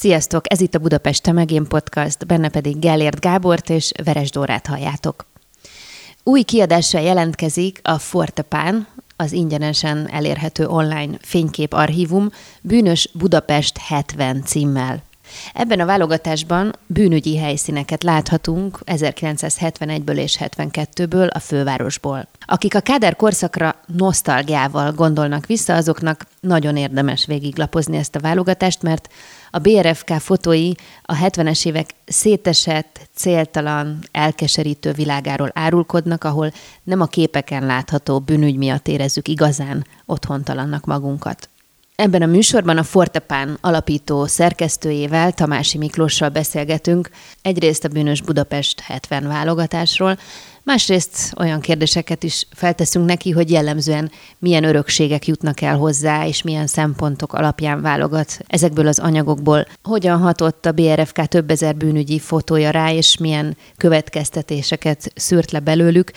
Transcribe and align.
Sziasztok! 0.00 0.52
Ez 0.52 0.60
itt 0.60 0.74
a 0.74 0.78
Budapest 0.78 1.22
Te 1.22 1.32
meg 1.32 1.50
én 1.50 1.64
podcast, 1.64 2.26
benne 2.26 2.48
pedig 2.48 2.78
Gellért 2.78 3.20
Gábort 3.20 3.70
és 3.70 3.92
Veres 4.04 4.30
Dórát 4.30 4.66
halljátok. 4.66 5.26
Új 6.22 6.42
kiadással 6.42 7.00
jelentkezik 7.00 7.80
a 7.82 7.98
Fortepán, 7.98 8.86
az 9.16 9.32
ingyenesen 9.32 10.10
elérhető 10.10 10.66
online 10.66 11.18
fénykép 11.20 11.72
archívum 11.72 12.30
Bűnös 12.62 13.10
Budapest 13.12 13.78
70 13.78 14.42
címmel. 14.44 15.02
Ebben 15.54 15.80
a 15.80 15.86
válogatásban 15.86 16.74
bűnügyi 16.86 17.38
helyszíneket 17.38 18.02
láthatunk 18.02 18.78
1971-ből 18.86 20.16
és 20.16 20.38
72-ből 20.40 21.30
a 21.30 21.38
fővárosból. 21.38 22.28
Akik 22.46 22.74
a 22.74 22.80
Káder 22.80 23.16
korszakra 23.16 23.74
nosztalgiával 23.86 24.92
gondolnak 24.92 25.46
vissza, 25.46 25.74
azoknak 25.74 26.26
nagyon 26.40 26.76
érdemes 26.76 27.26
végiglapozni 27.26 27.96
ezt 27.96 28.16
a 28.16 28.20
válogatást, 28.20 28.82
mert 28.82 29.08
a 29.50 29.58
BRFK 29.58 30.10
fotói 30.10 30.72
a 31.02 31.14
70-es 31.14 31.66
évek 31.66 31.90
szétesett, 32.06 33.00
céltalan, 33.14 33.98
elkeserítő 34.10 34.92
világáról 34.92 35.50
árulkodnak, 35.54 36.24
ahol 36.24 36.52
nem 36.82 37.00
a 37.00 37.06
képeken 37.06 37.66
látható 37.66 38.18
bűnügy 38.18 38.56
miatt 38.56 38.88
érezzük 38.88 39.28
igazán 39.28 39.86
otthontalannak 40.06 40.84
magunkat. 40.84 41.48
Ebben 41.96 42.22
a 42.22 42.26
műsorban 42.26 42.78
a 42.78 42.82
Fortepán 42.82 43.58
alapító 43.60 44.26
szerkesztőjével, 44.26 45.32
Tamási 45.32 45.78
Miklóssal 45.78 46.28
beszélgetünk 46.28 47.10
egyrészt 47.42 47.84
a 47.84 47.88
Bűnös 47.88 48.22
Budapest 48.22 48.80
70 48.80 49.26
válogatásról, 49.26 50.18
másrészt 50.68 51.32
olyan 51.36 51.60
kérdéseket 51.60 52.22
is 52.22 52.46
felteszünk 52.50 53.06
neki, 53.06 53.30
hogy 53.30 53.50
jellemzően 53.50 54.10
milyen 54.38 54.64
örökségek 54.64 55.26
jutnak 55.26 55.60
el 55.60 55.76
hozzá, 55.76 56.26
és 56.26 56.42
milyen 56.42 56.66
szempontok 56.66 57.32
alapján 57.32 57.80
válogat 57.80 58.38
ezekből 58.46 58.86
az 58.86 58.98
anyagokból. 58.98 59.66
Hogyan 59.82 60.18
hatott 60.18 60.66
a 60.66 60.72
BRFK 60.72 61.26
több 61.26 61.50
ezer 61.50 61.76
bűnügyi 61.76 62.18
fotója 62.18 62.70
rá, 62.70 62.92
és 62.92 63.16
milyen 63.16 63.56
következtetéseket 63.76 65.12
szűrt 65.14 65.50
le 65.50 65.60
belőlük, 65.60 66.10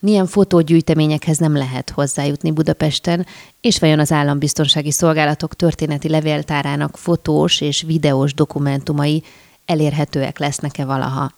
milyen 0.00 0.26
fotógyűjteményekhez 0.26 1.38
nem 1.38 1.56
lehet 1.56 1.90
hozzájutni 1.90 2.50
Budapesten, 2.50 3.26
és 3.60 3.78
vajon 3.78 3.98
az 3.98 4.12
állambiztonsági 4.12 4.90
szolgálatok 4.90 5.56
történeti 5.56 6.08
levéltárának 6.08 6.96
fotós 6.96 7.60
és 7.60 7.82
videós 7.82 8.34
dokumentumai 8.34 9.22
elérhetőek 9.64 10.38
lesznek-e 10.38 10.84
valaha. 10.84 11.32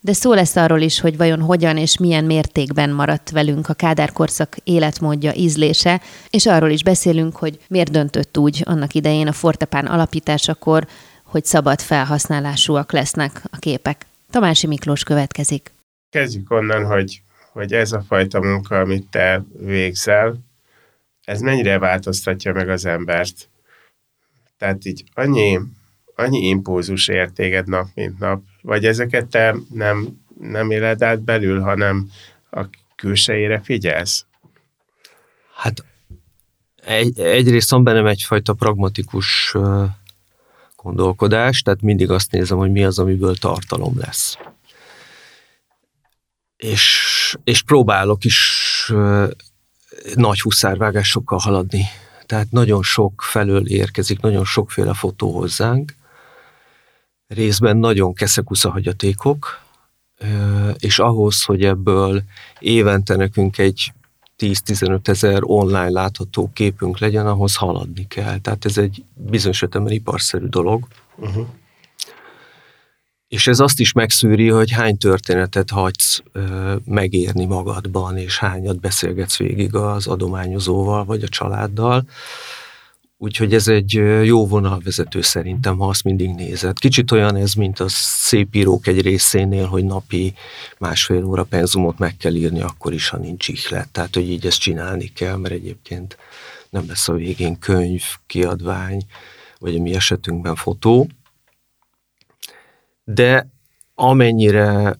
De 0.00 0.12
szó 0.12 0.32
lesz 0.32 0.56
arról 0.56 0.80
is, 0.80 1.00
hogy 1.00 1.16
vajon 1.16 1.40
hogyan 1.40 1.76
és 1.76 1.98
milyen 1.98 2.24
mértékben 2.24 2.90
maradt 2.90 3.30
velünk 3.30 3.68
a 3.68 3.74
Kádár 3.74 4.12
korszak 4.12 4.56
életmódja, 4.64 5.34
ízlése, 5.34 6.00
és 6.30 6.46
arról 6.46 6.70
is 6.70 6.82
beszélünk, 6.82 7.36
hogy 7.36 7.58
miért 7.68 7.90
döntött 7.90 8.38
úgy 8.38 8.62
annak 8.64 8.94
idején 8.94 9.26
a 9.26 9.32
Fortepán 9.32 9.86
alapításakor, 9.86 10.86
hogy 11.22 11.44
szabad 11.44 11.80
felhasználásúak 11.80 12.92
lesznek 12.92 13.42
a 13.50 13.56
képek. 13.58 14.06
Tamási 14.30 14.66
Miklós 14.66 15.02
következik. 15.02 15.72
Kezdjük 16.10 16.50
onnan, 16.50 16.84
hogy 16.84 17.22
hogy 17.58 17.72
ez 17.72 17.92
a 17.92 18.00
fajta 18.00 18.40
munka, 18.40 18.80
amit 18.80 19.10
te 19.10 19.44
végzel, 19.58 20.38
ez 21.24 21.40
mennyire 21.40 21.78
változtatja 21.78 22.52
meg 22.52 22.68
az 22.68 22.84
embert. 22.84 23.48
Tehát 24.58 24.84
így 24.84 25.04
annyi, 25.14 25.58
annyi 26.14 26.46
impulzus 26.46 27.08
ér 27.08 27.30
nap, 27.64 27.88
mint 27.94 28.18
nap, 28.18 28.42
vagy 28.62 28.86
ezeket 28.86 29.26
te 29.26 29.56
nem, 29.72 30.08
nem 30.40 30.70
éled 30.70 31.02
át 31.02 31.20
belül, 31.20 31.60
hanem 31.60 32.10
a 32.50 32.64
külsejére 32.96 33.60
figyelsz? 33.60 34.26
Hát 35.54 35.84
egy, 36.84 37.20
egyrészt 37.20 37.70
van 37.70 37.84
bennem 37.84 38.06
egyfajta 38.06 38.52
pragmatikus 38.52 39.54
gondolkodás, 40.76 41.62
tehát 41.62 41.82
mindig 41.82 42.10
azt 42.10 42.30
nézem, 42.30 42.58
hogy 42.58 42.70
mi 42.70 42.84
az, 42.84 42.98
amiből 42.98 43.36
tartalom 43.36 43.98
lesz 43.98 44.38
és, 46.58 47.36
és 47.44 47.62
próbálok 47.62 48.24
is 48.24 48.92
nagy 50.14 50.40
huszárvágásokkal 50.40 51.38
haladni. 51.38 51.84
Tehát 52.26 52.50
nagyon 52.50 52.82
sok 52.82 53.22
felől 53.22 53.66
érkezik, 53.66 54.20
nagyon 54.20 54.44
sokféle 54.44 54.94
fotó 54.94 55.32
hozzánk, 55.32 55.94
részben 57.28 57.76
nagyon 57.76 58.14
keszekusza 58.14 58.70
hagyatékok, 58.70 59.60
és 60.78 60.98
ahhoz, 60.98 61.42
hogy 61.42 61.64
ebből 61.64 62.22
évente 62.58 63.16
nekünk 63.16 63.58
egy 63.58 63.92
10-15 64.38 65.08
ezer 65.08 65.40
online 65.42 65.90
látható 65.90 66.50
képünk 66.52 66.98
legyen, 66.98 67.26
ahhoz 67.26 67.56
haladni 67.56 68.06
kell. 68.06 68.38
Tehát 68.38 68.64
ez 68.64 68.78
egy 68.78 69.04
bizonyos 69.14 69.62
értelemben 69.62 69.96
iparszerű 69.96 70.46
dolog. 70.46 70.86
Uh-huh. 71.16 71.46
És 73.28 73.46
ez 73.46 73.60
azt 73.60 73.80
is 73.80 73.92
megszűri, 73.92 74.48
hogy 74.48 74.70
hány 74.70 74.96
történetet 74.96 75.70
hagysz 75.70 76.22
ö, 76.32 76.74
megérni 76.84 77.44
magadban, 77.44 78.16
és 78.16 78.38
hányat 78.38 78.80
beszélgetsz 78.80 79.36
végig 79.36 79.74
az 79.74 80.06
adományozóval, 80.06 81.04
vagy 81.04 81.22
a 81.22 81.28
családdal. 81.28 82.04
Úgyhogy 83.20 83.54
ez 83.54 83.68
egy 83.68 83.92
jó 84.24 84.46
vonalvezető 84.46 85.20
szerintem, 85.20 85.78
ha 85.78 85.88
azt 85.88 86.04
mindig 86.04 86.30
nézed. 86.30 86.78
Kicsit 86.78 87.10
olyan 87.10 87.36
ez, 87.36 87.54
mint 87.54 87.80
a 87.80 87.88
szép 87.88 88.54
írók 88.54 88.86
egy 88.86 89.00
részénél, 89.00 89.66
hogy 89.66 89.84
napi 89.84 90.34
másfél 90.78 91.24
óra 91.24 91.44
penzumot 91.44 91.98
meg 91.98 92.16
kell 92.16 92.34
írni, 92.34 92.60
akkor 92.60 92.92
is, 92.92 93.08
ha 93.08 93.16
nincs 93.16 93.48
ihlet. 93.48 93.88
Tehát, 93.88 94.14
hogy 94.14 94.30
így 94.30 94.46
ezt 94.46 94.60
csinálni 94.60 95.12
kell, 95.12 95.36
mert 95.36 95.54
egyébként 95.54 96.16
nem 96.70 96.84
lesz 96.88 97.08
a 97.08 97.12
végén 97.12 97.58
könyv, 97.58 98.02
kiadvány, 98.26 99.02
vagy 99.58 99.76
a 99.76 99.82
mi 99.82 99.94
esetünkben 99.94 100.54
fotó 100.54 101.08
de 103.14 103.48
amennyire 103.94 104.98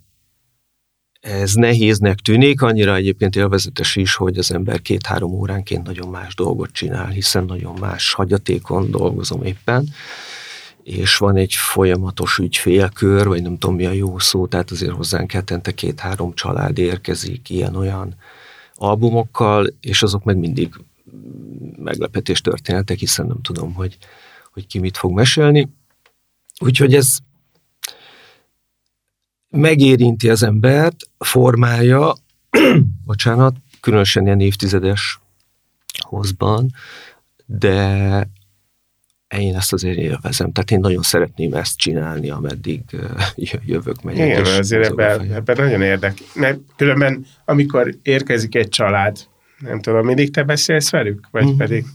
ez 1.21 1.55
nehéznek 1.55 2.19
tűnik, 2.19 2.63
annyira 2.63 2.95
egyébként 2.95 3.37
élvezetes 3.37 3.97
is, 3.97 4.15
hogy 4.15 4.39
az 4.39 4.53
ember 4.53 4.83
két-három 4.83 5.33
óránként 5.33 5.87
nagyon 5.87 6.09
más 6.09 6.35
dolgot 6.35 6.73
csinál, 6.73 7.09
hiszen 7.09 7.45
nagyon 7.45 7.77
más 7.81 8.13
hagyatékon 8.13 8.91
dolgozom 8.91 9.43
éppen, 9.43 9.89
és 10.83 11.17
van 11.17 11.37
egy 11.37 11.55
folyamatos 11.55 12.39
ügyfélkör, 12.39 13.27
vagy 13.27 13.43
nem 13.43 13.59
tudom 13.59 13.77
mi 13.77 13.87
a 13.87 13.93
jó 13.93 14.19
szó, 14.19 14.47
tehát 14.47 14.71
azért 14.71 14.93
hozzánk 14.93 15.33
hetente 15.33 15.73
két-három 15.73 16.35
család 16.35 16.79
érkezik 16.79 17.51
ilyen-olyan 17.51 18.15
albumokkal, 18.75 19.67
és 19.81 20.03
azok 20.03 20.25
meg 20.25 20.37
mindig 20.37 20.75
meglepetés 21.77 22.41
történetek, 22.41 22.99
hiszen 22.99 23.27
nem 23.27 23.43
tudom, 23.43 23.75
hogy, 23.75 23.99
hogy 24.53 24.67
ki 24.67 24.79
mit 24.79 24.97
fog 24.97 25.13
mesélni. 25.13 25.69
Úgyhogy 26.61 26.95
ez 26.95 27.17
megérinti 29.51 30.29
az 30.29 30.43
embert, 30.43 30.97
formája, 31.19 32.15
bocsánat, 33.07 33.55
különösen 33.81 34.25
ilyen 34.25 34.41
évtizedes 34.41 35.21
hozban, 35.99 36.71
de 37.47 38.29
én 39.37 39.57
ezt 39.57 39.73
azért 39.73 39.99
élvezem. 39.99 40.53
Tehát 40.53 40.71
én 40.71 40.81
nagyon 40.81 41.03
szeretném 41.03 41.53
ezt 41.53 41.79
csinálni, 41.79 42.31
ameddig 42.31 42.83
jövök, 43.67 44.03
megyek. 44.03 44.27
Igen, 44.27 44.59
azért 44.59 44.85
ebben, 44.85 45.33
ebben 45.33 45.57
nagyon 45.59 45.83
érdekes. 45.83 46.27
Mert 46.35 46.59
különben, 46.77 47.27
amikor 47.45 47.95
érkezik 48.03 48.55
egy 48.55 48.69
család, 48.69 49.17
nem 49.59 49.81
tudom, 49.81 50.07
mindig 50.07 50.31
te 50.31 50.43
beszélsz 50.43 50.91
velük? 50.91 51.29
Vagy 51.31 51.45
mm. 51.45 51.57
pedig 51.57 51.87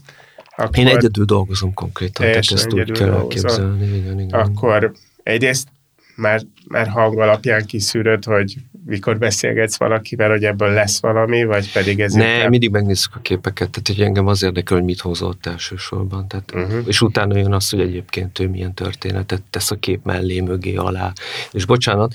akkor... 0.56 0.78
Én 0.78 0.86
egyedül 0.86 1.24
dolgozom 1.24 1.74
konkrétan, 1.74 2.26
tehát 2.26 2.50
ezt 2.50 2.72
úgy 2.72 2.90
kell 2.90 3.12
elképzelni. 3.12 3.96
Igen, 3.96 4.20
igen. 4.20 4.40
Akkor 4.40 4.92
egyrészt 5.22 5.68
már, 6.16 6.40
már 6.68 6.88
hang 6.88 7.18
alapján 7.18 7.66
kiszűröd, 7.66 8.24
hogy 8.24 8.56
mikor 8.86 9.18
beszélgetsz 9.18 9.76
valakivel, 9.76 10.30
hogy 10.30 10.44
ebből 10.44 10.72
lesz 10.72 11.00
valami, 11.00 11.44
vagy 11.44 11.72
pedig 11.72 12.00
ez... 12.00 12.12
Ne, 12.12 12.34
inkább... 12.34 12.50
mindig 12.50 12.70
megnézzük 12.70 13.14
a 13.14 13.20
képeket, 13.20 13.70
tehát 13.70 13.88
hogy 13.88 14.00
engem 14.00 14.26
az 14.26 14.42
érdekel, 14.42 14.76
hogy 14.76 14.86
mit 14.86 15.00
hozott 15.00 15.46
elsősorban. 15.46 16.28
Tehát, 16.28 16.54
uh-huh. 16.54 16.82
És 16.86 17.00
utána 17.00 17.36
jön 17.36 17.52
az, 17.52 17.70
hogy 17.70 17.80
egyébként 17.80 18.38
ő 18.38 18.48
milyen 18.48 18.74
történetet 18.74 19.42
tesz 19.50 19.70
a 19.70 19.76
kép 19.76 20.04
mellé, 20.04 20.40
mögé, 20.40 20.74
alá. 20.74 21.12
És 21.52 21.64
bocsánat, 21.64 22.14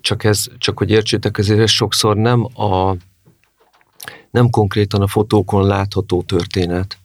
csak 0.00 0.24
ez, 0.24 0.46
csak 0.58 0.78
hogy 0.78 0.90
értsétek, 0.90 1.38
ezért 1.38 1.60
ez 1.60 1.70
sokszor 1.70 2.16
nem 2.16 2.44
a 2.44 2.96
nem 4.30 4.50
konkrétan 4.50 5.02
a 5.02 5.06
fotókon 5.06 5.66
látható 5.66 6.22
történet, 6.22 6.98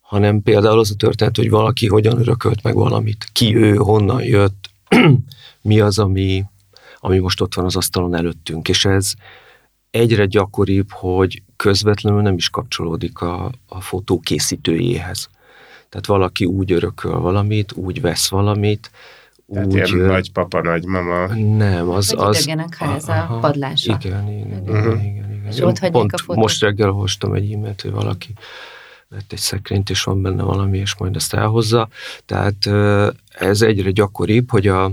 hanem 0.00 0.42
például 0.42 0.78
az 0.78 0.90
a 0.90 0.94
történet, 0.94 1.36
hogy 1.36 1.50
valaki 1.50 1.88
hogyan 1.88 2.18
örökölt 2.18 2.62
meg 2.62 2.74
valamit, 2.74 3.26
ki 3.32 3.56
ő, 3.56 3.74
honnan 3.74 4.22
jött, 4.22 4.71
mi 5.62 5.80
az, 5.80 5.98
ami, 5.98 6.44
ami 6.98 7.18
most 7.18 7.40
ott 7.40 7.54
van 7.54 7.64
az 7.64 7.76
asztalon 7.76 8.14
előttünk, 8.14 8.68
és 8.68 8.84
ez 8.84 9.12
egyre 9.90 10.26
gyakoribb, 10.26 10.90
hogy 10.90 11.42
közvetlenül 11.56 12.22
nem 12.22 12.34
is 12.34 12.48
kapcsolódik 12.48 13.20
a, 13.20 13.52
a 13.68 13.80
fotó 13.80 14.20
készítőjéhez. 14.20 15.28
Tehát 15.88 16.06
valaki 16.06 16.44
úgy 16.44 16.72
örököl 16.72 17.20
valamit, 17.20 17.72
úgy 17.72 18.00
vesz 18.00 18.28
valamit, 18.28 18.90
Tehát 19.52 19.66
úgy... 19.66 19.74
ilyen 19.74 20.06
nagypapa, 20.06 20.62
nagymama. 20.62 21.26
Nem, 21.34 21.88
az... 21.88 22.14
Az 22.16 22.36
idegenek 22.36 22.74
háza, 22.76 23.12
aha, 23.12 23.38
padlása. 23.38 23.98
Igen, 24.00 24.28
igen, 24.28 24.46
igen, 24.46 24.62
Uh-huh. 24.62 25.04
igen, 25.04 25.30
igen. 25.32 25.46
És 25.50 25.60
ott 25.60 25.90
Pont 25.90 26.12
a 26.12 26.18
fotót? 26.18 26.42
most 26.42 26.60
reggel 26.60 26.90
hoztam 26.90 27.32
egy 27.32 27.52
e-mailt, 27.52 27.80
hogy 27.80 27.90
valaki 27.90 28.32
vett 29.12 29.32
egy 29.32 29.38
szekrényt, 29.38 29.90
és 29.90 30.02
van 30.02 30.22
benne 30.22 30.42
valami, 30.42 30.78
és 30.78 30.96
majd 30.96 31.16
ezt 31.16 31.34
elhozza. 31.34 31.88
Tehát 32.26 32.66
ez 33.28 33.62
egyre 33.62 33.90
gyakoribb, 33.90 34.50
hogy 34.50 34.66
a, 34.66 34.90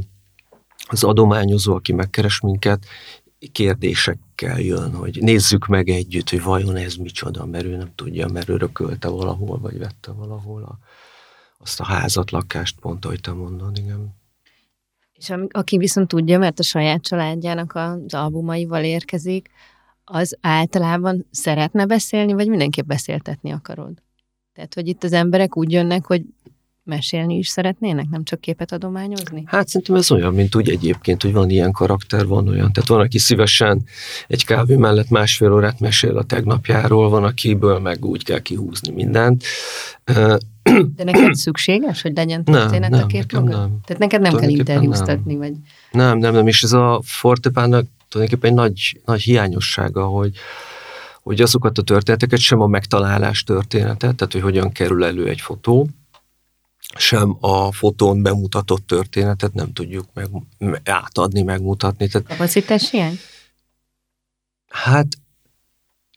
az 0.88 1.04
adományozó, 1.04 1.76
aki 1.76 1.94
megkeres 1.94 2.40
minket, 2.40 2.86
kérdésekkel 3.52 4.60
jön, 4.60 4.96
hogy 4.96 5.18
nézzük 5.22 5.68
meg 5.68 5.90
együtt, 5.90 6.30
hogy 6.30 6.44
vajon 6.44 6.76
ez 6.76 6.96
micsoda, 6.96 7.46
mert 7.46 7.66
ő 7.66 7.76
nem 7.76 7.92
tudja, 7.96 8.28
mert 8.28 8.50
örökölte 8.50 9.08
valahol, 9.08 9.60
vagy 9.60 9.78
vette 9.78 10.12
valahol 10.12 10.64
a, 10.64 10.78
azt 11.58 11.80
a 11.80 11.84
házat, 11.84 12.32
lakást, 12.32 12.80
pont 12.80 13.06
ahogy 13.06 13.22
te 13.22 13.32
mondod, 13.32 13.78
igen. 13.78 14.18
És 15.14 15.34
aki 15.50 15.78
viszont 15.78 16.08
tudja, 16.08 16.40
mert 16.40 16.60
a 16.60 16.64
saját 16.64 17.02
családjának 17.02 17.76
az 17.76 18.14
albumaival 18.14 18.84
érkezik, 18.84 19.50
az 20.04 20.38
általában 20.42 21.28
szeretne 21.32 21.86
beszélni, 21.86 22.34
vagy 22.34 22.48
mindenképp 22.48 22.88
beszéltetni 22.88 23.52
akarod? 23.52 24.02
Tehát, 24.60 24.74
hogy 24.74 24.88
itt 24.88 25.04
az 25.04 25.14
emberek 25.14 25.58
úgy 25.58 25.72
jönnek, 25.72 26.06
hogy 26.06 26.22
mesélni 26.84 27.38
is 27.38 27.48
szeretnének, 27.48 28.06
nem 28.10 28.24
csak 28.24 28.42
képet 28.42 28.72
adományozni? 28.72 29.44
Hát 29.46 29.68
szerintem 29.68 29.96
ez 29.96 30.12
olyan, 30.12 30.34
mint 30.34 30.56
úgy 30.56 30.70
egyébként, 30.70 31.22
hogy 31.22 31.34
van 31.34 31.50
ilyen 31.50 31.72
karakter, 31.72 32.28
van 32.28 32.48
olyan. 32.48 32.72
Tehát 32.72 32.90
van, 32.90 33.00
aki 33.00 33.18
szívesen 33.18 33.84
egy 34.28 34.46
kávé 34.46 34.76
mellett 34.76 35.10
másfél 35.10 35.54
órát 35.54 35.80
mesél 35.80 36.18
a 36.18 36.24
tegnapjáról, 36.24 37.10
van, 37.10 37.24
akiből 37.24 37.80
meg 37.80 38.06
úgy 38.06 38.24
kell 38.24 38.40
kihúzni 38.40 38.94
mindent. 38.94 39.44
De 40.96 41.04
neked 41.04 41.34
szükséges, 41.36 42.02
hogy 42.02 42.16
legyen 42.16 42.42
Nem, 42.46 42.60
történet 42.60 42.90
nem, 42.90 43.04
a 43.04 43.06
kép 43.06 43.32
mögött? 43.32 43.50
nem. 43.50 43.80
Tehát 43.86 44.02
neked 44.02 44.22
nem 44.22 44.36
kell 44.36 44.50
interjúztatni, 44.50 45.36
vagy... 45.36 45.54
Nem, 45.92 46.18
nem, 46.18 46.34
nem, 46.34 46.48
és 46.48 46.64
ez 46.64 46.74
a 46.74 47.02
fortepánnak 47.04 47.86
tulajdonképpen 48.10 48.50
egy 48.52 48.58
nagy, 48.58 49.02
nagy 49.06 49.22
hiányossága, 49.22 50.06
hogy, 50.06 50.32
hogy 51.22 51.42
azokat 51.42 51.78
a 51.78 51.82
történeteket, 51.82 52.40
sem 52.40 52.62
a 52.62 52.68
megtalálás 52.68 53.44
történetet, 53.44 54.16
tehát 54.16 54.34
hogy 54.34 54.42
hogyan 54.42 54.72
kerül 54.72 55.06
elő 55.06 55.28
egy 55.28 55.42
fotó, 55.42 55.90
sem 56.98 57.38
a 57.40 57.72
fotón 57.72 58.22
bemutatott 58.22 58.88
történetet 58.88 59.54
nem 59.54 59.74
tudjuk 59.74 60.06
meg, 60.14 60.30
átadni, 60.84 61.42
megmutatni. 61.42 62.08
Tehát 62.08 62.28
Kapacitás 62.28 62.90
hiány? 62.90 63.20
Hát 64.68 65.08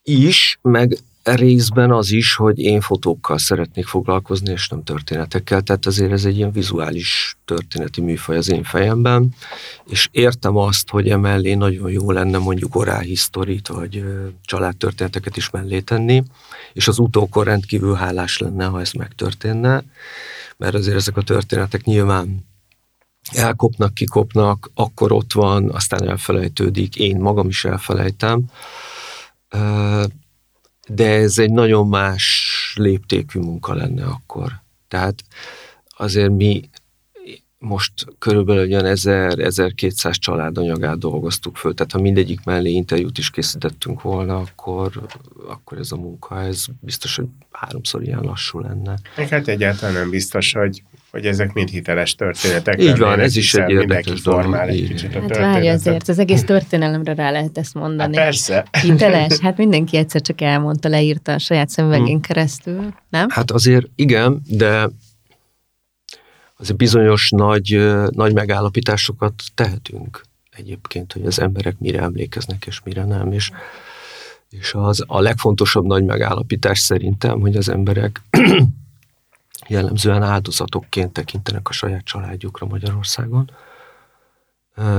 is, 0.03 0.59
meg 0.63 0.99
részben 1.23 1.91
az 1.91 2.11
is, 2.11 2.35
hogy 2.35 2.59
én 2.59 2.81
fotókkal 2.81 3.39
szeretnék 3.39 3.87
foglalkozni, 3.87 4.53
és 4.53 4.69
nem 4.69 4.85
történetekkel, 4.85 5.61
tehát 5.61 5.87
azért 5.87 6.13
ez 6.13 6.25
egy 6.25 6.37
ilyen 6.37 6.53
vizuális 6.53 7.37
történeti 7.45 8.01
műfaj 8.01 8.37
az 8.37 8.51
én 8.51 8.63
fejemben, 8.63 9.35
és 9.87 10.09
értem 10.11 10.57
azt, 10.57 10.91
hogy 10.91 11.09
emellé 11.09 11.55
nagyon 11.55 11.91
jó 11.91 12.11
lenne 12.11 12.39
mondjuk 12.39 12.77
orálhisztorit, 12.77 13.69
vagy 13.69 14.05
családtörténeteket 14.45 15.37
is 15.37 15.51
mellé 15.51 15.81
tenni, 15.81 16.23
és 16.73 16.89
az 16.89 16.99
utókor 16.99 17.47
rendkívül 17.47 17.95
hálás 17.95 18.39
lenne, 18.39 18.65
ha 18.65 18.81
ez 18.81 18.93
megtörténne, 18.93 19.85
mert 20.57 20.75
azért 20.75 20.97
ezek 20.97 21.17
a 21.17 21.23
történetek 21.23 21.85
nyilván 21.85 22.51
elkopnak, 23.33 23.95
kikopnak, 23.95 24.71
akkor 24.75 25.13
ott 25.13 25.33
van, 25.33 25.71
aztán 25.71 26.09
elfelejtődik, 26.09 26.97
én 26.97 27.17
magam 27.17 27.49
is 27.49 27.65
elfelejtem, 27.65 28.45
de 30.89 31.09
ez 31.09 31.39
egy 31.39 31.51
nagyon 31.51 31.89
más 31.89 32.75
léptékű 32.77 33.41
munka 33.41 33.75
lenne 33.75 34.05
akkor. 34.05 34.63
Tehát 34.89 35.25
azért 35.97 36.31
mi 36.31 36.71
most 37.65 37.93
körülbelül 38.19 38.63
olyan 38.73 38.95
1000-1200 38.97 40.15
családanyagát 40.19 40.99
dolgoztuk 40.99 41.57
föl, 41.57 41.75
tehát 41.75 41.93
ha 41.93 42.01
mindegyik 42.01 42.45
mellé 42.45 42.71
interjút 42.71 43.19
is 43.19 43.31
készítettünk 43.31 44.03
volna, 44.03 44.37
akkor, 44.37 44.91
akkor 45.49 45.79
ez 45.79 45.93
a 45.93 45.97
munka, 45.97 46.43
ez 46.43 46.65
biztos, 46.81 47.17
hogy 47.17 47.27
háromszor 47.51 48.03
ilyen 48.03 48.21
lassú 48.21 48.59
lenne. 48.61 48.99
Hát 49.31 49.49
egyáltalán 49.49 49.95
nem 49.95 50.11
biztos, 50.11 50.53
hogy, 50.53 50.83
hogy 51.11 51.27
ezek 51.27 51.53
mind 51.53 51.69
hiteles 51.69 52.15
történetek. 52.15 52.83
Így 52.83 52.99
van, 52.99 53.21
ez 53.21 53.37
is 53.37 53.55
egy 53.55 53.67
mindenki 53.67 53.93
érdekes 53.95 54.23
dolog, 54.23 54.41
formál 54.41 54.69
egy 54.69 54.87
kicsit 54.89 55.15
a 55.15 55.21
Hát 55.21 55.37
várj 55.37 55.69
azért, 55.69 56.09
az 56.09 56.19
egész 56.19 56.45
történelemre 56.45 57.15
rá 57.15 57.31
lehet 57.31 57.59
ezt 57.59 57.73
Hát 57.73 57.83
mondani. 57.83 58.15
persze. 58.15 58.67
Hiteles? 58.83 59.39
Hát 59.39 59.57
mindenki 59.57 59.97
egyszer 59.97 60.21
csak 60.21 60.41
elmondta, 60.41 60.89
leírta 60.89 61.33
a 61.33 61.39
saját 61.39 61.69
szemüvegén 61.69 62.17
Hm. 62.17 62.21
keresztül, 62.21 62.95
nem? 63.11 63.29
Hát 63.29 63.51
azért 63.51 63.87
igen, 63.95 64.43
de 64.49 64.89
azért 66.63 66.79
bizonyos 66.79 67.31
nagy, 67.31 67.95
nagy 68.11 68.33
megállapításokat 68.33 69.43
tehetünk 69.55 70.23
egyébként, 70.51 71.13
hogy 71.13 71.27
az 71.27 71.41
emberek 71.41 71.79
mire 71.79 72.01
emlékeznek 72.01 72.67
és 72.67 72.81
mire 72.85 73.05
nem, 73.05 73.33
és, 73.33 73.51
és 74.51 74.75
az 74.75 75.05
a 75.07 75.21
legfontosabb 75.21 75.85
nagy 75.85 76.05
megállapítás 76.05 76.79
szerintem, 76.79 77.41
hogy 77.41 77.57
az 77.57 77.69
emberek 77.69 78.23
jellemzően 79.69 80.23
áldozatokként 80.23 81.13
tekintenek 81.13 81.69
a 81.69 81.73
saját 81.73 82.05
családjukra 82.05 82.67
Magyarországon, 82.67 83.51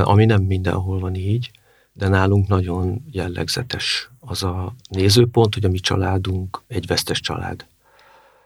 ami 0.03 0.25
nem 0.25 0.41
mindenhol 0.41 0.99
van 0.99 1.15
így, 1.15 1.51
de 1.93 2.07
nálunk 2.07 2.47
nagyon 2.47 3.05
jellegzetes 3.11 4.09
az 4.19 4.43
a 4.43 4.73
nézőpont, 4.89 5.53
hogy 5.53 5.65
a 5.65 5.69
mi 5.69 5.79
családunk 5.79 6.61
egy 6.67 6.87
vesztes 6.87 7.19
család. 7.19 7.65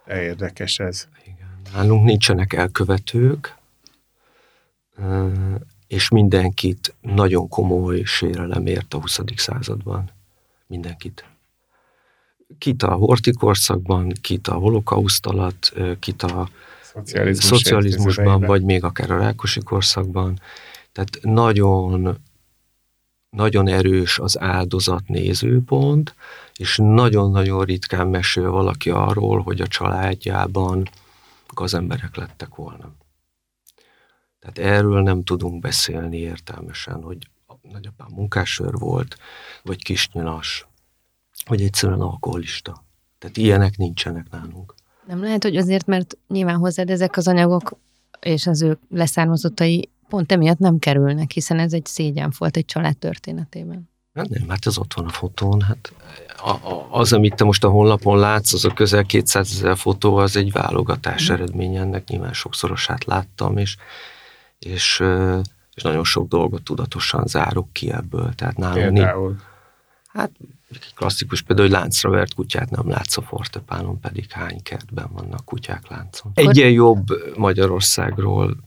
De 0.05 0.21
érdekes 0.21 0.79
ez. 0.79 1.07
Igen. 1.23 1.36
Nálunk 1.77 2.05
nincsenek 2.05 2.53
elkövetők, 2.53 3.55
és 5.87 6.09
mindenkit 6.09 6.95
nagyon 7.01 7.47
komoly 7.47 8.03
sérelem 8.03 8.65
ért 8.65 8.93
a 8.93 8.99
20. 8.99 9.19
században. 9.35 10.09
Mindenkit. 10.67 11.25
Kit 12.57 12.83
a 12.83 12.93
hortikorszakban, 12.93 14.13
kit 14.21 14.47
a 14.47 14.53
holokauszt 14.53 15.25
alatt, 15.25 15.73
kit 15.99 16.23
a 16.23 16.49
Szocializmus 16.81 17.45
szocializmusban, 17.45 18.41
vagy 18.41 18.63
még 18.63 18.83
akár 18.83 19.11
a 19.11 19.17
rákosi 19.17 19.61
korszakban. 19.63 20.39
Tehát 20.91 21.19
nagyon, 21.21 22.17
nagyon 23.29 23.67
erős 23.67 24.19
az 24.19 24.39
áldozat 24.39 25.07
nézőpont, 25.07 26.15
és 26.55 26.77
nagyon-nagyon 26.83 27.63
ritkán 27.63 28.07
mesél 28.07 28.51
valaki 28.51 28.89
arról, 28.89 29.41
hogy 29.41 29.61
a 29.61 29.67
családjában 29.67 30.89
gazemberek 31.57 32.15
lettek 32.15 32.55
volna. 32.55 32.95
Tehát 34.39 34.57
erről 34.57 35.01
nem 35.01 35.23
tudunk 35.23 35.61
beszélni 35.61 36.17
értelmesen, 36.17 37.03
hogy 37.03 37.29
nagyapám 37.61 38.07
munkásőr 38.11 38.77
volt, 38.77 39.17
vagy 39.63 39.83
kisnyilas, 39.83 40.67
vagy 41.45 41.61
egyszerűen 41.61 42.01
alkoholista. 42.01 42.85
Tehát 43.17 43.37
ilyenek 43.37 43.77
nincsenek 43.77 44.29
nálunk. 44.29 44.73
Nem 45.07 45.21
lehet, 45.21 45.43
hogy 45.43 45.55
azért, 45.55 45.85
mert 45.85 46.17
nyilván 46.27 46.57
hozzád 46.57 46.89
ezek 46.89 47.17
az 47.17 47.27
anyagok 47.27 47.77
és 48.19 48.47
az 48.47 48.61
ő 48.61 48.79
leszármazottai 48.89 49.89
pont 50.07 50.31
emiatt 50.31 50.57
nem 50.57 50.79
kerülnek, 50.79 51.31
hiszen 51.31 51.59
ez 51.59 51.73
egy 51.73 51.85
szégyen 51.85 52.33
volt 52.37 52.57
egy 52.57 52.65
család 52.65 52.97
történetében. 52.97 53.89
Hát 54.17 54.29
nem, 54.29 54.49
hát 54.49 54.65
ez 54.65 54.77
ott 54.77 54.93
van 54.93 55.05
a 55.05 55.09
fotón. 55.09 55.61
Hát 55.61 55.93
a, 56.37 56.49
a, 56.49 56.87
az, 56.91 57.13
amit 57.13 57.35
te 57.35 57.43
most 57.43 57.63
a 57.63 57.69
honlapon 57.69 58.17
látsz, 58.19 58.53
az 58.53 58.65
a 58.65 58.73
közel 58.73 59.03
200 59.03 59.51
ezer 59.51 59.77
fotó, 59.77 60.15
az 60.15 60.35
egy 60.35 60.51
válogatás 60.51 61.29
Mm. 61.29 61.33
eredménye, 61.33 61.81
ennek 61.81 62.07
nyilván 62.07 62.33
sokszorosát 62.33 63.05
láttam, 63.05 63.57
és, 63.57 63.77
és, 64.59 65.03
és 65.73 65.83
nagyon 65.83 66.03
sok 66.03 66.27
dolgot 66.27 66.63
tudatosan 66.63 67.25
zárok 67.27 67.73
ki 67.73 67.91
ebből. 67.91 68.33
Tehát 68.35 68.57
nálunk 68.57 68.83
nincs, 68.83 68.95
Például. 68.95 69.35
hát 70.07 70.31
egy 70.69 70.93
klasszikus 70.95 71.41
például, 71.41 71.67
hogy 71.67 71.77
láncra 71.77 72.09
vert 72.09 72.33
kutyát 72.33 72.69
nem 72.69 72.89
látsz 72.89 73.17
a 73.17 73.21
fortepánon, 73.21 73.99
pedig 73.99 74.31
hány 74.31 74.61
kertben 74.63 75.07
vannak 75.11 75.45
kutyák 75.45 75.87
láncon. 75.89 76.31
Egyen 76.35 76.69
jobb 76.71 77.05
Magyarországról 77.37 78.57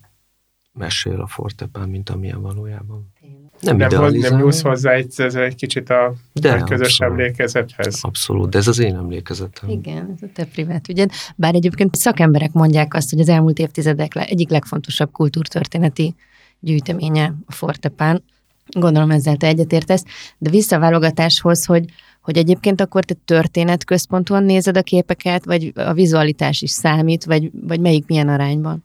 mesél 0.73 1.21
a 1.21 1.26
fortepán, 1.26 1.88
mint 1.88 2.11
amilyen 2.11 2.42
valójában. 2.42 3.12
Nem, 3.61 3.76
Nem, 3.76 3.90
hogy 3.95 4.19
nem 4.19 4.37
nyúlsz 4.37 4.61
hozzá 4.62 4.93
egy, 4.93 5.12
ez 5.17 5.35
egy 5.35 5.55
kicsit 5.55 5.90
a, 5.90 6.14
De, 6.33 6.52
a 6.52 6.64
közös 6.64 6.87
abszolút. 7.00 7.12
emlékezethez. 7.12 7.99
Abszolút, 8.02 8.50
de 8.50 8.59
ez 8.59 8.69
az 8.69 8.79
én 8.79 8.95
emlékezetem. 8.95 9.69
Igen, 9.69 10.12
ez 10.17 10.23
a 10.23 10.33
te 10.35 10.45
privát 10.45 10.88
ügyed. 10.88 11.11
Bár 11.37 11.55
egyébként 11.55 11.95
szakemberek 11.95 12.52
mondják 12.52 12.95
azt, 12.95 13.11
hogy 13.11 13.21
az 13.21 13.29
elmúlt 13.29 13.59
évtizedek 13.59 14.14
le- 14.14 14.25
egyik 14.25 14.50
legfontosabb 14.50 15.12
kultúrtörténeti 15.12 16.14
gyűjteménye 16.61 17.35
a 17.47 17.52
Fortepán. 17.52 18.23
Gondolom 18.67 19.11
ezzel 19.11 19.37
te 19.37 19.47
egyetértesz, 19.47 20.05
de 20.38 20.50
vissza 20.50 20.76
a 20.76 20.79
válogatáshoz, 20.79 21.64
hogy, 21.64 21.79
hogy 21.79 21.93
hogy 22.21 22.38
egyébként 22.38 22.81
akkor 22.81 23.05
te 23.05 23.14
történetközpontúan 23.25 24.45
nézed 24.45 24.76
a 24.76 24.83
képeket, 24.83 25.45
vagy 25.45 25.73
a 25.75 25.93
vizualitás 25.93 26.62
is 26.62 26.71
számít, 26.71 27.25
vagy, 27.25 27.50
vagy 27.67 27.81
melyik 27.81 28.07
milyen 28.07 28.29
arányban? 28.29 28.85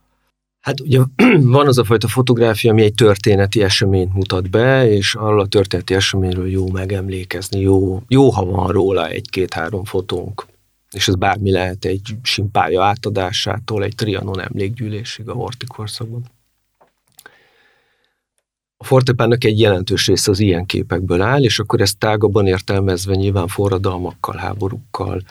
Hát 0.65 0.79
ugye 0.79 0.99
van 1.57 1.67
az 1.67 1.77
a 1.77 1.83
fajta 1.83 2.07
fotográfia, 2.07 2.71
ami 2.71 2.83
egy 2.83 2.93
történeti 2.93 3.63
eseményt 3.63 4.13
mutat 4.13 4.49
be, 4.49 4.89
és 4.89 5.15
arról 5.15 5.39
a 5.39 5.47
történeti 5.47 5.93
eseményről 5.93 6.49
jó 6.49 6.71
megemlékezni, 6.71 7.59
jó, 7.59 8.01
jó 8.07 8.29
ha 8.29 8.45
van 8.45 8.67
róla 8.67 9.07
egy-két-három 9.07 9.83
fotónk. 9.83 10.45
És 10.91 11.07
ez 11.07 11.15
bármi 11.15 11.51
lehet 11.51 11.85
egy 11.85 12.15
simpája 12.23 12.83
átadásától, 12.83 13.83
egy 13.83 13.95
Trianon 13.95 14.41
emlékgyűlésig 14.41 15.29
a 15.29 15.33
hortikorszakban. 15.33 16.23
A 18.77 18.83
fortepának 18.83 19.43
egy 19.43 19.59
jelentős 19.59 20.07
része 20.07 20.31
az 20.31 20.39
ilyen 20.39 20.65
képekből 20.65 21.21
áll, 21.21 21.43
és 21.43 21.59
akkor 21.59 21.81
ezt 21.81 21.97
tágabban 21.97 22.47
értelmezve 22.47 23.15
nyilván 23.15 23.47
forradalmakkal, 23.47 24.35
háborúkkal, 24.35 25.21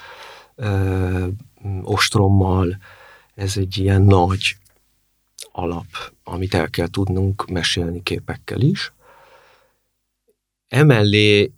ö, 0.55 1.27
ostrommal, 1.83 2.79
ez 3.35 3.57
egy 3.57 3.79
ilyen 3.79 4.03
nagy 4.03 4.57
alap, 5.57 6.13
amit 6.25 6.55
el 6.55 6.71
kell 6.71 6.89
tudnunk 6.89 7.47
mesélni 7.47 8.03
képekkel 8.03 8.61
is. 8.61 8.93
Emellé 10.69 11.53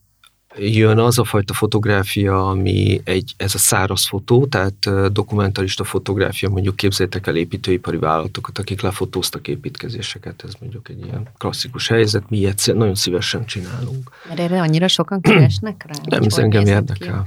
jön 0.59 0.99
az 0.99 1.19
a 1.19 1.25
fajta 1.25 1.55
fotográfia, 1.55 2.49
ami 2.49 3.01
egy, 3.05 3.35
ez 3.37 3.55
a 3.55 3.59
száraz 3.59 4.07
fotó, 4.07 4.47
tehát 4.47 5.13
dokumentarista 5.13 5.85
fotográfia, 5.85 6.49
mondjuk 6.49 6.77
képzeljétek 6.77 7.27
el 7.27 7.37
építőipari 7.37 7.97
vállalatokat, 7.97 8.59
akik 8.59 8.81
lefotóztak 8.81 9.49
építkezéseket, 9.49 10.45
ez 10.45 10.53
mondjuk 10.61 10.89
egy 10.89 11.05
ilyen 11.05 11.29
klasszikus 11.39 11.89
helyzet, 11.89 12.31
mi 12.31 12.37
ilyet 12.37 12.71
nagyon 12.75 12.95
szívesen 12.95 13.47
csinálunk. 13.47 14.11
Mert 14.29 14.41
erre 14.41 14.61
annyira 14.61 14.89
sokan 14.89 15.21
keresnek 15.21 15.85
rá? 15.89 15.95
Nem, 16.05 16.23
ez 16.23 16.39
engem 16.39 16.67
érdekel. 16.67 17.27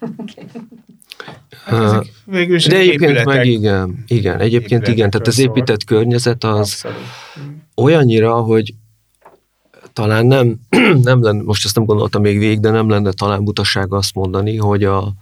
Hát 1.64 2.06
végül 2.24 2.58
De 2.58 2.76
egyébként 2.76 3.10
épületek. 3.10 3.26
meg 3.26 3.46
igen, 3.46 4.04
igen, 4.06 4.40
egyébként 4.40 4.88
igen, 4.88 5.10
tehát 5.10 5.26
az 5.26 5.38
épített 5.38 5.84
környezet 5.84 6.44
az 6.44 6.58
Abszolút. 6.58 6.98
olyannyira, 7.76 8.40
hogy 8.40 8.74
talán 9.92 10.26
nem, 10.26 10.60
nem 11.02 11.22
lenne, 11.22 11.42
most 11.42 11.64
ezt 11.64 11.74
nem 11.74 11.84
gondoltam 11.84 12.22
még 12.22 12.38
végig, 12.38 12.60
de 12.60 12.70
nem 12.70 12.88
lenne 12.88 13.12
talán 13.12 13.44
butaság 13.44 13.92
azt 13.92 14.14
mondani, 14.14 14.56
hogy 14.56 14.84
a, 14.84 15.12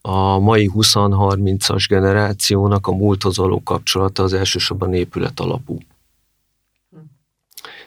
a 0.00 0.38
mai 0.38 0.70
20-30-as 0.74 1.84
generációnak 1.88 2.86
a 2.86 2.92
múlthoz 2.92 3.36
való 3.36 3.62
kapcsolata 3.62 4.22
az 4.22 4.32
elsősorban 4.32 4.94
épület 4.94 5.40
alapú. 5.40 5.78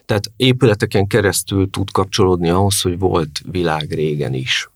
Tehát 0.06 0.32
épületeken 0.36 1.08
keresztül 1.08 1.70
tud 1.70 1.92
kapcsolódni 1.92 2.50
ahhoz, 2.50 2.82
hogy 2.82 3.00
volt 3.00 3.42
világ 3.52 3.92
régen 3.92 4.34
is. 4.34 4.70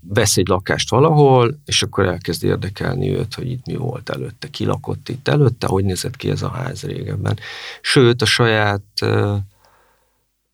Vesz 0.00 0.36
egy 0.36 0.48
lakást 0.48 0.90
valahol, 0.90 1.58
és 1.64 1.82
akkor 1.82 2.06
elkezd 2.06 2.44
érdekelni 2.44 3.10
őt, 3.10 3.34
hogy 3.34 3.50
itt 3.50 3.66
mi 3.66 3.76
volt 3.76 4.10
előtte, 4.10 4.48
ki 4.48 4.64
lakott 4.64 5.08
itt 5.08 5.28
előtte, 5.28 5.66
hogy 5.66 5.84
nézett 5.84 6.16
ki 6.16 6.30
ez 6.30 6.42
a 6.42 6.48
ház 6.48 6.82
régebben. 6.82 7.38
Sőt, 7.80 8.22
a 8.22 8.24
saját 8.24 8.82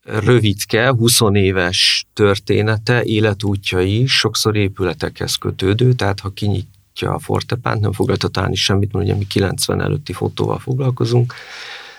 rövidke, 0.03 0.89
20 0.89 1.19
éves 1.33 2.07
története, 2.13 3.03
életútja 3.03 3.79
is 3.79 4.17
sokszor 4.17 4.55
épületekhez 4.55 5.35
kötődő, 5.35 5.93
tehát 5.93 6.19
ha 6.19 6.29
kinyitja 6.29 7.13
a 7.13 7.19
fortepánt, 7.19 7.81
nem 7.81 7.91
fog 7.91 8.17
találni 8.17 8.55
semmit, 8.55 8.91
mert 8.93 9.05
ugye 9.05 9.15
mi 9.15 9.27
90 9.27 9.81
előtti 9.81 10.13
fotóval 10.13 10.59
foglalkozunk, 10.59 11.33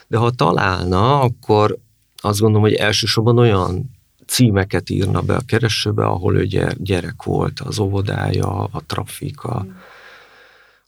de 0.07 0.17
ha 0.17 0.31
találna, 0.31 1.21
akkor 1.21 1.79
azt 2.17 2.41
gondolom, 2.41 2.63
hogy 2.63 2.75
elsősorban 2.75 3.39
olyan 3.39 3.91
címeket 4.33 4.91
írna 4.91 5.21
be 5.21 5.35
a 5.35 5.43
keresőbe, 5.47 6.05
ahol 6.05 6.37
ő 6.37 6.47
gyerek 6.77 7.23
volt, 7.23 7.61
az 7.61 7.79
óvodája, 7.79 8.65
a 8.65 8.83
trafika, 8.87 9.67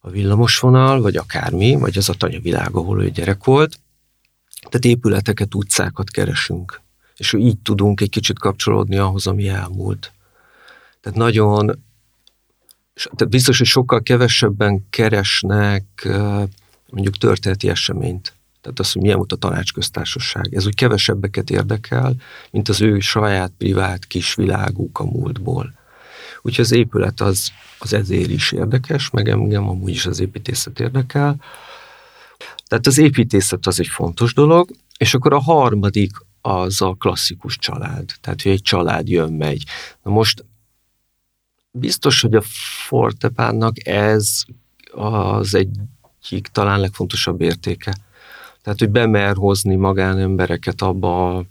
a 0.00 0.10
villamosvonal, 0.10 1.00
vagy 1.00 1.16
akármi, 1.16 1.74
vagy 1.74 1.98
az 1.98 2.08
a 2.08 2.14
tanyavilág, 2.14 2.74
ahol 2.76 3.02
ő 3.02 3.10
gyerek 3.10 3.44
volt. 3.44 3.78
Tehát 4.60 4.84
épületeket, 4.84 5.54
utcákat 5.54 6.10
keresünk 6.10 6.82
és 7.16 7.32
így 7.32 7.58
tudunk 7.58 8.00
egy 8.00 8.10
kicsit 8.10 8.38
kapcsolódni 8.38 8.96
ahhoz, 8.96 9.26
ami 9.26 9.48
elmúlt. 9.48 10.12
Tehát 11.00 11.18
nagyon, 11.18 11.66
tehát 12.94 13.28
biztos, 13.28 13.58
hogy 13.58 13.66
sokkal 13.66 14.02
kevesebben 14.02 14.86
keresnek 14.90 16.08
mondjuk 16.90 17.16
történeti 17.16 17.68
eseményt. 17.68 18.34
Tehát 18.64 18.78
az, 18.78 18.92
hogy 18.92 19.02
milyen 19.02 19.16
volt 19.16 19.32
a 19.32 19.36
tanácsköztársaság. 19.36 20.54
Ez 20.54 20.66
úgy 20.66 20.74
kevesebbeket 20.74 21.50
érdekel, 21.50 22.14
mint 22.50 22.68
az 22.68 22.80
ő 22.80 23.00
saját 23.00 23.52
privát 23.58 24.04
kis 24.04 24.34
világuk 24.34 24.98
a 24.98 25.04
múltból. 25.04 25.72
Úgyhogy 26.42 26.64
az 26.64 26.72
épület 26.72 27.20
az, 27.20 27.50
az 27.78 27.92
ezért 27.92 28.30
is 28.30 28.52
érdekes, 28.52 29.10
meg 29.10 29.28
engem 29.28 29.68
amúgy 29.68 29.90
is 29.90 30.06
az 30.06 30.20
építészet 30.20 30.80
érdekel. 30.80 31.36
Tehát 32.66 32.86
az 32.86 32.98
építészet 32.98 33.66
az 33.66 33.80
egy 33.80 33.86
fontos 33.86 34.34
dolog, 34.34 34.70
és 34.98 35.14
akkor 35.14 35.32
a 35.32 35.40
harmadik 35.40 36.10
az 36.40 36.82
a 36.82 36.96
klasszikus 36.98 37.58
család. 37.58 38.10
Tehát, 38.20 38.42
hogy 38.42 38.52
egy 38.52 38.62
család 38.62 39.08
jön-megy. 39.08 39.64
Na 40.02 40.10
most 40.10 40.44
biztos, 41.70 42.20
hogy 42.20 42.34
a 42.34 42.42
Fortepánnak 42.86 43.86
ez 43.86 44.42
az 44.92 45.54
egyik 45.54 46.46
talán 46.52 46.80
legfontosabb 46.80 47.40
értéke. 47.40 47.94
Tehát, 48.64 48.78
hogy 48.78 48.90
bemer 48.90 49.36
hozni 49.36 49.74
magánembereket 49.74 50.82
abba, 50.82 51.44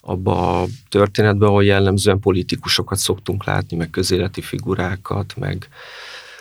abba 0.00 0.60
a 0.60 0.66
történetbe, 0.88 1.46
ahol 1.46 1.64
jellemzően 1.64 2.20
politikusokat 2.20 2.98
szoktunk 2.98 3.44
látni, 3.44 3.76
meg 3.76 3.90
közéleti 3.90 4.40
figurákat, 4.40 5.34
meg, 5.36 5.68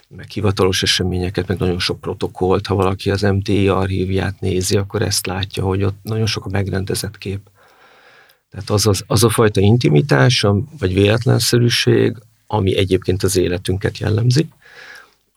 meg 0.07 0.29
hivatalos 0.29 0.83
eseményeket, 0.83 1.47
meg 1.47 1.57
nagyon 1.57 1.79
sok 1.79 1.99
protokollt. 1.99 2.67
Ha 2.67 2.75
valaki 2.75 3.11
az 3.11 3.21
MTI 3.21 3.67
archívját 3.67 4.39
nézi, 4.39 4.77
akkor 4.77 5.01
ezt 5.01 5.25
látja, 5.25 5.63
hogy 5.63 5.83
ott 5.83 5.97
nagyon 6.01 6.25
sok 6.25 6.45
a 6.45 6.49
megrendezett 6.49 7.17
kép. 7.17 7.39
Tehát 8.51 8.69
az, 8.69 8.87
az, 8.87 9.03
az 9.07 9.23
a 9.23 9.29
fajta 9.29 9.59
intimitás, 9.59 10.45
vagy 10.79 10.93
véletlenszerűség, 10.93 12.17
ami 12.47 12.77
egyébként 12.77 13.23
az 13.23 13.37
életünket 13.37 13.97
jellemzi, 13.97 14.47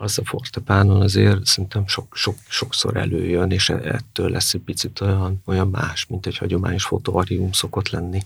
az 0.03 0.19
a 0.19 0.25
fortepánon 0.25 1.01
azért 1.01 1.45
szerintem 1.45 1.87
sok, 1.87 2.17
sok, 2.17 2.37
sokszor 2.49 2.97
előjön, 2.97 3.51
és 3.51 3.69
e, 3.69 3.75
ettől 3.75 4.31
lesz 4.31 4.55
egy 4.55 4.61
picit 4.61 5.01
olyan, 5.01 5.43
olyan 5.45 5.69
más, 5.69 6.07
mint 6.07 6.27
egy 6.27 6.39
hagyományos 6.39 6.85
fotoarchívum 6.85 7.53
szokott 7.53 7.89
lenni. 7.89 8.23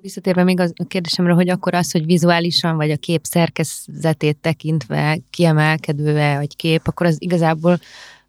Visszatérve 0.00 0.44
még 0.44 0.60
a 0.60 0.84
kérdésemre, 0.88 1.32
hogy 1.32 1.48
akkor 1.48 1.74
az, 1.74 1.90
hogy 1.92 2.04
vizuálisan 2.04 2.76
vagy 2.76 2.90
a 2.90 2.96
kép 2.96 3.24
szerkezetét 3.24 4.36
tekintve 4.36 5.18
kiemelkedő 5.30 6.18
egy 6.18 6.56
kép, 6.56 6.86
akkor 6.86 7.06
az 7.06 7.22
igazából 7.22 7.80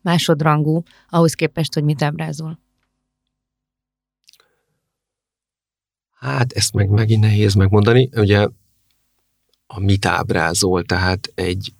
másodrangú 0.01 0.83
ahhoz 1.09 1.33
képest, 1.33 1.73
hogy 1.73 1.83
mit 1.83 2.01
ábrázol. 2.01 2.59
Hát 6.19 6.51
ezt 6.51 6.73
meg 6.73 6.89
megint 6.89 7.21
nehéz 7.21 7.53
megmondani. 7.53 8.09
Ugye 8.15 8.47
a 9.67 9.79
mit 9.79 10.05
ábrázol, 10.05 10.83
tehát 10.83 11.31
egy 11.35 11.73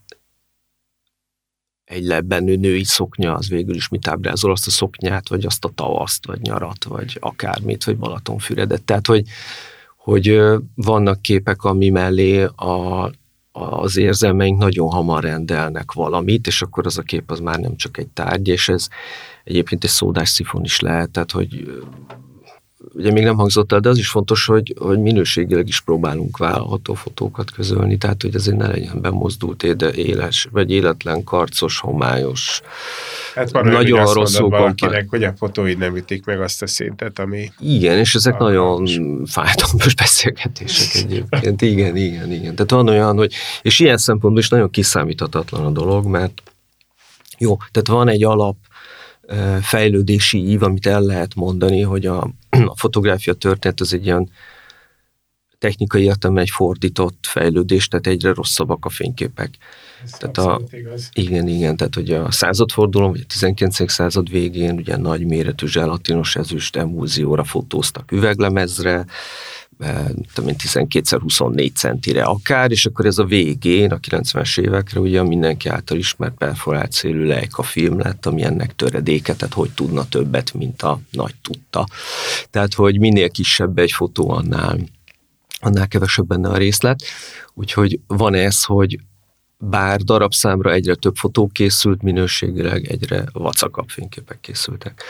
egy 1.90 2.04
lebbenő 2.04 2.56
női 2.56 2.84
szoknya, 2.84 3.34
az 3.34 3.50
végül 3.50 3.76
is 3.76 3.88
mit 3.88 4.08
ábrázol, 4.08 4.52
azt 4.52 4.68
a 4.68 4.70
szoknyát, 4.70 5.30
vagy 5.30 5.46
azt 5.46 5.66
a 5.66 5.72
tavaszt, 5.76 6.26
vagy 6.26 6.42
nyarat, 6.42 6.84
vagy 6.84 7.18
akármit, 7.20 7.84
vagy 7.84 7.98
Balatonfüredet. 7.98 8.84
Tehát, 8.84 9.08
hogy, 9.08 9.24
hogy 9.98 10.42
vannak 10.76 11.22
képek, 11.22 11.64
ami 11.64 11.90
mellé 11.90 12.44
a, 12.44 13.12
az 13.52 13.98
érzelmeink 13.98 14.60
nagyon 14.60 14.90
hamar 14.90 15.24
rendelnek 15.24 15.92
valamit, 15.92 16.48
és 16.48 16.62
akkor 16.62 16.86
az 16.86 16.98
a 16.98 17.02
kép 17.02 17.32
az 17.32 17.40
már 17.40 17.60
nem 17.60 17.76
csak 17.76 17.98
egy 17.98 18.08
tárgy, 18.08 18.48
és 18.48 18.70
ez 18.70 18.88
egyébként 19.44 19.84
egy 19.84 19.90
szódás 19.90 20.30
szifon 20.30 20.64
is 20.64 20.80
lehet, 20.80 21.10
tehát 21.10 21.32
hogy 21.32 21.82
ugye 23.00 23.12
még 23.12 23.24
nem 23.24 23.36
hangzott 23.36 23.72
el, 23.72 23.80
de 23.80 23.90
az 23.90 23.98
is 23.98 24.10
fontos, 24.10 24.46
hogy, 24.46 24.76
hogy 24.80 25.00
minőségileg 25.00 25.68
is 25.68 25.82
próbálunk 25.82 26.38
vállalható 26.38 26.94
fotókat 26.94 27.52
közölni, 27.52 27.98
tehát 27.98 28.22
hogy 28.22 28.36
azért 28.36 28.58
ne 28.58 28.68
legyen 28.68 29.02
bemozdult, 29.02 29.64
éde, 29.64 29.92
éles, 29.92 30.48
vagy 30.52 30.72
életlen, 30.72 31.24
karcos, 31.24 31.80
homályos, 31.80 32.62
hát 33.36 33.52
van 33.52 33.66
nagyon 33.66 34.00
olyan, 34.00 34.14
rosszul 34.14 34.50
valakinek, 34.50 35.10
hogy 35.10 35.24
a 35.24 35.34
fotóid 35.38 35.78
nem 35.78 35.96
ütik 35.96 36.26
meg 36.26 36.42
azt 36.42 36.62
a 36.62 36.68
szintet, 36.68 37.20
ami... 37.20 37.52
Igen, 37.60 37.98
és 37.98 38.16
ezek 38.16 38.40
a... 38.40 38.44
nagyon 38.44 38.86
fájdalmas 39.26 39.96
beszélgetések 40.04 41.04
egyébként, 41.04 41.62
igen, 41.62 41.96
igen, 41.96 42.32
igen. 42.32 42.56
Tehát 42.56 42.72
van 42.72 42.88
olyan, 42.88 43.18
hogy, 43.18 43.34
és 43.62 43.80
ilyen 43.80 43.98
szempontból 43.98 44.42
is 44.42 44.50
nagyon 44.50 44.70
kiszámíthatatlan 44.70 45.66
a 45.66 45.72
dolog, 45.72 46.06
mert 46.06 46.42
jó, 47.38 47.58
tehát 47.72 47.88
van 47.88 48.08
egy 48.08 48.24
alap 48.24 48.56
fejlődési 49.62 50.50
ív, 50.50 50.64
amit 50.64 50.86
el 50.86 51.02
lehet 51.02 51.36
mondani, 51.36 51.82
hogy 51.82 52.06
a, 52.06 52.22
a 52.50 52.76
fotográfia 52.76 53.34
történet 53.34 53.80
az 53.80 53.94
egy 53.94 54.06
ilyen 54.06 54.30
technikai 55.60 56.04
értelemben 56.04 56.44
egy 56.44 56.50
fordított 56.50 57.18
fejlődés, 57.22 57.88
tehát 57.88 58.08
egyre 58.08 58.34
rosszabbak 58.34 58.86
a 58.86 58.90
fényképek. 58.90 59.50
Ez 60.04 60.12
tehát 60.12 60.38
a, 60.38 60.62
igaz. 60.72 61.10
Igen, 61.14 61.48
igen, 61.48 61.78
tehát 61.78 61.96
hogy 61.96 62.12
a 62.12 62.32
századfordulón, 62.32 63.12
vagy 63.12 63.22
a 63.24 63.26
19. 63.28 63.92
század 63.92 64.30
végén 64.30 64.76
ugye 64.76 64.98
nagy 64.98 65.26
méretű 65.26 65.68
zselatinos 65.68 66.36
ezüst 66.36 66.76
emúzióra 66.76 67.44
fotóztak 67.44 68.12
üveglemezre, 68.12 69.06
12x24 69.80 71.74
centire 71.74 72.24
akár, 72.24 72.72
és 72.72 72.86
akkor 72.86 73.06
ez 73.06 73.18
a 73.18 73.26
végén, 73.26 73.92
a 73.92 74.00
90-es 74.00 74.60
évekre 74.60 75.00
ugye 75.00 75.24
mindenki 75.24 75.70
által 75.70 75.98
ismert 75.98 76.34
perforált 76.38 76.92
szélű 76.92 77.34
a 77.50 77.64
film 77.64 78.00
lett, 78.00 78.26
ami 78.26 78.44
ennek 78.44 78.76
töredéke, 78.76 79.34
tehát 79.34 79.54
hogy 79.54 79.72
tudna 79.72 80.08
többet, 80.08 80.54
mint 80.54 80.82
a 80.82 81.00
nagy 81.12 81.36
tudta. 81.42 81.88
Tehát, 82.50 82.74
hogy 82.74 83.00
minél 83.00 83.30
kisebb 83.30 83.78
egy 83.78 83.92
fotó, 83.92 84.30
annál, 84.30 84.80
annál 85.60 85.88
kevesebb 85.88 86.28
benne 86.28 86.50
a 86.50 86.58
részlet. 86.58 87.04
Úgyhogy 87.54 88.00
van 88.08 88.34
ez, 88.34 88.64
hogy 88.64 89.00
bár 89.58 90.02
darabszámra 90.02 90.72
egyre 90.72 90.96
több 90.96 91.16
fotó 91.16 91.48
készült, 91.48 92.02
minőségileg 92.02 92.92
egyre 92.92 93.24
vacakabb 93.32 93.90
fényképek 93.90 94.40
készültek. 94.42 95.04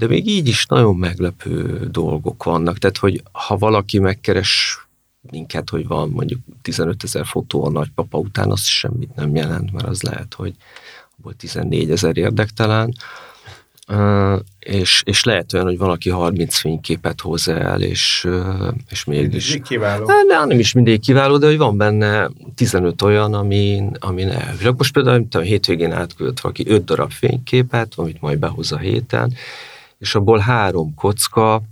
De 0.00 0.06
még 0.06 0.28
így 0.28 0.48
is 0.48 0.66
nagyon 0.66 0.96
meglepő 0.96 1.88
dolgok 1.90 2.44
vannak. 2.44 2.78
Tehát, 2.78 2.96
hogy 2.96 3.22
ha 3.32 3.56
valaki 3.56 3.98
megkeres 3.98 4.78
minket, 5.30 5.70
hogy 5.70 5.86
van 5.86 6.08
mondjuk 6.08 6.40
15 6.62 7.04
ezer 7.04 7.26
fotó 7.26 7.64
a 7.64 7.70
nagypapa 7.70 8.18
után, 8.18 8.50
az 8.50 8.60
semmit 8.60 9.14
nem 9.14 9.34
jelent, 9.34 9.72
mert 9.72 9.86
az 9.86 10.02
lehet, 10.02 10.34
hogy 10.34 10.54
volt 11.22 11.36
14 11.36 11.90
ezer 11.90 12.16
érdektelen, 12.16 12.94
és, 14.58 15.02
és 15.06 15.24
lehet 15.24 15.52
olyan, 15.52 15.66
hogy 15.66 15.78
valaki 15.78 16.10
30 16.10 16.58
fényképet 16.58 17.20
hoz 17.20 17.48
el, 17.48 17.82
és, 17.82 18.28
és 18.90 19.04
mégis... 19.04 19.46
Mindig 19.48 19.62
kiváló. 19.62 20.06
De 20.06 20.44
nem 20.46 20.58
is 20.58 20.72
mindig 20.72 21.00
kiváló, 21.00 21.38
de 21.38 21.46
hogy 21.46 21.58
van 21.58 21.76
benne 21.76 22.30
15 22.54 23.02
olyan, 23.02 23.34
amin, 23.34 23.96
amin 23.98 24.28
elvileg. 24.28 24.74
Most 24.76 24.92
például, 24.92 25.18
mint 25.18 25.34
a 25.34 25.40
hétvégén 25.40 25.92
átküldött 25.92 26.40
valaki 26.40 26.64
5 26.68 26.84
darab 26.84 27.10
fényképet, 27.10 27.92
amit 27.96 28.20
majd 28.20 28.38
behoz 28.38 28.72
a 28.72 28.78
héten, 28.78 29.32
és 30.00 30.14
abból 30.14 30.38
három 30.38 30.94
kocka 30.94 31.62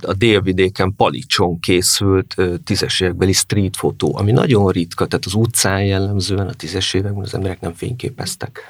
a 0.00 0.12
délvidéken 0.12 0.94
Palicson 0.96 1.60
készült 1.60 2.36
tízes 2.64 3.00
évekbeli 3.00 3.32
street 3.32 3.76
fotó, 3.76 4.16
ami 4.16 4.32
nagyon 4.32 4.70
ritka, 4.70 5.06
tehát 5.06 5.24
az 5.24 5.34
utcán 5.34 5.84
jellemzően 5.84 6.48
a 6.48 6.52
tízes 6.52 6.94
években 6.94 7.22
az 7.22 7.34
emberek 7.34 7.60
nem 7.60 7.74
fényképeztek. 7.74 8.60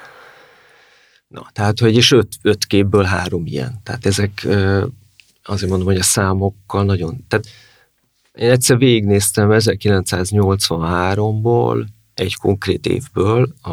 Na, 1.29 1.47
tehát, 1.53 1.79
hogy 1.79 1.97
és 1.97 2.13
öt, 2.13 2.29
öt 2.43 2.65
képből 2.65 3.03
három 3.03 3.47
ilyen. 3.47 3.81
Tehát 3.83 4.07
ezek 4.07 4.47
azért 5.43 5.71
mondom, 5.71 5.87
hogy 5.87 5.97
a 5.97 6.03
számokkal 6.03 6.85
nagyon, 6.85 7.25
tehát 7.29 7.47
én 8.33 8.51
egyszer 8.51 8.79
végignéztem 8.79 9.49
1983-ból, 9.53 11.87
egy 12.15 12.37
konkrét 12.37 12.87
évből 12.87 13.55
a, 13.63 13.71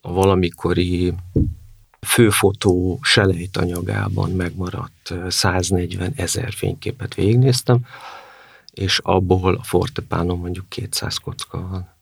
a 0.00 0.12
valamikori 0.12 1.12
főfotó 2.06 2.98
selejt 3.02 3.56
anyagában 3.56 4.30
megmaradt 4.30 5.14
140 5.28 6.12
ezer 6.16 6.52
fényképet 6.52 7.14
végignéztem, 7.14 7.86
és 8.72 8.98
abból 9.02 9.54
a 9.54 9.62
fortepánon 9.62 10.38
mondjuk 10.38 10.68
200 10.68 11.16
kocka 11.16 11.68
van. 11.70 11.96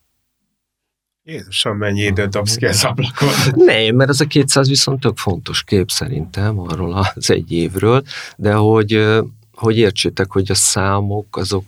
Jézusom, 1.22 1.76
mennyi 1.76 2.02
időt 2.02 2.30
dobsz 2.30 2.56
ki 2.56 2.66
az 2.66 2.84
ablakon. 2.84 3.28
Nem, 3.54 3.94
mert 3.94 4.10
ez 4.10 4.20
a 4.20 4.26
200 4.26 4.68
viszont 4.68 5.00
tök 5.00 5.16
fontos 5.16 5.64
kép 5.64 5.90
szerintem 5.90 6.58
arról 6.58 6.92
az 6.92 7.30
egy 7.30 7.52
évről, 7.52 8.02
de 8.36 8.52
hogy, 8.54 9.06
hogy 9.52 9.78
értsétek, 9.78 10.30
hogy 10.32 10.50
a 10.50 10.54
számok 10.54 11.36
azok 11.36 11.64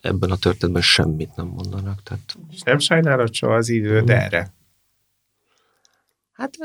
ebben 0.00 0.30
a 0.30 0.36
történetben 0.36 0.82
semmit 0.82 1.36
nem 1.36 1.46
mondanak. 1.46 2.02
Tehát... 2.02 2.36
Nem 2.64 2.78
sajnálod 2.78 3.34
soha 3.34 3.54
az 3.54 3.68
időt 3.68 4.10
erre? 4.10 4.52
Hát 6.40 6.56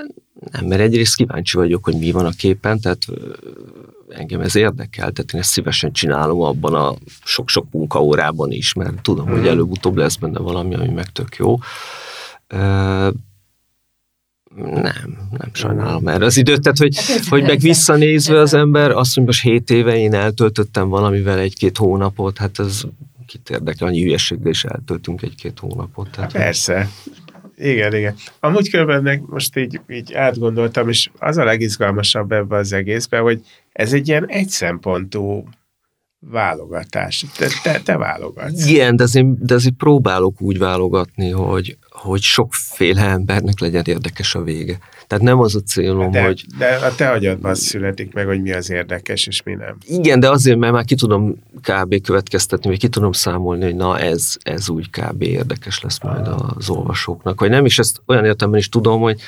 nem, 0.51 0.65
mert 0.65 0.81
egyrészt 0.81 1.15
kíváncsi 1.15 1.57
vagyok, 1.57 1.83
hogy 1.83 1.97
mi 1.97 2.11
van 2.11 2.25
a 2.25 2.29
képen, 2.29 2.79
tehát 2.79 3.05
engem 4.09 4.41
ez 4.41 4.55
érdekel, 4.55 5.11
tehát 5.11 5.33
én 5.33 5.39
ezt 5.39 5.49
szívesen 5.49 5.91
csinálom 5.91 6.41
abban 6.41 6.73
a 6.73 6.95
sok-sok 7.23 7.65
munkaórában 7.71 8.51
is, 8.51 8.73
mert 8.73 9.01
tudom, 9.01 9.27
hogy 9.27 9.39
mhm. 9.39 9.47
előbb-utóbb 9.47 9.95
lesz 9.95 10.15
benne 10.15 10.39
valami, 10.39 10.75
ami 10.75 10.89
meg 10.89 11.11
tök 11.11 11.35
jó. 11.35 11.57
Nem, 14.55 15.29
nem 15.31 15.49
sajnálom 15.53 16.07
erre 16.07 16.25
az 16.25 16.37
időt, 16.37 16.61
tehát 16.61 16.77
hogy, 16.77 17.05
hát, 17.05 17.25
hogy 17.25 17.43
meg 17.43 17.59
visszanézve 17.59 18.39
az 18.39 18.53
ember, 18.53 18.91
azt 18.91 19.15
mondja, 19.15 19.23
most 19.23 19.41
hét 19.41 19.69
éve 19.69 19.97
én 19.97 20.13
eltöltöttem 20.13 20.89
valamivel 20.89 21.39
egy-két 21.39 21.77
hónapot, 21.77 22.37
hát 22.37 22.59
az 22.59 22.87
kit 23.25 23.49
érdekel, 23.49 23.87
annyi 23.87 24.01
hülyeséggel 24.01 24.49
is 24.49 24.63
eltöltünk 24.63 25.21
egy-két 25.21 25.59
hónapot. 25.59 26.09
Tehát, 26.09 26.31
Persze, 26.31 26.89
igen, 27.57 27.93
igen. 27.93 28.15
Amúgy 28.39 28.69
különben 28.69 29.23
most 29.27 29.57
így, 29.57 29.81
így 29.89 30.13
átgondoltam, 30.13 30.89
és 30.89 31.09
az 31.19 31.37
a 31.37 31.43
legizgalmasabb 31.43 32.31
ebben 32.31 32.59
az 32.59 32.73
egészben, 32.73 33.21
hogy 33.21 33.41
ez 33.71 33.93
egy 33.93 34.07
ilyen 34.07 34.27
egyszempontú 34.27 35.43
válogatás. 36.19 37.25
Te, 37.37 37.47
te, 37.63 37.79
te 37.79 37.97
válogatsz. 37.97 38.67
Igen, 38.67 38.95
de 38.95 39.03
azért, 39.03 39.45
de 39.45 39.53
azért 39.53 39.75
próbálok 39.75 40.41
úgy 40.41 40.57
válogatni, 40.57 41.29
hogy, 41.29 41.77
hogy 41.95 42.21
sokféle 42.21 43.01
embernek 43.01 43.59
legyen 43.59 43.83
érdekes 43.85 44.35
a 44.35 44.43
vége. 44.43 44.77
Tehát 45.07 45.23
nem 45.23 45.39
az 45.39 45.55
a 45.55 45.59
célom, 45.59 46.11
de, 46.11 46.23
hogy... 46.25 46.45
De 46.57 46.75
a 46.75 46.95
te 46.95 47.09
agyadban 47.09 47.55
születik 47.55 48.13
meg, 48.13 48.25
hogy 48.25 48.41
mi 48.41 48.51
az 48.51 48.69
érdekes, 48.69 49.27
és 49.27 49.43
mi 49.43 49.53
nem. 49.53 49.77
Igen, 49.87 50.19
de 50.19 50.29
azért, 50.29 50.57
mert 50.57 50.73
már 50.73 50.85
ki 50.85 50.95
tudom 50.95 51.35
kb. 51.61 52.01
következtetni, 52.01 52.69
vagy 52.69 52.79
ki 52.79 52.87
tudom 52.87 53.11
számolni, 53.11 53.63
hogy 53.63 53.75
na 53.75 53.99
ez, 53.99 54.35
ez 54.43 54.69
úgy 54.69 54.89
kb. 54.89 55.21
érdekes 55.21 55.81
lesz 55.81 55.99
majd 56.01 56.27
az 56.27 56.69
olvasóknak. 56.69 57.39
Vagy 57.39 57.49
nem 57.49 57.65
is, 57.65 57.79
ezt 57.79 58.01
olyan 58.05 58.25
értelemben 58.25 58.59
is 58.59 58.69
tudom, 58.69 59.01
hogy 59.01 59.21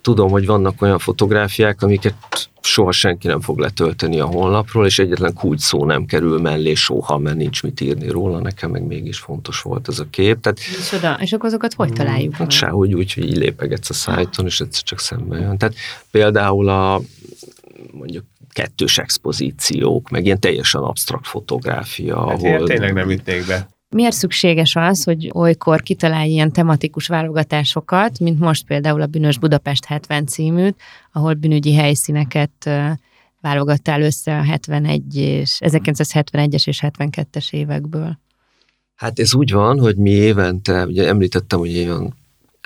tudom, 0.00 0.30
hogy 0.30 0.46
vannak 0.46 0.82
olyan 0.82 0.98
fotográfiák, 0.98 1.82
amiket 1.82 2.14
soha 2.60 2.92
senki 2.92 3.26
nem 3.26 3.40
fog 3.40 3.58
letölteni 3.58 4.20
a 4.20 4.24
honlapról, 4.24 4.86
és 4.86 4.98
egyetlen 4.98 5.34
kulcs 5.34 5.60
szó 5.60 5.84
nem 5.84 6.04
kerül 6.04 6.40
mellé 6.40 6.74
soha, 6.74 7.18
mert 7.18 7.36
nincs 7.36 7.62
mit 7.62 7.80
írni 7.80 8.08
róla, 8.08 8.40
nekem 8.40 8.70
meg 8.70 8.82
mégis 8.82 9.18
fontos 9.18 9.60
volt 9.60 9.88
ez 9.88 9.98
a 9.98 10.06
kép. 10.10 10.40
Tehát, 10.40 10.58
és, 10.58 10.92
oda, 10.92 11.18
és 11.20 11.32
akkor 11.32 11.46
azokat 11.46 11.74
hogy 11.74 11.92
találjuk? 11.92 12.34
Hát 12.34 12.50
sehogy 12.50 12.94
úgy, 12.94 13.12
hogy 13.12 13.24
így 13.24 13.36
lépegetsz 13.36 13.90
a 13.90 13.94
szájton, 13.94 14.46
és 14.46 14.60
egyszer 14.60 14.82
csak 14.82 15.00
szembe 15.00 15.38
jön. 15.38 15.58
Tehát 15.58 15.74
például 16.10 16.68
a 16.68 17.00
mondjuk 17.92 18.24
kettős 18.52 18.98
expozíciók, 18.98 20.10
meg 20.10 20.24
ilyen 20.24 20.40
teljesen 20.40 20.82
absztrakt 20.82 21.26
fotográfia. 21.26 22.28
Hát 22.28 22.42
ahol... 22.42 22.66
tényleg 22.66 22.92
nem 22.92 23.10
ütnék 23.10 23.46
be. 23.46 23.68
Miért 23.96 24.14
szükséges 24.14 24.76
az, 24.76 25.04
hogy 25.04 25.30
olykor 25.34 25.82
kitalálj 25.82 26.30
ilyen 26.30 26.52
tematikus 26.52 27.06
válogatásokat, 27.06 28.18
mint 28.18 28.38
most 28.38 28.66
például 28.66 29.00
a 29.00 29.06
Bűnös 29.06 29.38
Budapest 29.38 29.84
70 29.84 30.26
címűt, 30.26 30.76
ahol 31.12 31.34
bűnügyi 31.34 31.74
helyszíneket 31.74 32.70
válogattál 33.40 34.02
össze 34.02 34.38
a 34.38 34.42
71 34.42 35.16
és 35.16 35.58
1971-es 35.64 36.66
és 36.66 36.82
72-es 36.82 37.52
évekből? 37.52 38.18
Hát 38.94 39.18
ez 39.18 39.34
úgy 39.34 39.52
van, 39.52 39.78
hogy 39.78 39.96
mi 39.96 40.10
évente, 40.10 40.86
ugye 40.86 41.06
említettem, 41.08 41.58
hogy 41.58 41.78
olyan 41.78 42.14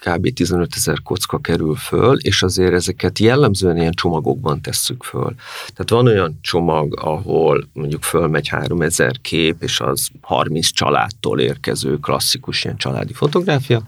kb. 0.01 0.33
15 0.33 0.75
ezer 0.77 1.03
kocka 1.03 1.39
kerül 1.39 1.75
föl, 1.75 2.19
és 2.19 2.43
azért 2.43 2.73
ezeket 2.73 3.19
jellemzően 3.19 3.77
ilyen 3.77 3.93
csomagokban 3.93 4.61
tesszük 4.61 5.03
föl. 5.03 5.35
Tehát 5.73 5.91
van 5.91 6.07
olyan 6.07 6.39
csomag, 6.41 6.99
ahol 7.01 7.69
mondjuk 7.73 8.03
fölmegy 8.03 8.49
3 8.49 8.83
ezer 8.83 9.21
kép, 9.21 9.63
és 9.63 9.81
az 9.81 10.09
30 10.21 10.67
családtól 10.67 11.41
érkező 11.41 11.97
klasszikus 11.97 12.65
ilyen 12.65 12.77
családi 12.77 13.13
fotográfia, 13.13 13.83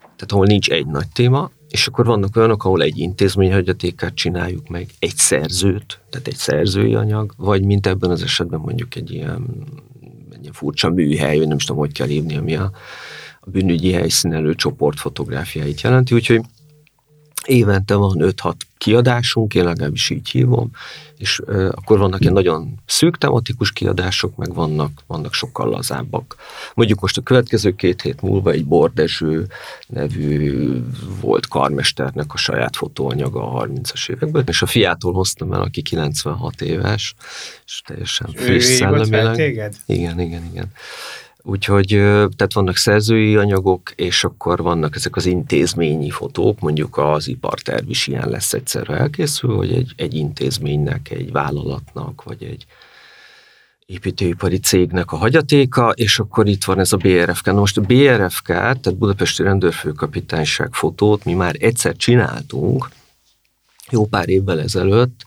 tehát 0.00 0.32
ahol 0.32 0.46
nincs 0.46 0.70
egy 0.70 0.86
nagy 0.86 1.08
téma, 1.12 1.50
és 1.68 1.86
akkor 1.86 2.04
vannak 2.04 2.36
olyanok, 2.36 2.64
ahol 2.64 2.82
egy 2.82 2.98
intézményhagyatékát 2.98 4.14
csináljuk 4.14 4.68
meg, 4.68 4.88
egy 4.98 5.16
szerzőt, 5.16 6.00
tehát 6.10 6.26
egy 6.26 6.36
szerzői 6.36 6.94
anyag, 6.94 7.34
vagy 7.36 7.64
mint 7.64 7.86
ebben 7.86 8.10
az 8.10 8.22
esetben 8.22 8.60
mondjuk 8.60 8.94
egy 8.94 9.10
ilyen, 9.10 9.46
egy 10.32 10.40
ilyen 10.40 10.52
furcsa 10.52 10.90
műhely, 10.90 11.38
nem 11.38 11.56
is 11.56 11.64
tudom, 11.64 11.80
hogy 11.80 11.92
kell 11.92 12.06
hívni, 12.06 12.36
ami 12.36 12.56
a 12.56 12.70
a 13.44 13.50
bűnügyi 13.50 13.92
helyszínelő 13.92 14.54
csoport 14.54 15.00
fotográfiáit 15.00 15.80
jelenti, 15.80 16.14
úgyhogy 16.14 16.40
évente 17.44 17.94
van 17.94 18.16
5-6 18.20 18.54
kiadásunk, 18.78 19.54
én 19.54 19.64
legalábbis 19.64 20.10
így 20.10 20.28
hívom, 20.28 20.70
és 21.18 21.38
uh, 21.38 21.68
akkor 21.70 21.98
vannak 21.98 22.20
ilyen 22.20 22.32
nagyon 22.32 22.74
szűk 22.86 23.18
tematikus 23.18 23.72
kiadások, 23.72 24.36
meg 24.36 24.54
vannak, 24.54 25.02
vannak 25.06 25.32
sokkal 25.32 25.68
lazábbak. 25.68 26.36
Mondjuk 26.74 27.00
most 27.00 27.16
a 27.16 27.22
következő 27.22 27.74
két 27.74 28.02
hét 28.02 28.22
múlva 28.22 28.50
egy 28.50 28.64
Bordezső 28.64 29.46
nevű 29.86 30.82
volt 31.20 31.48
karmesternek 31.48 32.32
a 32.32 32.36
saját 32.36 32.76
fotóanyaga 32.76 33.52
a 33.52 33.66
30-as 33.66 34.10
években, 34.10 34.44
és 34.46 34.62
a 34.62 34.66
fiától 34.66 35.12
hoztam 35.12 35.52
el, 35.52 35.60
aki 35.60 35.82
96 35.82 36.60
éves, 36.60 37.14
és 37.66 37.82
teljesen 37.86 38.30
friss 38.34 38.64
szellemileg. 38.64 39.38
Igen, 39.86 40.20
igen, 40.20 40.44
igen. 40.52 40.72
Úgyhogy 41.46 41.86
tehát 42.36 42.52
vannak 42.52 42.76
szerzői 42.76 43.36
anyagok, 43.36 43.90
és 43.94 44.24
akkor 44.24 44.62
vannak 44.62 44.96
ezek 44.96 45.16
az 45.16 45.26
intézményi 45.26 46.10
fotók, 46.10 46.60
mondjuk 46.60 46.98
az 46.98 47.28
iparterv 47.28 47.90
is 47.90 48.06
ilyen 48.06 48.28
lesz 48.28 48.52
egyszerre 48.52 48.96
elkészül, 48.96 49.54
hogy 49.54 49.72
egy, 49.72 49.92
egy 49.96 50.14
intézménynek, 50.14 51.10
egy 51.10 51.32
vállalatnak, 51.32 52.22
vagy 52.22 52.42
egy 52.42 52.66
építőipari 53.86 54.58
cégnek 54.58 55.12
a 55.12 55.16
hagyatéka, 55.16 55.90
és 55.90 56.18
akkor 56.18 56.48
itt 56.48 56.64
van 56.64 56.78
ez 56.78 56.92
a 56.92 56.96
BRFK. 56.96 57.46
Na 57.46 57.52
most 57.52 57.78
a 57.78 57.80
BRFK, 57.80 58.46
tehát 58.46 58.96
Budapesti 58.96 59.42
Rendőrfőkapitányság 59.42 60.72
fotót 60.72 61.24
mi 61.24 61.32
már 61.32 61.54
egyszer 61.58 61.96
csináltunk, 61.96 62.88
jó 63.90 64.06
pár 64.06 64.28
évvel 64.28 64.60
ezelőtt, 64.60 65.20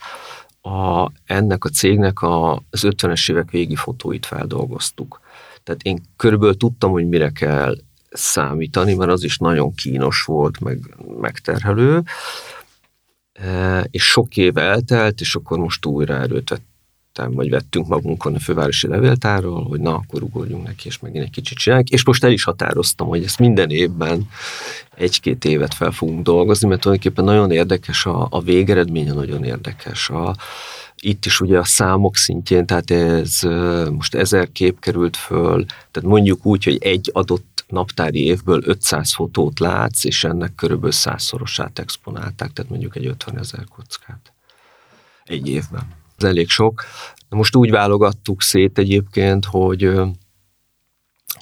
a, 0.62 1.12
ennek 1.26 1.66
a 1.66 1.70
cégnek 1.70 2.22
a, 2.22 2.54
az 2.54 2.82
50-es 2.82 3.32
évek 3.32 3.52
végi 3.52 3.76
fotóit 3.76 4.26
feldolgoztuk. 4.26 5.20
Tehát 5.68 5.82
én 5.84 6.02
körülbelül 6.16 6.58
tudtam, 6.58 6.92
hogy 6.92 7.08
mire 7.08 7.30
kell 7.30 7.78
számítani, 8.10 8.94
mert 8.94 9.12
az 9.12 9.24
is 9.24 9.38
nagyon 9.38 9.76
kínos 9.76 10.24
volt, 10.24 10.60
meg 10.60 10.96
megterhelő, 11.22 12.04
e, 13.34 13.88
és 13.92 14.04
sok 14.04 14.38
év 14.38 14.58
eltelt, 14.58 15.22
és 15.22 15.36
akkor 15.36 15.58
most 15.58 15.86
újra 15.86 16.16
erőt 16.16 16.50
vettem, 16.50 17.34
vagy 17.34 17.50
vettünk 17.50 17.88
magunkon 17.88 18.36
a 18.36 18.40
fővárosi 18.40 18.88
levéltárról, 18.88 19.64
hogy 19.64 19.80
na, 19.80 19.96
akkor 19.96 20.24
ugorjunk 20.24 20.66
neki, 20.66 20.88
és 20.88 21.00
megint 21.00 21.24
egy 21.24 21.32
kicsit 21.32 21.58
csináljuk, 21.58 21.90
és 21.90 22.06
most 22.06 22.24
el 22.24 22.32
is 22.32 22.44
határoztam, 22.44 23.08
hogy 23.08 23.24
ezt 23.24 23.40
minden 23.40 23.70
évben 23.70 24.30
egy-két 24.98 25.46
évet 25.46 25.74
fel 25.74 25.92
fogunk 25.92 26.24
dolgozni, 26.24 26.68
mert 26.68 26.82
tulajdonképpen 26.82 27.26
nagyon 27.26 27.52
érdekes 27.52 28.06
a, 28.06 28.28
a 28.30 28.42
végeredménye, 28.42 29.14
nagyon 29.14 29.44
érdekes 29.44 30.10
a, 30.10 30.36
itt 30.96 31.26
is 31.26 31.40
ugye 31.40 31.58
a 31.58 31.64
számok 31.64 32.16
szintjén, 32.16 32.66
tehát 32.66 32.92
ez 32.92 33.40
most 33.92 34.16
ezer 34.16 34.52
kép 34.52 34.80
került 34.80 35.18
föl, 35.18 35.66
tehát 35.66 36.10
mondjuk 36.10 36.46
úgy, 36.46 36.64
hogy 36.64 36.78
egy 36.82 37.10
adott 37.14 37.66
naptári 37.68 38.26
évből 38.26 38.62
500 38.66 39.14
fotót 39.14 39.60
látsz, 39.60 40.04
és 40.04 40.24
ennek 40.24 40.56
körülbelül 40.56 40.92
százszorosát 40.92 41.80
exponálták, 41.80 42.54
tehát 42.54 42.70
mondjuk 42.72 42.96
egy 42.96 43.06
50 43.06 43.38
ezer 43.40 43.64
kockát 43.76 44.34
egy 45.24 45.48
évben. 45.48 45.88
Ez 46.18 46.24
elég 46.24 46.50
sok. 46.50 46.84
Most 47.30 47.56
úgy 47.56 47.72
válogattuk 47.72 48.42
szét 48.42 48.78
egyébként, 48.78 49.46
hogy 49.46 49.92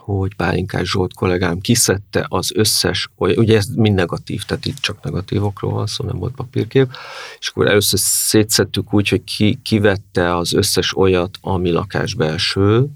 hogy 0.05 0.35
Pálinkás 0.35 0.89
Zsolt 0.89 1.13
kollégám 1.13 1.59
kiszedte 1.59 2.25
az 2.29 2.51
összes, 2.55 3.09
ugye 3.15 3.57
ez 3.57 3.65
mind 3.65 3.95
negatív, 3.95 4.43
tehát 4.43 4.65
itt 4.65 4.79
csak 4.79 5.03
negatívokról 5.03 5.71
van 5.73 5.87
szó, 5.87 6.05
nem 6.05 6.17
volt 6.17 6.35
papírkép, 6.35 6.91
és 7.39 7.47
akkor 7.47 7.67
először 7.67 7.99
szétszettük 7.99 8.93
úgy, 8.93 9.09
hogy 9.09 9.23
ki, 9.23 9.59
kivette 9.63 10.35
az 10.35 10.53
összes 10.53 10.97
olyat, 10.97 11.37
ami 11.41 11.71
lakásbelső, 11.71 12.87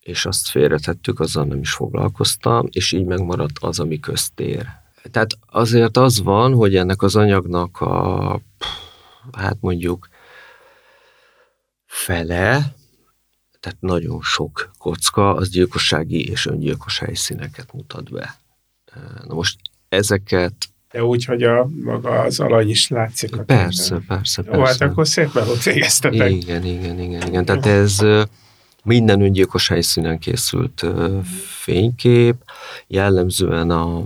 és 0.00 0.26
azt 0.26 0.48
félretettük, 0.48 1.20
azzal 1.20 1.44
nem 1.44 1.60
is 1.60 1.72
foglalkoztam, 1.72 2.68
és 2.70 2.92
így 2.92 3.04
megmaradt 3.04 3.58
az, 3.58 3.80
ami 3.80 4.00
köztér. 4.00 4.66
Tehát 5.10 5.38
azért 5.46 5.96
az 5.96 6.22
van, 6.22 6.54
hogy 6.54 6.76
ennek 6.76 7.02
az 7.02 7.16
anyagnak 7.16 7.80
a, 7.80 8.40
hát 9.32 9.56
mondjuk 9.60 10.08
fele, 11.86 12.74
tehát 13.64 13.80
nagyon 13.80 14.20
sok 14.22 14.70
kocka, 14.78 15.34
az 15.34 15.48
gyilkossági 15.48 16.28
és 16.28 16.46
öngyilkos 16.46 16.98
helyszíneket 16.98 17.72
mutat 17.72 18.10
be. 18.10 18.36
Na 19.26 19.34
most 19.34 19.58
ezeket 19.88 20.54
de 20.92 21.04
úgy, 21.04 21.24
hogy 21.24 21.42
a 21.42 21.68
maga 21.84 22.20
az 22.20 22.40
alany 22.40 22.68
is 22.68 22.88
látszik. 22.88 23.36
A 23.36 23.42
persze, 23.42 24.00
persze, 24.06 24.42
persze. 24.42 24.56
Jó, 24.56 24.64
hát 24.64 24.80
akkor 24.80 25.08
szép 25.08 25.34
melót 25.34 25.62
végeztetek. 25.62 26.30
Igen, 26.30 26.64
igen, 26.64 26.98
igen, 26.98 27.26
igen. 27.26 27.44
Tehát 27.44 27.66
ez 27.66 27.98
minden 28.82 29.20
öngyilkos 29.20 29.68
helyszínen 29.68 30.18
készült 30.18 30.86
fénykép, 31.62 32.34
jellemzően 32.86 33.70
a, 33.70 33.96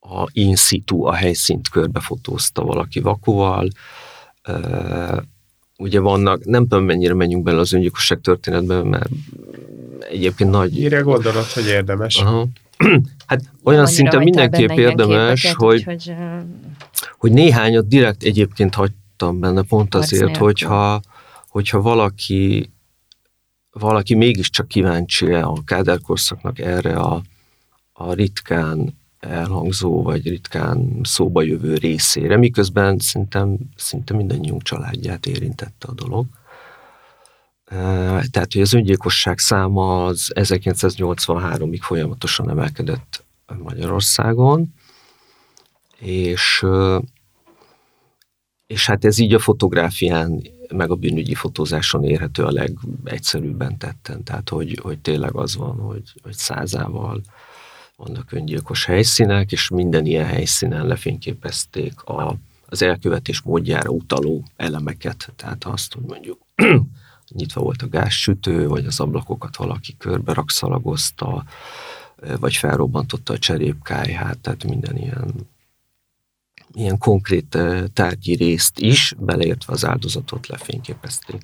a 0.00 0.28
in 0.32 0.56
situ, 0.56 1.04
a 1.04 1.14
helyszínt 1.14 1.68
körbefotózta 1.68 2.62
valaki 2.62 3.00
vakuval, 3.00 3.68
ugye 5.78 6.00
vannak, 6.00 6.44
nem 6.44 6.62
tudom 6.66 6.84
mennyire 6.84 7.14
menjünk 7.14 7.42
bele 7.42 7.60
az 7.60 7.72
öngyilkosság 7.72 8.20
történetben, 8.20 8.86
mert 8.86 9.10
egyébként 10.10 10.50
nagy... 10.50 10.72
Mire 10.72 11.00
gondolod, 11.00 11.44
hogy 11.44 11.66
érdemes? 11.66 12.16
Aha. 12.16 12.46
Hát 13.26 13.42
olyan 13.64 13.86
szinten 13.86 14.22
mindenképp 14.22 14.70
érdemes, 14.70 15.40
képeket, 15.40 15.62
hogy, 15.62 15.82
hogy, 15.82 16.12
hogy 17.18 17.32
néhányat 17.32 17.88
direkt 17.88 18.22
egyébként 18.22 18.74
hagytam 18.74 19.40
benne, 19.40 19.62
pont 19.62 19.94
azért, 19.94 20.36
hogyha, 20.36 21.00
hogyha 21.48 21.80
valaki 21.80 22.70
valaki 23.70 24.14
mégiscsak 24.14 24.68
kíváncsi 24.68 25.32
a 25.32 25.62
káderkorszaknak 25.64 26.58
erre 26.58 26.94
a, 26.94 27.22
a 27.92 28.12
ritkán 28.12 28.98
elhangzó, 29.18 30.02
vagy 30.02 30.28
ritkán 30.28 31.00
szóba 31.02 31.42
jövő 31.42 31.74
részére, 31.74 32.36
miközben 32.36 32.98
szerintem 32.98 33.56
szinte 33.76 34.14
mindannyiunk 34.14 34.62
családját 34.62 35.26
érintette 35.26 35.88
a 35.88 35.92
dolog. 35.92 36.26
Tehát, 38.30 38.52
hogy 38.52 38.60
az 38.60 38.72
öngyilkosság 38.72 39.38
száma 39.38 40.04
az 40.04 40.32
1983-ig 40.34 41.78
folyamatosan 41.80 42.50
emelkedett 42.50 43.24
Magyarországon, 43.62 44.74
és, 45.98 46.66
és 48.66 48.86
hát 48.86 49.04
ez 49.04 49.18
így 49.18 49.34
a 49.34 49.38
fotográfián, 49.38 50.42
meg 50.72 50.90
a 50.90 50.94
bűnügyi 50.94 51.34
fotózáson 51.34 52.04
érhető 52.04 52.44
a 52.44 52.50
legegyszerűbben 52.50 53.78
tetten. 53.78 54.24
Tehát, 54.24 54.48
hogy, 54.48 54.78
hogy 54.82 54.98
tényleg 54.98 55.34
az 55.34 55.56
van, 55.56 55.78
hogy, 55.78 56.12
hogy 56.22 56.34
százával 56.34 57.20
vannak 57.98 58.32
öngyilkos 58.32 58.84
helyszínek, 58.84 59.52
és 59.52 59.68
minden 59.68 60.06
ilyen 60.06 60.26
helyszínen 60.26 60.86
lefényképezték 60.86 62.02
a, 62.02 62.36
az 62.66 62.82
elkövetés 62.82 63.40
módjára 63.40 63.90
utaló 63.90 64.44
elemeket. 64.56 65.32
Tehát 65.36 65.64
azt, 65.64 65.94
hogy 65.94 66.02
mondjuk 66.02 66.40
nyitva 67.28 67.60
volt 67.60 67.82
a 67.82 67.88
gázsütő, 67.88 68.68
vagy 68.68 68.86
az 68.86 69.00
ablakokat 69.00 69.56
valaki 69.56 69.96
körbe 69.96 70.32
rakszalagozta, 70.32 71.44
vagy 72.40 72.56
felrobbantotta 72.56 73.32
a 73.32 73.38
cserépkájhát, 73.38 74.38
tehát 74.38 74.64
minden 74.64 74.96
ilyen, 74.96 75.34
ilyen 76.72 76.98
konkrét 76.98 77.54
eh, 77.54 77.84
tárgyi 77.92 78.34
részt 78.34 78.78
is, 78.78 79.14
beleértve 79.18 79.72
az 79.72 79.84
áldozatot 79.84 80.46
lefényképezték. 80.46 81.42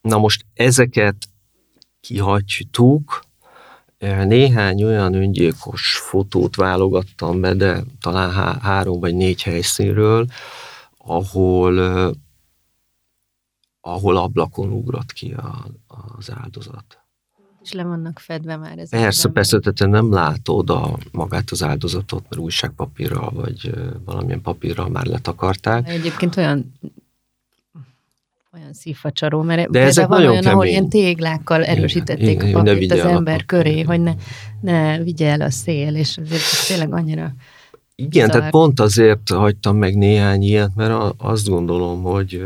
Na 0.00 0.18
most 0.18 0.44
ezeket 0.54 1.28
kihagytuk, 2.00 3.30
néhány 4.02 4.84
olyan 4.84 5.14
öngyilkos 5.14 5.96
fotót 5.96 6.56
válogattam 6.56 7.40
be, 7.40 7.54
de 7.54 7.82
talán 8.00 8.30
há- 8.32 8.60
három 8.60 9.00
vagy 9.00 9.14
négy 9.14 9.42
helyszínről, 9.42 10.26
ahol, 10.96 11.78
ahol 13.80 14.16
ablakon 14.16 14.70
ugrott 14.70 15.12
ki 15.12 15.32
a, 15.32 15.66
az 16.16 16.30
áldozat. 16.30 17.02
És 17.62 17.72
le 17.72 17.84
vannak 17.84 18.18
fedve 18.18 18.56
már 18.56 18.78
ez. 18.78 18.90
Persze, 18.90 19.28
persze, 19.28 19.58
tehát 19.58 19.78
te 19.78 19.86
nem 19.86 20.12
látod 20.12 20.70
a, 20.70 20.98
magát 21.12 21.50
az 21.50 21.62
áldozatot, 21.62 22.22
mert 22.28 22.42
újságpapírral 22.42 23.30
vagy 23.30 23.74
valamilyen 24.04 24.42
papírral 24.42 24.88
már 24.88 25.06
letakarták. 25.06 25.88
Egyébként 25.88 26.36
olyan 26.36 26.72
olyan 28.54 28.72
szívfacsaró, 28.72 29.42
mert 29.42 29.70
de 29.70 29.80
ezek 29.80 30.06
van 30.06 30.20
olyan, 30.20 30.34
kemény. 30.34 30.50
ahol 30.52 30.66
ilyen 30.66 30.88
téglákkal 30.88 31.64
erősítették 31.64 32.42
igen, 32.42 32.54
a 32.54 32.62
papírt 32.62 32.92
az 32.92 32.98
ember 32.98 33.40
a 33.40 33.44
köré, 33.46 33.80
hogy 33.80 34.00
ne, 34.00 34.14
ne 34.60 34.98
vigye 34.98 35.30
el 35.30 35.40
a 35.40 35.50
szél, 35.50 35.96
és 35.96 36.18
azért 36.18 36.40
ez 36.40 36.66
tényleg 36.66 36.92
annyira 36.92 37.34
Igen, 37.94 38.10
bizarr. 38.10 38.30
tehát 38.30 38.50
pont 38.50 38.80
azért 38.80 39.28
hagytam 39.28 39.76
meg 39.76 39.96
néhány 39.96 40.42
ilyet, 40.42 40.70
mert 40.74 41.14
azt 41.16 41.48
gondolom, 41.48 42.02
hogy, 42.02 42.42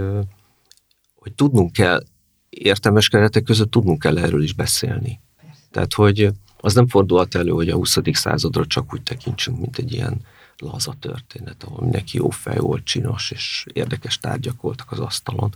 hogy 1.14 1.32
tudnunk 1.32 1.72
kell, 1.72 2.02
értelmes 2.48 3.08
keretek 3.08 3.42
között 3.42 3.70
tudnunk 3.70 3.98
kell 3.98 4.18
erről 4.18 4.42
is 4.42 4.52
beszélni. 4.52 5.20
Persze. 5.40 5.60
Tehát, 5.70 5.94
hogy 5.94 6.30
az 6.60 6.74
nem 6.74 6.88
fordulhat 6.88 7.34
elő, 7.34 7.50
hogy 7.50 7.68
a 7.68 7.74
20. 7.74 7.98
századra 8.12 8.66
csak 8.66 8.92
úgy 8.92 9.02
tekintsünk, 9.02 9.60
mint 9.60 9.78
egy 9.78 9.92
ilyen 9.92 10.20
laza 10.58 10.94
történet, 11.00 11.62
ahol 11.62 11.80
mindenki 11.80 12.16
jó 12.16 12.30
fej 12.30 12.58
volt, 12.58 12.84
csinos, 12.84 13.30
és 13.30 13.66
érdekes 13.72 14.18
tárgyak 14.18 14.60
voltak 14.60 14.92
az 14.92 14.98
asztalon. 14.98 15.54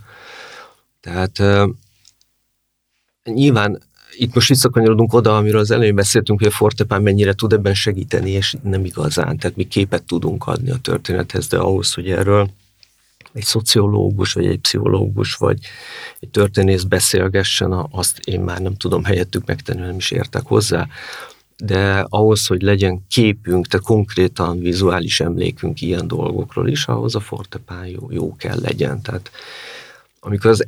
Tehát 0.99 1.39
uh, 1.39 1.69
nyilván 3.23 3.81
itt 4.17 4.33
most 4.33 4.47
visszakanyarodunk 4.47 5.13
oda, 5.13 5.37
amiről 5.37 5.59
az 5.59 5.71
elején 5.71 5.95
beszéltünk, 5.95 6.39
hogy 6.39 6.47
a 6.47 6.55
fortepán 6.55 7.01
mennyire 7.01 7.33
tud 7.33 7.53
ebben 7.53 7.73
segíteni, 7.73 8.29
és 8.29 8.55
nem 8.63 8.85
igazán. 8.85 9.37
Tehát 9.37 9.57
mi 9.57 9.67
képet 9.67 10.03
tudunk 10.03 10.47
adni 10.47 10.71
a 10.71 10.77
történethez, 10.77 11.47
de 11.47 11.57
ahhoz, 11.57 11.93
hogy 11.93 12.11
erről 12.11 12.49
egy 13.33 13.43
szociológus, 13.43 14.33
vagy 14.33 14.45
egy 14.45 14.59
pszichológus, 14.59 15.35
vagy 15.35 15.59
egy 16.19 16.29
történész 16.29 16.83
beszélgessen, 16.83 17.87
azt 17.91 18.19
én 18.19 18.39
már 18.39 18.59
nem 18.59 18.77
tudom 18.77 19.03
helyettük 19.03 19.45
megtenni, 19.45 19.81
nem 19.81 19.95
is 19.95 20.11
értek 20.11 20.45
hozzá 20.45 20.87
de 21.61 22.05
ahhoz, 22.09 22.47
hogy 22.47 22.61
legyen 22.61 23.05
képünk, 23.07 23.67
tehát 23.67 23.85
konkrétan 23.85 24.59
vizuális 24.59 25.19
emlékünk 25.19 25.81
ilyen 25.81 26.07
dolgokról 26.07 26.67
is, 26.67 26.85
ahhoz 26.85 27.15
a 27.15 27.19
fortepán 27.19 27.87
jó, 27.87 28.07
jó 28.11 28.35
kell 28.35 28.59
legyen. 28.61 29.01
Tehát 29.01 29.31
amikor 30.19 30.49
az 30.49 30.67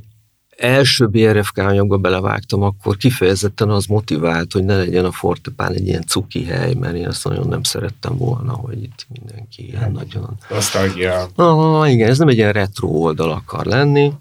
első 0.57 1.07
BRFK 1.07 1.57
anyagba 1.57 1.97
belevágtam, 1.97 2.61
akkor 2.61 2.97
kifejezetten 2.97 3.69
az 3.69 3.85
motivált, 3.85 4.51
hogy 4.51 4.63
ne 4.63 4.77
legyen 4.77 5.05
a 5.05 5.11
fortepán 5.11 5.73
egy 5.73 5.87
ilyen 5.87 6.05
cuki 6.07 6.43
hely, 6.43 6.73
mert 6.73 6.95
én 6.95 7.07
azt 7.07 7.23
nagyon 7.23 7.47
nem 7.47 7.63
szerettem 7.63 8.17
volna, 8.17 8.51
hogy 8.51 8.83
itt 8.83 9.07
mindenki 9.13 9.67
ilyen 9.67 9.91
nagyon... 9.91 10.37
Nosztalgia. 10.49 11.27
Ah, 11.35 11.91
igen, 11.91 12.09
ez 12.09 12.17
nem 12.17 12.27
egy 12.27 12.37
ilyen 12.37 12.51
retro 12.51 12.87
oldal 12.87 13.31
akar 13.31 13.65
lenni. 13.65 14.11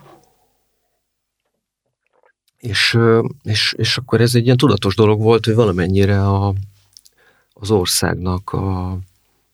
És, 2.63 2.99
és, 3.43 3.75
és 3.77 3.97
akkor 3.97 4.21
ez 4.21 4.35
egy 4.35 4.45
ilyen 4.45 4.57
tudatos 4.57 4.95
dolog 4.95 5.21
volt, 5.21 5.45
hogy 5.45 5.55
valamennyire 5.55 6.29
a, 6.29 6.55
az 7.53 7.71
országnak 7.71 8.53
a, 8.53 8.99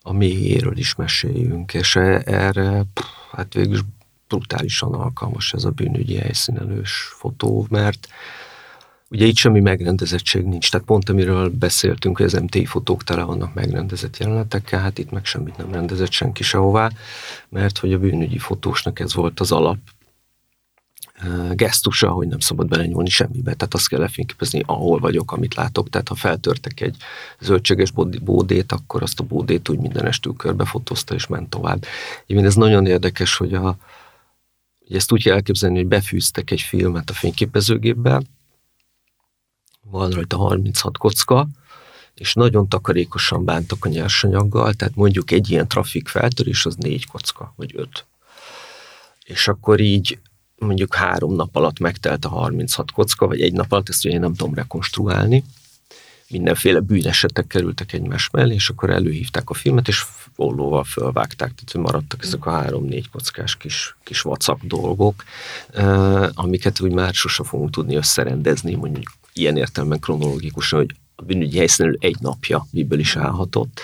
a 0.03 0.13
mélyéről 0.13 0.77
is 0.77 0.95
meséljünk, 0.95 1.75
és 1.75 1.97
e, 1.97 2.23
erre 2.25 2.85
pff, 2.95 3.07
hát 3.31 3.55
végül 3.55 3.73
is 3.73 3.81
brutálisan 4.27 4.95
alkalmas 4.95 5.53
ez 5.53 5.65
a 5.65 5.71
bűnügyi 5.71 6.17
helyszínelős 6.17 6.93
fotó, 7.19 7.67
mert 7.71 8.09
ugye 9.11 9.27
itt 9.27 9.37
semmi 9.37 9.61
megrendezettség 9.61 10.45
nincs, 10.45 10.71
tehát 10.71 10.87
pont 10.87 11.09
amiről 11.09 11.49
beszéltünk, 11.49 12.17
hogy 12.17 12.27
az 12.27 12.33
MTI 12.33 12.65
fotók 12.65 13.05
tele 13.05 13.23
vannak 13.23 13.55
megrendezett 13.55 14.17
jelenetekkel, 14.17 14.81
hát 14.81 14.99
itt 14.99 15.11
meg 15.11 15.25
semmit 15.25 15.57
nem 15.57 15.73
rendezett 15.73 16.11
senki 16.11 16.43
sehová, 16.43 16.91
mert 17.49 17.79
hogy 17.79 17.93
a 17.93 17.99
bűnügyi 17.99 18.39
fotósnak 18.39 19.01
ez 19.01 19.15
volt 19.15 19.41
az 19.41 19.53
alap 19.53 19.79
gesztusa, 21.53 22.11
hogy 22.11 22.29
nem 22.29 22.39
szabad 22.39 22.69
belenyúlni 22.69 23.09
semmibe, 23.09 23.55
tehát 23.55 23.75
azt 23.75 23.89
kell 23.89 24.01
lefényképezni, 24.01 24.63
ahol 24.67 24.99
vagyok, 24.99 25.33
amit 25.33 25.55
látok, 25.55 25.89
tehát 25.89 26.09
ha 26.09 26.15
feltörtek 26.15 26.81
egy 26.81 26.97
zöldséges 27.41 27.91
bódét, 28.23 28.73
akkor 28.73 29.03
azt 29.03 29.21
a 29.21 29.25
bódét 29.25 29.69
úgy 29.69 29.79
mindenestül 29.79 30.35
körbefotózta 30.37 31.15
és 31.15 31.27
ment 31.27 31.51
tovább. 31.51 31.85
Én 32.27 32.45
ez 32.45 32.55
nagyon 32.55 32.87
érdekes, 32.87 33.37
hogy 33.37 33.55
a, 33.55 33.77
ezt 34.89 35.13
úgy 35.13 35.23
kell 35.23 35.35
elképzelni, 35.35 35.77
hogy 35.77 35.87
befűztek 35.87 36.51
egy 36.51 36.61
filmet 36.61 37.11
a 37.11 37.13
fényképezőgépbe, 37.13 38.23
van 39.91 40.11
rajta 40.11 40.37
36 40.37 40.99
kocka, 40.99 41.47
és 42.15 42.35
nagyon 42.35 42.69
takarékosan 42.69 43.45
bántak 43.45 43.85
a 43.85 43.89
nyersanyaggal, 43.89 44.73
tehát 44.73 44.95
mondjuk 44.95 45.31
egy 45.31 45.51
ilyen 45.51 45.69
trafik 45.69 46.09
feltörés 46.09 46.67
az 46.67 46.75
négy 46.75 47.07
kocka, 47.07 47.53
vagy 47.57 47.73
öt. 47.77 48.07
És 49.25 49.49
akkor 49.49 49.81
így 49.81 50.19
mondjuk 50.59 50.95
három 50.95 51.35
nap 51.35 51.57
alatt 51.57 51.79
megtelt 51.79 52.25
a 52.25 52.29
36 52.29 52.91
kocka, 52.91 53.27
vagy 53.27 53.41
egy 53.41 53.53
nap 53.53 53.73
alatt, 53.73 53.89
ezt 53.89 54.05
ugye 54.05 54.19
nem 54.19 54.35
tudom 54.35 54.55
rekonstruálni. 54.55 55.45
Mindenféle 56.29 56.81
bűnesetek 56.81 57.47
kerültek 57.47 57.93
egymás 57.93 58.31
mellé, 58.31 58.55
és 58.55 58.69
akkor 58.69 58.91
előhívták 58.91 59.51
a 59.51 59.55
filmet, 59.55 59.89
és 59.89 60.05
ollóval 60.37 60.85
fölvágták, 60.85 61.53
tehát 61.55 61.87
maradtak 61.87 62.25
ezek 62.25 62.47
a 62.47 62.51
három-négy 62.51 63.11
kockás 63.11 63.57
kis, 63.57 63.97
kis 64.05 64.21
vacak 64.21 64.61
dolgok, 64.63 65.25
amiket 66.35 66.81
úgy 66.81 66.93
már 66.93 67.15
sose 67.15 67.45
fogunk 67.45 67.71
tudni 67.71 67.95
összerendezni, 67.95 68.75
mondjuk 68.75 69.13
ilyen 69.33 69.57
értelemben 69.57 70.01
kronológikusan, 70.01 70.79
hogy 70.79 70.95
a 71.15 71.23
bűnügyi 71.23 71.57
helyszínelő 71.57 71.97
egy 72.01 72.17
napja 72.21 72.67
miből 72.71 72.99
is 72.99 73.17
állhatott, 73.17 73.81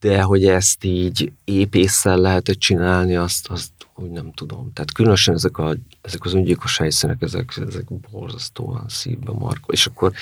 de 0.00 0.22
hogy 0.22 0.46
ezt 0.46 0.84
így 0.84 1.32
épésszel 1.44 2.18
lehetett 2.18 2.58
csinálni, 2.58 3.16
azt, 3.16 3.48
azt 3.48 3.70
úgy 4.02 4.10
nem 4.10 4.32
tudom. 4.32 4.70
Tehát 4.72 4.92
különösen 4.92 5.34
ezek, 5.34 5.58
a, 5.58 5.76
ezek 6.02 6.24
az 6.24 6.34
öngyilkos 6.34 6.78
helyszínek, 6.78 7.22
ezek, 7.22 7.52
ezek 7.66 7.84
borzasztóan 8.10 8.84
szívbe 8.88 9.32
markol. 9.32 9.74
És 9.74 9.86
akkor 9.86 10.12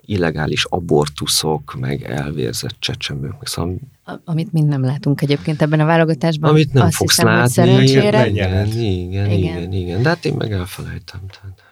illegális 0.00 0.64
abortuszok, 0.64 1.74
meg 1.78 2.02
elvérzett 2.02 2.76
csecsemők, 2.78 3.32
meg 3.32 3.46
szóval 3.46 3.76
amit 4.24 4.52
mind 4.52 4.68
nem 4.68 4.84
látunk 4.84 5.22
egyébként 5.22 5.62
ebben 5.62 5.80
a 5.80 5.84
válogatásban. 5.84 6.50
Amit 6.50 6.72
nem 6.72 6.86
Azt 6.86 6.94
fogsz 6.94 7.16
hiszem, 7.16 7.32
látni. 7.32 7.50
szerencsére. 7.50 8.28
Igen, 8.28 8.66
igen, 8.66 8.66
igen, 8.66 9.30
Igen. 9.30 9.38
igen, 9.38 9.72
igen. 9.72 10.02
De 10.02 10.08
hát 10.08 10.24
én 10.24 10.34
meg 10.34 10.52
elfelejtem. 10.52 11.20
Tehát. 11.26 11.62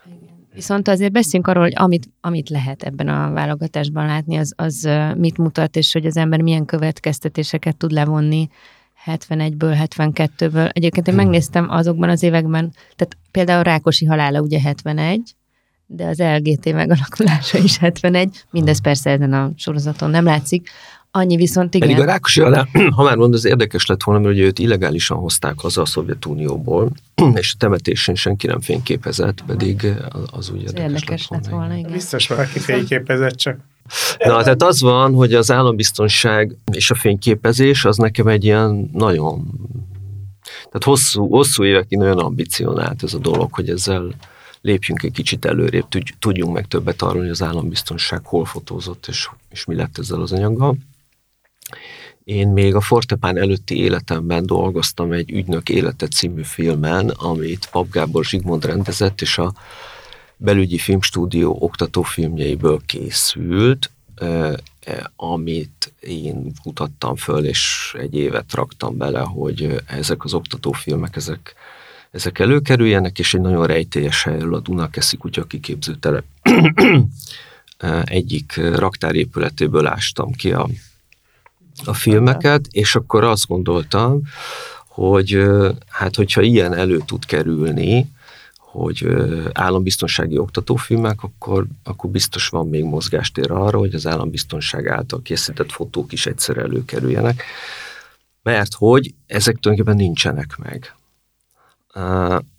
Viszont 0.54 0.88
azért 0.88 1.12
beszéljünk 1.12 1.46
arról, 1.46 1.62
hogy 1.62 1.72
amit, 1.76 2.08
amit 2.20 2.48
lehet 2.48 2.82
ebben 2.82 3.08
a 3.08 3.30
válogatásban 3.30 4.06
látni, 4.06 4.36
az, 4.36 4.52
az 4.56 4.88
mit 5.16 5.36
mutat, 5.36 5.76
és 5.76 5.92
hogy 5.92 6.06
az 6.06 6.16
ember 6.16 6.40
milyen 6.40 6.64
következtetéseket 6.64 7.76
tud 7.76 7.90
levonni 7.90 8.48
71-ből, 9.06 9.88
72-ből. 9.94 10.70
Egyébként 10.72 11.08
én 11.08 11.14
Hmm. 11.14 11.22
megnéztem 11.22 11.70
azokban 11.70 12.08
az 12.08 12.22
években, 12.22 12.72
tehát 12.96 13.16
például 13.30 13.62
Rákosi 13.62 14.04
halála 14.04 14.40
ugye 14.40 14.60
71, 14.60 15.34
de 15.86 16.06
az 16.06 16.18
LGT 16.18 16.72
megalakulása 16.72 17.58
is 17.68 17.78
71, 17.78 18.44
mindez 18.50 18.80
persze 18.80 19.10
ezen 19.10 19.32
a 19.32 19.50
sorozaton 19.56 20.10
nem 20.10 20.24
látszik. 20.24 20.68
Annyi 21.10 21.36
viszont 21.36 21.74
igen. 21.74 21.88
Pedig 21.88 22.02
a 22.02 22.06
Rákosi 22.06 22.40
alá, 22.40 22.66
ha 22.96 23.02
már 23.02 23.16
mondod, 23.16 23.34
az 23.34 23.44
érdekes 23.44 23.86
lett 23.86 24.02
volna, 24.02 24.20
mert 24.20 24.34
ugye 24.34 24.44
őt 24.44 24.58
illegálisan 24.58 25.18
hozták 25.18 25.60
haza 25.60 25.82
a 25.82 25.86
Szovjetunióból, 25.86 26.90
és 27.34 27.52
a 27.54 27.56
temetésén 27.58 28.14
senki 28.14 28.46
nem 28.46 28.60
fényképezett, 28.60 29.42
pedig 29.46 29.94
az, 30.10 30.20
az 30.30 30.50
úgy 30.50 30.60
érdekes, 30.60 30.82
érdekes 30.82 31.28
lett 31.28 31.46
volna, 31.46 31.74
igen. 31.74 31.92
Biztos 31.92 32.28
valaki 32.28 32.58
fényképezett 32.58 33.34
csak. 33.34 33.58
Na, 34.18 34.42
tehát 34.42 34.62
az 34.62 34.80
van, 34.80 35.14
hogy 35.14 35.34
az 35.34 35.50
állambiztonság 35.50 36.56
és 36.72 36.90
a 36.90 36.94
fényképezés 36.94 37.84
az 37.84 37.96
nekem 37.96 38.26
egy 38.26 38.44
ilyen 38.44 38.90
nagyon, 38.92 39.46
tehát 40.42 40.84
hosszú, 40.84 41.28
hosszú 41.28 41.64
évekig 41.64 41.98
nagyon 41.98 42.18
ambicionált 42.18 43.02
ez 43.02 43.14
a 43.14 43.18
dolog, 43.18 43.54
hogy 43.54 43.68
ezzel 43.68 44.14
lépjünk 44.60 45.02
egy 45.02 45.12
kicsit 45.12 45.44
előrébb, 45.44 45.88
tudj- 45.88 46.14
tudjunk 46.18 46.54
meg 46.54 46.66
többet 46.66 47.02
arról, 47.02 47.20
hogy 47.20 47.30
az 47.30 47.42
állambiztonság 47.42 48.24
hol 48.24 48.44
fotózott, 48.44 49.06
és, 49.08 49.28
és 49.50 49.64
mi 49.64 49.74
lett 49.74 49.98
ezzel 49.98 50.20
az 50.20 50.32
anyaggal. 50.32 50.76
Én 52.24 52.48
még 52.48 52.74
a 52.74 52.80
Fortepán 52.80 53.36
előtti 53.36 53.78
életemben 53.78 54.46
dolgoztam 54.46 55.12
egy 55.12 55.30
Ügynök 55.30 55.68
élete 55.68 56.06
című 56.06 56.42
filmen, 56.42 57.08
amit 57.08 57.68
Pap 57.72 57.90
Gábor 57.90 58.24
Zsigmond 58.24 58.64
rendezett, 58.64 59.20
és 59.20 59.38
a 59.38 59.54
belügyi 60.36 60.78
filmstúdió 60.78 61.56
oktatófilmjeiből 61.60 62.80
készült, 62.86 63.90
eh, 64.14 64.52
amit 65.16 65.92
én 66.00 66.52
kutattam 66.62 67.16
föl, 67.16 67.44
és 67.44 67.94
egy 67.98 68.14
évet 68.14 68.52
raktam 68.52 68.96
bele, 68.96 69.20
hogy 69.20 69.82
ezek 69.86 70.24
az 70.24 70.34
oktatófilmek, 70.34 71.16
ezek, 71.16 71.54
ezek 72.10 72.38
előkerüljenek, 72.38 73.18
és 73.18 73.34
egy 73.34 73.40
nagyon 73.40 73.66
rejtélyes 73.66 74.22
helyről 74.22 74.54
a 74.54 74.60
Dunakeszi 74.60 75.16
kutya 75.16 75.44
kiképzőtelep 75.44 76.24
eh, 77.78 78.02
egyik 78.04 78.56
raktárépületéből 78.56 79.86
ástam 79.86 80.32
ki 80.32 80.52
a, 80.52 80.68
a 81.84 81.94
filmeket, 81.94 82.66
és 82.70 82.94
akkor 82.94 83.24
azt 83.24 83.46
gondoltam, 83.46 84.22
hogy 84.88 85.42
hát 85.88 86.16
hogyha 86.16 86.40
ilyen 86.40 86.74
elő 86.74 87.02
tud 87.06 87.24
kerülni, 87.24 88.10
hogy 88.54 89.08
állambiztonsági 89.52 90.38
oktatófilmek, 90.38 91.22
akkor, 91.22 91.66
akkor 91.84 92.10
biztos 92.10 92.48
van 92.48 92.68
még 92.68 92.84
mozgástér 92.84 93.50
arra, 93.50 93.78
hogy 93.78 93.94
az 93.94 94.06
állambiztonság 94.06 94.88
által 94.88 95.22
készített 95.22 95.72
fotók 95.72 96.12
is 96.12 96.26
egyszer 96.26 96.56
előkerüljenek, 96.56 97.42
mert 98.42 98.74
hogy 98.74 99.14
ezek 99.26 99.56
tulajdonképpen 99.56 100.04
nincsenek 100.04 100.56
meg. 100.56 100.94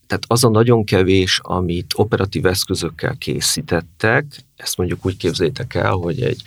Tehát 0.08 0.24
az 0.28 0.44
a 0.44 0.50
nagyon 0.50 0.84
kevés, 0.84 1.40
amit 1.44 1.94
operatív 1.96 2.46
eszközökkel 2.46 3.16
készítettek, 3.18 4.26
ezt 4.56 4.78
mondjuk 4.78 5.06
úgy 5.06 5.18
képzeljétek 5.18 5.74
el, 5.74 5.92
hogy 5.92 6.22
egy 6.22 6.42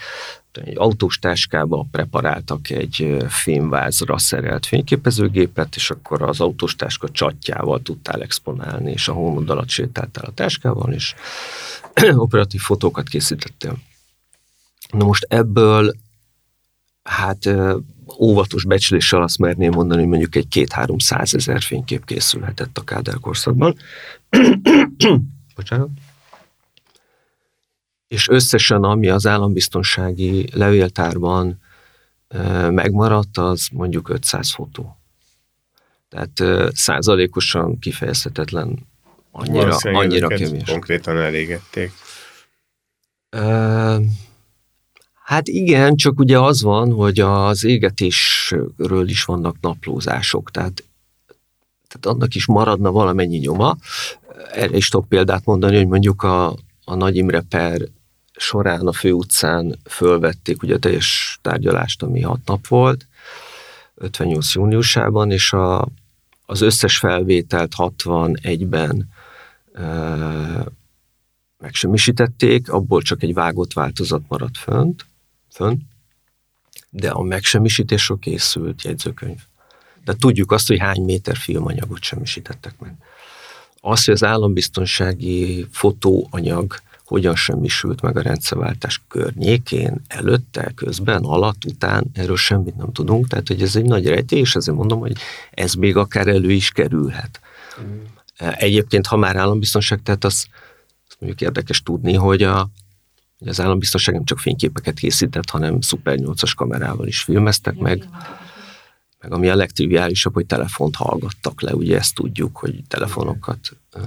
egy 0.59 0.79
autós 0.79 1.19
táskába 1.19 1.87
preparáltak 1.91 2.71
egy 2.71 3.17
fémvázra 3.29 4.19
szerelt 4.19 4.67
fényképezőgépet, 4.67 5.77
és 5.77 5.91
akkor 5.91 6.23
az 6.23 6.41
autós 6.41 6.77
táska 6.77 7.09
csatjával 7.09 7.83
tudtál 7.83 8.23
exponálni, 8.23 8.93
és 8.93 9.09
a 9.09 9.13
hónod 9.13 9.51
alatt 9.51 9.69
sétáltál 9.69 10.25
a 10.25 10.33
táskával, 10.33 10.93
és 10.93 11.15
operatív 12.15 12.61
fotókat 12.61 13.09
készítettél. 13.09 13.79
Na 14.91 15.05
most 15.05 15.27
ebből 15.29 15.95
hát 17.03 17.51
óvatos 18.19 18.65
becsléssel 18.65 19.23
azt 19.23 19.39
merném 19.39 19.73
mondani, 19.73 20.01
hogy 20.01 20.09
mondjuk 20.09 20.35
egy 20.35 20.49
két-három 20.49 20.99
százezer 20.99 21.63
fénykép 21.63 22.05
készülhetett 22.05 22.79
a 22.79 22.85
Kádár 22.85 23.19
korszakban. 23.21 23.77
Bocsánat 25.55 25.89
és 28.13 28.29
összesen, 28.29 28.83
ami 28.83 29.09
az 29.09 29.27
állambiztonsági 29.27 30.49
levéltárban 30.53 31.61
megmaradt, 32.71 33.39
az 33.39 33.69
mondjuk 33.73 34.09
500 34.09 34.53
fotó. 34.53 34.97
Tehát 36.09 36.43
százalékosan 36.77 37.79
kifejezhetetlen, 37.79 38.79
annyira, 39.31 39.77
annyira 39.77 40.27
kevés. 40.27 40.71
Konkrétan 40.71 41.19
elégették. 41.19 41.93
Hát 45.23 45.49
igen, 45.49 45.97
csak 45.97 46.19
ugye 46.19 46.39
az 46.39 46.63
van, 46.63 46.93
hogy 46.93 47.21
az 47.21 47.65
égetésről 47.65 49.09
is 49.09 49.25
vannak 49.25 49.57
naplózások, 49.61 50.51
tehát, 50.51 50.85
tehát 51.89 52.17
annak 52.17 52.35
is 52.35 52.47
maradna 52.47 52.91
valamennyi 52.91 53.39
nyoma. 53.39 53.77
Erre 54.53 54.77
is 54.77 54.89
tudok 54.89 55.09
példát 55.09 55.45
mondani, 55.45 55.77
hogy 55.77 55.87
mondjuk 55.87 56.23
a, 56.23 56.57
a 56.85 56.95
Nagy 56.95 57.17
Imre 57.17 57.41
per 57.41 57.81
során 58.37 58.87
a 58.87 58.93
főutcán 58.93 59.79
fölvették 59.85 60.63
ugye 60.63 60.75
a 60.75 60.79
teljes 60.79 61.39
tárgyalást, 61.43 62.03
ami 62.03 62.21
hat 62.21 62.41
nap 62.45 62.67
volt, 62.67 63.07
58 63.95 64.55
júniusában, 64.55 65.31
és 65.31 65.53
a, 65.53 65.89
az 66.47 66.61
összes 66.61 66.99
felvételt 66.99 67.73
61-ben 67.77 69.09
e, 69.73 69.85
megsemmisítették, 71.59 72.71
abból 72.71 73.03
csak 73.03 73.23
egy 73.23 73.35
vágott 73.35 73.73
változat 73.73 74.23
maradt 74.29 74.59
fönt, 74.59 75.07
fönt, 75.51 75.83
de 76.91 77.11
a 77.11 77.23
megsemmisítésről 77.23 78.19
készült 78.19 78.83
jegyzőkönyv. 78.83 79.39
De 80.05 80.15
tudjuk 80.15 80.53
azt, 80.53 80.69
hogy 80.69 80.79
hány 80.79 81.05
méter 81.05 81.37
filmanyagot 81.37 82.03
semmisítettek 82.03 82.79
meg. 82.79 82.95
Az, 83.81 84.05
hogy 84.05 84.15
az 84.15 84.25
állambiztonsági 84.25 85.67
fotóanyag 85.71 86.75
hogyan 87.05 87.35
semmisült 87.35 88.01
meg 88.01 88.17
a 88.17 88.23
rendszerváltás 88.23 89.03
környékén, 89.09 90.01
előtte, 90.07 90.73
közben, 90.75 91.23
alatt, 91.25 91.65
után, 91.65 92.05
erről 92.15 92.37
semmit 92.37 92.77
nem 92.77 92.93
tudunk, 92.93 93.29
tehát 93.29 93.49
hogy 93.49 93.63
ez 93.63 93.77
egy 93.77 93.85
nagy 93.85 94.07
rejtély, 94.07 94.41
és 94.41 94.55
ezért 94.55 94.77
mondom, 94.77 95.01
hogy 95.01 95.17
ez 95.51 95.75
még 95.75 95.97
akár 95.97 96.27
elő 96.27 96.51
is 96.51 96.71
kerülhet. 96.71 97.41
Mm. 97.83 98.01
Egyébként, 98.37 99.07
ha 99.07 99.17
már 99.17 99.37
állambiztonság, 99.37 100.03
tehát 100.03 100.25
az, 100.25 100.47
az 101.09 101.17
mondjuk 101.19 101.41
érdekes 101.41 101.83
tudni, 101.83 102.15
hogy 102.15 102.43
a, 102.43 102.69
hogy 103.39 103.49
az 103.49 103.61
állambiztonság 103.61 104.15
nem 104.15 104.25
csak 104.25 104.39
fényképeket 104.39 104.99
készített, 104.99 105.51
hanem 105.51 105.81
szuper 105.81 106.19
8-as 106.21 106.53
kamerával 106.57 107.07
is 107.07 107.23
filmeztek 107.23 107.77
meg, 107.77 108.09
meg 109.23 109.33
ami 109.33 109.49
a 109.49 109.57
legtriviálisabb, 109.57 110.35
hogy 110.35 110.47
telefont 110.47 110.97
hallgattak 110.97 111.61
le, 111.61 111.75
ugye 111.75 111.99
ezt 111.99 112.15
tudjuk, 112.15 112.57
hogy 112.57 112.83
telefonokat 112.89 113.59
uh, 113.95 114.03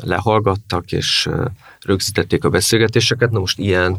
lehallgattak, 0.00 0.92
és 0.92 1.26
uh, 1.26 1.44
rögzítették 1.80 2.44
a 2.44 2.48
beszélgetéseket, 2.48 3.30
na 3.30 3.38
most 3.38 3.58
ilyen 3.58 3.96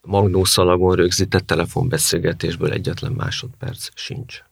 magnószalagon 0.00 0.94
rögzített 0.94 1.46
telefonbeszélgetésből 1.46 2.72
egyetlen 2.72 3.12
másodperc 3.12 3.88
sincs. 3.94 4.42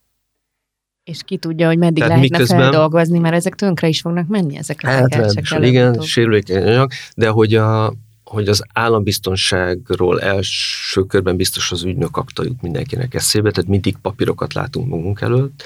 És 1.04 1.22
ki 1.24 1.36
tudja, 1.36 1.66
hogy 1.66 1.78
meddig 1.78 2.02
Tehát 2.02 2.16
lehetne 2.16 2.36
miközben, 2.36 2.60
feldolgozni, 2.60 3.18
mert 3.18 3.34
ezek 3.34 3.54
tönkre 3.54 3.88
is 3.88 4.00
fognak 4.00 4.26
menni, 4.26 4.56
ezek 4.56 4.80
a 4.82 4.86
hát, 4.86 5.34
Igen, 5.60 6.00
sérülékeny 6.00 6.66
anyag, 6.66 6.90
de 7.14 7.28
hogy 7.28 7.54
a, 7.54 7.92
hogy 8.24 8.48
az 8.48 8.64
állambiztonságról 8.72 10.20
első 10.20 11.02
körben 11.02 11.36
biztos 11.36 11.72
az 11.72 11.82
ügynök 11.82 12.16
akta 12.16 12.44
jut 12.44 12.62
mindenkinek 12.62 13.14
eszébe, 13.14 13.50
tehát 13.50 13.70
mindig 13.70 13.96
papírokat 13.96 14.54
látunk 14.54 14.88
magunk 14.88 15.20
előtt, 15.20 15.64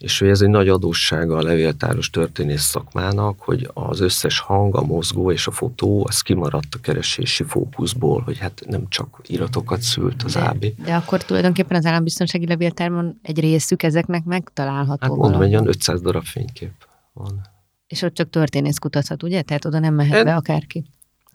és 0.00 0.18
hogy 0.18 0.28
ez 0.28 0.40
egy 0.40 0.48
nagy 0.48 0.68
adóssága 0.68 1.36
a 1.36 1.42
levéltáros 1.42 2.10
történész 2.10 2.62
szakmának, 2.62 3.40
hogy 3.40 3.70
az 3.74 4.00
összes 4.00 4.38
hang, 4.38 4.76
a 4.76 4.82
mozgó 4.82 5.30
és 5.30 5.46
a 5.46 5.50
fotó, 5.50 6.06
az 6.08 6.20
kimaradt 6.20 6.74
a 6.74 6.78
keresési 6.80 7.42
fókuszból, 7.42 8.20
hogy 8.20 8.38
hát 8.38 8.62
nem 8.66 8.88
csak 8.88 9.20
iratokat 9.26 9.80
szült 9.80 10.22
az 10.22 10.32
de, 10.32 10.40
AB. 10.40 10.64
De 10.84 10.94
akkor 10.94 11.24
tulajdonképpen 11.24 11.76
az 11.76 11.84
állambiztonsági 11.84 12.46
levéltárban 12.46 13.20
egy 13.22 13.40
részük 13.40 13.82
ezeknek 13.82 14.24
megtalálható. 14.24 15.06
Hát 15.06 15.16
mondom, 15.16 15.42
egy 15.42 15.52
olyan 15.52 15.68
500 15.68 16.00
darab 16.00 16.24
fénykép 16.24 16.72
van. 17.12 17.40
És 17.86 18.02
ott 18.02 18.14
csak 18.14 18.30
történész 18.30 18.78
kutathat, 18.78 19.22
ugye? 19.22 19.42
Tehát 19.42 19.64
oda 19.64 19.78
nem 19.78 19.94
mehet 19.94 20.24
be 20.24 20.34
akárki. 20.34 20.84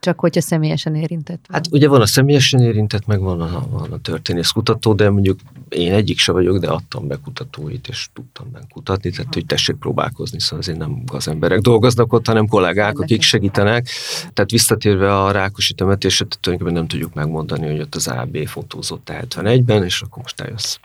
Csak 0.05 0.19
hogyha 0.19 0.41
személyesen 0.41 0.95
érintett. 0.95 1.45
Van. 1.47 1.55
Hát 1.57 1.67
ugye 1.71 1.87
van 1.87 2.01
a 2.01 2.05
személyesen 2.05 2.59
érintett, 2.59 3.05
meg 3.05 3.19
van 3.19 3.41
a, 3.41 3.67
van 3.69 3.91
a 3.91 3.97
történész 3.97 4.49
kutató, 4.49 4.93
de 4.93 5.09
mondjuk 5.09 5.39
én 5.69 5.93
egyik 5.93 6.19
se 6.19 6.31
vagyok, 6.31 6.57
de 6.57 6.67
adtam 6.67 7.07
be 7.07 7.15
kutatóit, 7.23 7.87
és 7.87 8.07
tudtam 8.13 8.51
benne 8.51 8.65
kutatni, 8.69 9.09
tehát 9.09 9.33
hogy 9.33 9.45
tessék 9.45 9.75
próbálkozni, 9.75 10.39
szóval 10.39 10.59
azért 10.59 10.77
nem 10.77 11.01
gazemberek 11.05 11.59
dolgoznak 11.59 12.13
ott, 12.13 12.25
hanem 12.25 12.47
kollégák, 12.47 12.99
akik 12.99 13.21
segítenek. 13.21 13.89
Tehát 14.33 14.51
visszatérve 14.51 15.23
a 15.23 15.31
Rákosi 15.31 15.73
temetésre, 15.73 16.25
tulajdonképpen 16.25 16.81
nem 16.81 16.89
tudjuk 16.89 17.13
megmondani, 17.13 17.67
hogy 17.67 17.79
ott 17.79 17.95
az 17.95 18.07
AB 18.07 18.37
fotózott 18.47 19.11
71-ben, 19.13 19.83
és 19.83 20.01
akkor 20.01 20.21
most 20.21 20.41
eljössz. 20.41 20.77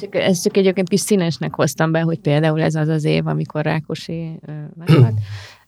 Csak, 0.00 0.14
ezt 0.14 0.42
csak 0.42 0.56
egyébként 0.56 0.88
kis 0.88 1.00
színesnek 1.00 1.54
hoztam 1.54 1.92
be, 1.92 2.00
hogy 2.00 2.18
például 2.18 2.62
ez 2.62 2.74
az 2.74 2.88
az 2.88 3.04
év, 3.04 3.26
amikor 3.26 3.64
Rákosi 3.64 4.38
meghalt. 4.76 5.18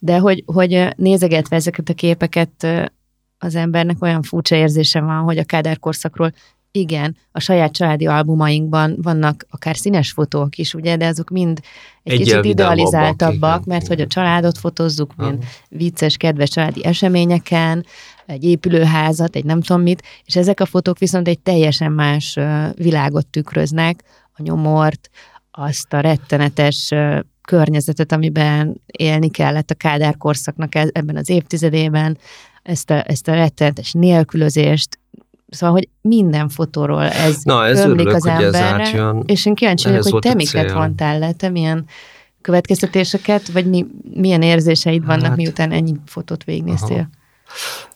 De 0.04 0.18
hogy, 0.18 0.42
hogy 0.46 0.88
nézegetve 0.96 1.56
ezeket 1.56 1.88
a 1.88 1.94
képeket 1.94 2.66
az 3.38 3.54
embernek 3.54 4.02
olyan 4.02 4.22
furcsa 4.22 4.56
érzése 4.56 5.00
van, 5.00 5.22
hogy 5.22 5.38
a 5.38 5.44
Kádár 5.44 5.78
korszakról 5.78 6.32
igen, 6.70 7.16
a 7.32 7.40
saját 7.40 7.72
családi 7.72 8.06
albumainkban 8.06 8.98
vannak 9.02 9.46
akár 9.50 9.76
színes 9.76 10.12
fotók 10.12 10.56
is, 10.56 10.74
ugye, 10.74 10.96
de 10.96 11.06
azok 11.06 11.30
mind 11.30 11.60
egy 12.02 12.12
Egyel 12.12 12.40
kicsit 12.40 12.52
idealizáltabbak, 12.52 13.60
igen, 13.60 13.62
mert 13.66 13.84
igen. 13.84 13.96
hogy 13.96 14.00
a 14.00 14.06
családot 14.06 14.58
fotózzuk, 14.58 15.16
mint 15.16 15.44
vicces, 15.68 16.16
kedves 16.16 16.48
családi 16.48 16.84
eseményeken, 16.84 17.86
egy 18.26 18.44
épülőházat, 18.44 19.36
egy 19.36 19.44
nem 19.44 19.60
tudom 19.60 19.82
mit, 19.82 20.02
és 20.24 20.36
ezek 20.36 20.60
a 20.60 20.66
fotók 20.66 20.98
viszont 20.98 21.28
egy 21.28 21.40
teljesen 21.40 21.92
más 21.92 22.38
világot 22.74 23.26
tükröznek, 23.26 24.02
a 24.36 24.42
nyomort, 24.42 25.10
azt 25.50 25.92
a 25.92 26.00
rettenetes 26.00 26.92
környezetet, 27.44 28.12
amiben 28.12 28.80
élni 28.86 29.30
kellett 29.30 29.70
a 29.70 29.74
Kádár 29.74 30.16
korszaknak 30.16 30.74
e- 30.74 30.90
ebben 30.92 31.16
az 31.16 31.28
évtizedében, 31.28 32.18
ezt 32.62 32.90
a, 32.90 33.10
ezt 33.10 33.28
a 33.28 33.34
rettenetes 33.34 33.92
nélkülözést, 33.92 34.98
Szóval, 35.48 35.74
hogy 35.74 35.88
minden 36.00 36.48
fotóról 36.48 37.02
ez, 37.02 37.42
Na, 37.42 37.66
ez 37.66 37.78
ömlik 37.78 38.06
örülök, 38.06 38.14
az 38.14 38.26
emberre, 38.26 39.14
és 39.26 39.46
én 39.46 39.54
kíváncsi 39.54 39.88
vagyok, 39.88 40.02
hogy 40.02 40.18
te 40.18 40.34
miket 40.34 40.72
vontál 40.72 41.18
le, 41.18 41.32
te 41.32 41.48
milyen 41.48 41.84
következtetéseket, 42.40 43.48
vagy 43.48 43.66
mi, 43.66 43.86
milyen 44.14 44.42
érzéseid 44.42 45.06
vannak, 45.06 45.26
hát, 45.26 45.36
miután 45.36 45.72
ennyi 45.72 45.94
fotót 46.06 46.44
végignéztél? 46.44 46.96
Aha. 46.96 47.08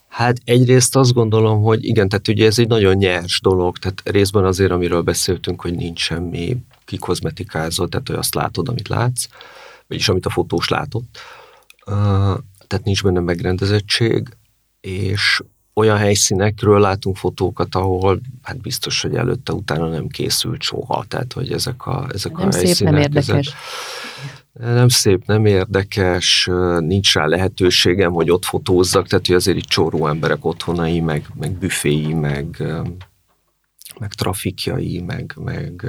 Hát 0.09 0.37
egyrészt 0.45 0.97
azt 0.97 1.13
gondolom, 1.13 1.63
hogy 1.63 1.85
igen, 1.85 2.09
tehát 2.09 2.29
ugye 2.29 2.47
ez 2.47 2.59
egy 2.59 2.69
nagyon 2.69 2.97
nyers 2.97 3.41
dolog, 3.41 3.79
tehát 3.79 4.03
részben 4.05 4.45
azért, 4.45 4.71
amiről 4.71 5.03
beszéltünk, 5.03 5.61
hogy 5.61 5.75
nincs 5.75 6.01
semmi 6.01 6.57
kikozmetikázott, 6.89 7.91
tehát 7.91 8.09
hogy 8.09 8.17
azt 8.17 8.35
látod, 8.35 8.69
amit 8.69 8.89
látsz, 8.89 9.27
vagyis 9.87 10.09
amit 10.09 10.27
a 10.27 10.31
fotós 10.31 10.69
látott. 10.69 11.19
Tehát 12.67 12.85
nincs 12.85 13.03
benne 13.03 13.21
megrendezettség, 13.21 14.29
és 14.81 15.43
olyan 15.75 15.97
helyszínekről 15.97 16.81
látunk 16.81 17.17
fotókat, 17.17 17.75
ahol 17.75 18.21
hát 18.43 18.61
biztos, 18.61 19.03
hogy 19.03 19.15
előtte, 19.15 19.53
utána 19.53 19.89
nem 19.89 20.07
készült 20.07 20.63
soha, 20.63 21.05
tehát 21.09 21.33
hogy 21.33 21.53
ezek 21.53 21.87
a, 21.87 22.07
ezek 22.13 22.37
nem 22.37 22.49
a 22.49 22.53
szép, 22.53 22.65
helyszínek... 22.65 22.93
nem 22.93 23.03
érdekes. 23.03 23.47
Ezek, 23.47 24.75
nem 24.75 24.89
szép, 24.89 25.27
nem 25.27 25.47
érdekes, 25.47 26.49
nincs 26.79 27.15
rá 27.15 27.27
lehetőségem, 27.27 28.13
hogy 28.13 28.31
ott 28.31 28.45
fotózzak, 28.45 29.07
tehát 29.07 29.27
hogy 29.27 29.35
azért 29.35 29.57
itt 29.57 29.65
csóró 29.65 30.07
emberek 30.07 30.45
otthonai, 30.45 31.01
meg, 31.01 31.27
meg 31.35 31.53
büféi, 31.53 32.13
meg, 32.15 32.63
meg 33.99 34.13
trafikjai, 34.13 35.01
meg, 35.01 35.35
meg 35.37 35.87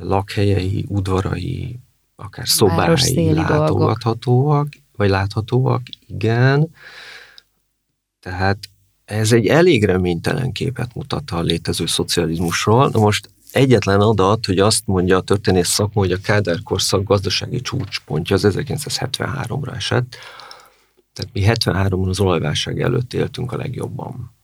lakhelyei, 0.00 0.84
udvarai, 0.88 1.80
akár 2.16 2.48
szobái 2.48 3.32
látogathatóak, 3.32 4.68
dolgok. 4.68 4.96
vagy 4.96 5.08
láthatóak, 5.08 5.82
igen. 6.06 6.70
Tehát 8.20 8.58
ez 9.04 9.32
egy 9.32 9.46
elég 9.46 9.84
reménytelen 9.84 10.52
képet 10.52 10.94
mutat 10.94 11.30
a 11.30 11.40
létező 11.40 11.86
szocializmusról. 11.86 12.88
Na 12.88 13.00
most 13.00 13.30
egyetlen 13.52 14.00
adat, 14.00 14.46
hogy 14.46 14.58
azt 14.58 14.86
mondja 14.86 15.16
a 15.16 15.20
történész 15.20 15.68
szakma, 15.68 16.00
hogy 16.00 16.12
a 16.12 16.20
Kádár 16.20 16.62
korszak 16.62 17.02
gazdasági 17.02 17.60
csúcspontja 17.60 18.36
az 18.36 18.46
1973-ra 18.48 19.74
esett. 19.74 20.16
Tehát 21.12 21.32
mi 21.32 21.42
73-ban 21.46 22.08
az 22.08 22.20
olajválság 22.20 22.80
előtt 22.80 23.12
éltünk 23.12 23.52
a 23.52 23.56
legjobban. 23.56 24.34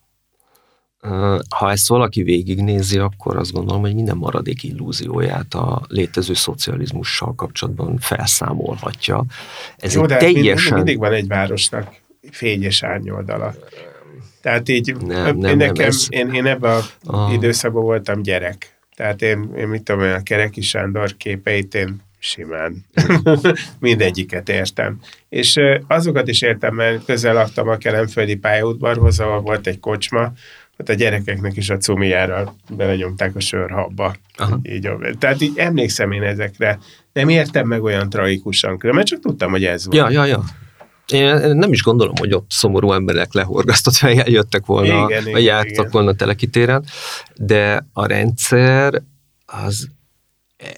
Ha 1.49 1.71
ezt 1.71 1.87
valaki 1.87 2.23
végignézi, 2.23 2.97
akkor 2.97 3.37
azt 3.37 3.51
gondolom, 3.51 3.81
hogy 3.81 3.95
minden 3.95 4.17
maradék 4.17 4.63
illúzióját 4.63 5.53
a 5.53 5.81
létező 5.87 6.33
szocializmussal 6.33 7.35
kapcsolatban 7.35 7.97
felszámolhatja. 7.97 9.25
Ez 9.77 9.93
Jó, 9.93 10.01
egy 10.01 10.07
de 10.07 10.17
teljesen... 10.17 10.75
mindig 10.75 10.97
van 10.97 11.13
egy 11.13 11.27
városnak 11.27 11.95
fényes 12.31 12.83
árnyoldala. 12.83 13.53
Tehát 14.41 14.69
így, 14.69 14.95
nem, 14.95 15.37
nem, 15.37 15.57
nekem, 15.57 15.73
nem, 15.75 15.85
ez... 15.85 16.05
én, 16.09 16.33
én 16.33 16.45
ebben 16.45 16.71
az 16.71 16.93
ah. 17.03 17.33
időszakban 17.33 17.83
voltam 17.83 18.21
gyerek. 18.21 18.77
Tehát 18.95 19.21
én, 19.21 19.53
én 19.57 19.67
mit 19.67 19.83
tudom, 19.83 20.01
a 20.01 20.23
Kereki 20.23 20.61
Sándor 20.61 21.17
képeit 21.17 21.75
én 21.75 22.01
simán 22.19 22.85
mindegyiket 23.79 24.49
értem. 24.49 24.99
És 25.29 25.59
azokat 25.87 26.27
is 26.27 26.41
értem, 26.41 26.75
mert 26.75 27.05
közel 27.05 27.33
laktam 27.33 27.67
a 27.67 27.77
Kelemföldi 27.77 28.35
pályaudvarhoz, 28.35 29.19
ahol 29.19 29.41
volt 29.41 29.67
egy 29.67 29.79
kocsma, 29.79 30.31
ott 30.79 30.89
a 30.89 30.93
gyerekeknek 30.93 31.57
is 31.57 31.69
a 31.69 31.77
cumijára 31.77 32.55
belenyomták 32.69 33.35
a 33.35 33.39
sörhabba. 33.39 34.15
Így, 34.61 34.89
tehát 35.19 35.41
így 35.41 35.57
emlékszem 35.57 36.11
én 36.11 36.23
ezekre. 36.23 36.79
Nem 37.13 37.29
értem 37.29 37.67
meg 37.67 37.83
olyan 37.83 38.09
tragikusan, 38.09 38.77
mert 38.81 39.07
csak 39.07 39.19
tudtam, 39.19 39.51
hogy 39.51 39.65
ez 39.65 39.85
volt. 39.85 39.97
Ja, 39.97 40.09
ja, 40.09 40.25
ja. 40.25 40.43
Én 41.07 41.55
nem 41.55 41.71
is 41.71 41.83
gondolom, 41.83 42.13
hogy 42.19 42.33
ott 42.33 42.51
szomorú 42.51 42.91
emberek 42.91 43.33
lehorgasztott 43.33 43.93
fejjel 43.93 44.27
jöttek 44.27 44.65
volna, 44.65 45.05
igen, 45.09 45.31
vagy 45.31 45.43
jártak 45.43 45.91
volna 45.91 46.13
telekitéren, 46.13 46.85
de 47.35 47.87
a 47.93 48.05
rendszer 48.05 49.01
az 49.45 49.89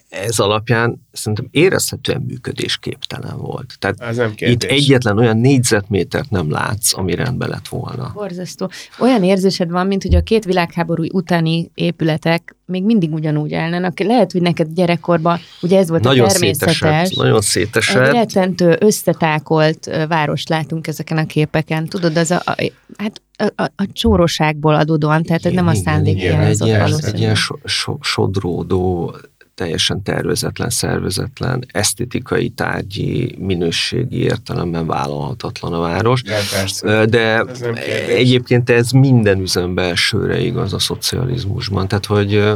ez 0.08 0.38
alapján 0.38 1.06
szerintem 1.12 1.48
érezhetően 1.50 2.24
működésképtelen 2.26 3.38
volt. 3.38 3.74
Tehát 3.78 4.00
Ez 4.00 4.16
nem 4.16 4.32
itt 4.36 4.62
egyetlen 4.62 5.18
olyan 5.18 5.36
négyzetmétert 5.36 6.30
nem 6.30 6.50
látsz, 6.50 6.96
ami 6.96 7.14
rendben 7.14 7.48
lett 7.48 7.68
volna. 7.68 8.10
Borzasztó. 8.14 8.70
Olyan 8.98 9.24
érzésed 9.24 9.70
van, 9.70 9.86
mint 9.86 10.02
hogy 10.02 10.14
a 10.14 10.22
két 10.22 10.44
világháború 10.44 11.04
utáni 11.12 11.70
épületek 11.74 12.56
még 12.66 12.84
mindig 12.84 13.12
ugyanúgy 13.12 13.54
állnának. 13.54 14.00
Lehet, 14.00 14.32
hogy 14.32 14.42
neked 14.42 14.68
gyerekkorban, 14.74 15.38
ugye 15.62 15.78
ez 15.78 15.88
volt 15.88 16.02
nagyon 16.02 16.24
a 16.24 16.28
természetes. 16.28 16.76
Szétesett, 16.76 17.16
nagyon 17.16 17.40
szétesett. 17.40 18.06
Egy 18.06 18.12
rettentő, 18.12 18.76
összetákolt 18.80 19.90
várost 20.08 20.48
látunk 20.48 20.86
ezeken 20.86 21.16
a 21.16 21.26
képeken. 21.26 21.86
Tudod, 21.86 22.16
az 22.16 22.30
a, 22.30 22.42
a 22.44 22.72
hát 22.96 23.22
a, 23.36 23.62
a, 23.62 23.70
a 23.76 23.86
csóroságból 23.92 24.74
adódóan, 24.74 25.22
tehát 25.22 25.40
igen, 25.40 25.54
nem 25.54 25.66
a 25.66 25.74
szándék 25.74 26.16
igen, 26.16 26.32
igen, 26.32 26.46
egy, 26.46 26.64
ilyen, 26.64 26.92
egy 27.02 27.18
ilyen 27.18 27.34
so, 27.34 27.54
so, 27.64 27.96
sodródó 28.00 29.16
teljesen 29.54 30.02
tervezetlen, 30.02 30.70
szervezetlen, 30.70 31.64
esztetikai, 31.72 32.48
tárgyi, 32.48 33.36
minőségi 33.38 34.16
értelemben 34.16 34.86
vállalhatatlan 34.86 35.72
a 35.72 35.80
város. 35.80 36.22
De, 36.22 36.38
persze. 36.52 37.06
De 37.06 37.38
ez 37.38 37.60
egyébként 38.08 38.70
ez 38.70 38.90
minden 38.90 39.40
üzembe 39.40 39.82
elsőre 39.82 40.40
igaz 40.40 40.72
a 40.72 40.78
szocializmusban. 40.78 41.88
Tehát, 41.88 42.06
hogy 42.06 42.52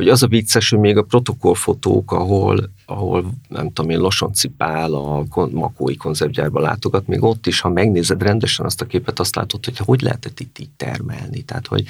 hogy 0.00 0.08
az 0.08 0.22
a 0.22 0.26
vicces, 0.26 0.70
hogy 0.70 0.78
még 0.78 0.96
a 0.96 1.02
protokollfotók, 1.02 2.12
ahol, 2.12 2.70
ahol 2.90 3.30
nem 3.48 3.72
tudom 3.72 3.90
én, 3.90 3.98
Losonci 3.98 4.48
Pál 4.48 4.94
a 4.94 5.24
Makói 5.50 5.96
konzervgyárba 5.96 6.60
látogat, 6.60 7.06
még 7.06 7.22
ott 7.22 7.46
is, 7.46 7.60
ha 7.60 7.68
megnézed 7.68 8.22
rendesen 8.22 8.66
azt 8.66 8.80
a 8.80 8.86
képet, 8.86 9.18
azt 9.18 9.36
látod, 9.36 9.64
hogy 9.64 9.78
hogy 9.78 10.00
lehetett 10.00 10.40
itt 10.40 10.58
így 10.58 10.70
termelni. 10.76 11.42
Tehát, 11.42 11.66
hogy, 11.66 11.84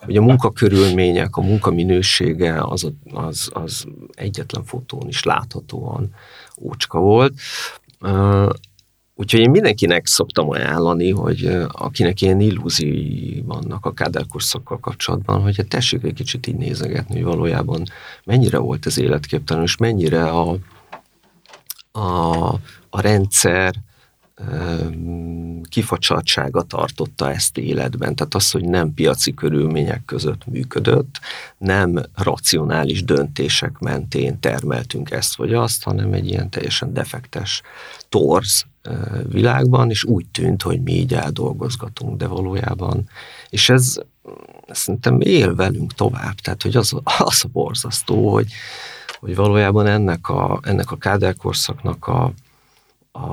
hogy 0.00 0.16
a 0.16 0.22
munkakörülmények, 0.22 1.36
a 1.36 1.40
munkaminősége 1.40 2.62
az, 2.62 2.90
az, 3.12 3.50
az 3.52 3.86
egyetlen 4.14 4.64
fotón 4.64 5.08
is 5.08 5.22
láthatóan 5.22 6.14
ócska 6.60 6.98
volt. 6.98 7.32
Úgyhogy 9.20 9.40
én 9.40 9.50
mindenkinek 9.50 10.06
szoktam 10.06 10.50
ajánlani, 10.50 11.10
hogy 11.10 11.58
akinek 11.68 12.20
ilyen 12.20 12.40
illúziói 12.40 13.40
vannak 13.40 13.86
a 13.86 13.92
káderkorszakkal 13.92 14.78
kapcsolatban, 14.78 15.40
hogy 15.40 15.56
hát 15.56 15.68
tessék 15.68 16.02
egy 16.02 16.12
kicsit 16.12 16.46
így 16.46 16.56
nézegetni, 16.56 17.14
hogy 17.14 17.24
valójában 17.24 17.84
mennyire 18.24 18.58
volt 18.58 18.86
ez 18.86 18.98
életképtelen, 18.98 19.62
és 19.62 19.76
mennyire 19.76 20.24
a, 20.24 20.56
a, 21.92 22.48
a 22.90 23.00
rendszer 23.00 23.74
kifacsartsága 25.68 26.62
tartotta 26.62 27.30
ezt 27.30 27.58
életben. 27.58 28.14
Tehát 28.14 28.34
az, 28.34 28.50
hogy 28.50 28.64
nem 28.64 28.94
piaci 28.94 29.34
körülmények 29.34 30.04
között 30.04 30.46
működött, 30.46 31.20
nem 31.58 32.02
racionális 32.14 33.04
döntések 33.04 33.78
mentén 33.78 34.40
termeltünk 34.40 35.10
ezt 35.10 35.36
vagy 35.36 35.54
azt, 35.54 35.82
hanem 35.82 36.12
egy 36.12 36.28
ilyen 36.28 36.50
teljesen 36.50 36.92
defektes 36.92 37.62
torz 38.08 38.64
világban, 39.28 39.90
és 39.90 40.04
úgy 40.04 40.26
tűnt, 40.26 40.62
hogy 40.62 40.82
mi 40.82 40.92
így 40.92 41.14
eldolgozgatunk, 41.14 42.16
de 42.16 42.26
valójában, 42.26 43.08
és 43.48 43.68
ez 43.68 43.96
szerintem 44.68 45.20
él 45.20 45.54
velünk 45.54 45.92
tovább, 45.92 46.34
tehát 46.34 46.62
hogy 46.62 46.76
az, 46.76 46.92
az 47.18 47.42
a 47.44 47.48
borzasztó, 47.52 48.32
hogy, 48.32 48.52
hogy 49.18 49.36
valójában 49.36 49.86
ennek 49.86 50.28
a, 50.28 50.60
ennek 50.62 50.90
a 50.90 50.96
káderkorszaknak 50.96 52.06
a, 52.06 52.32
a, 53.12 53.24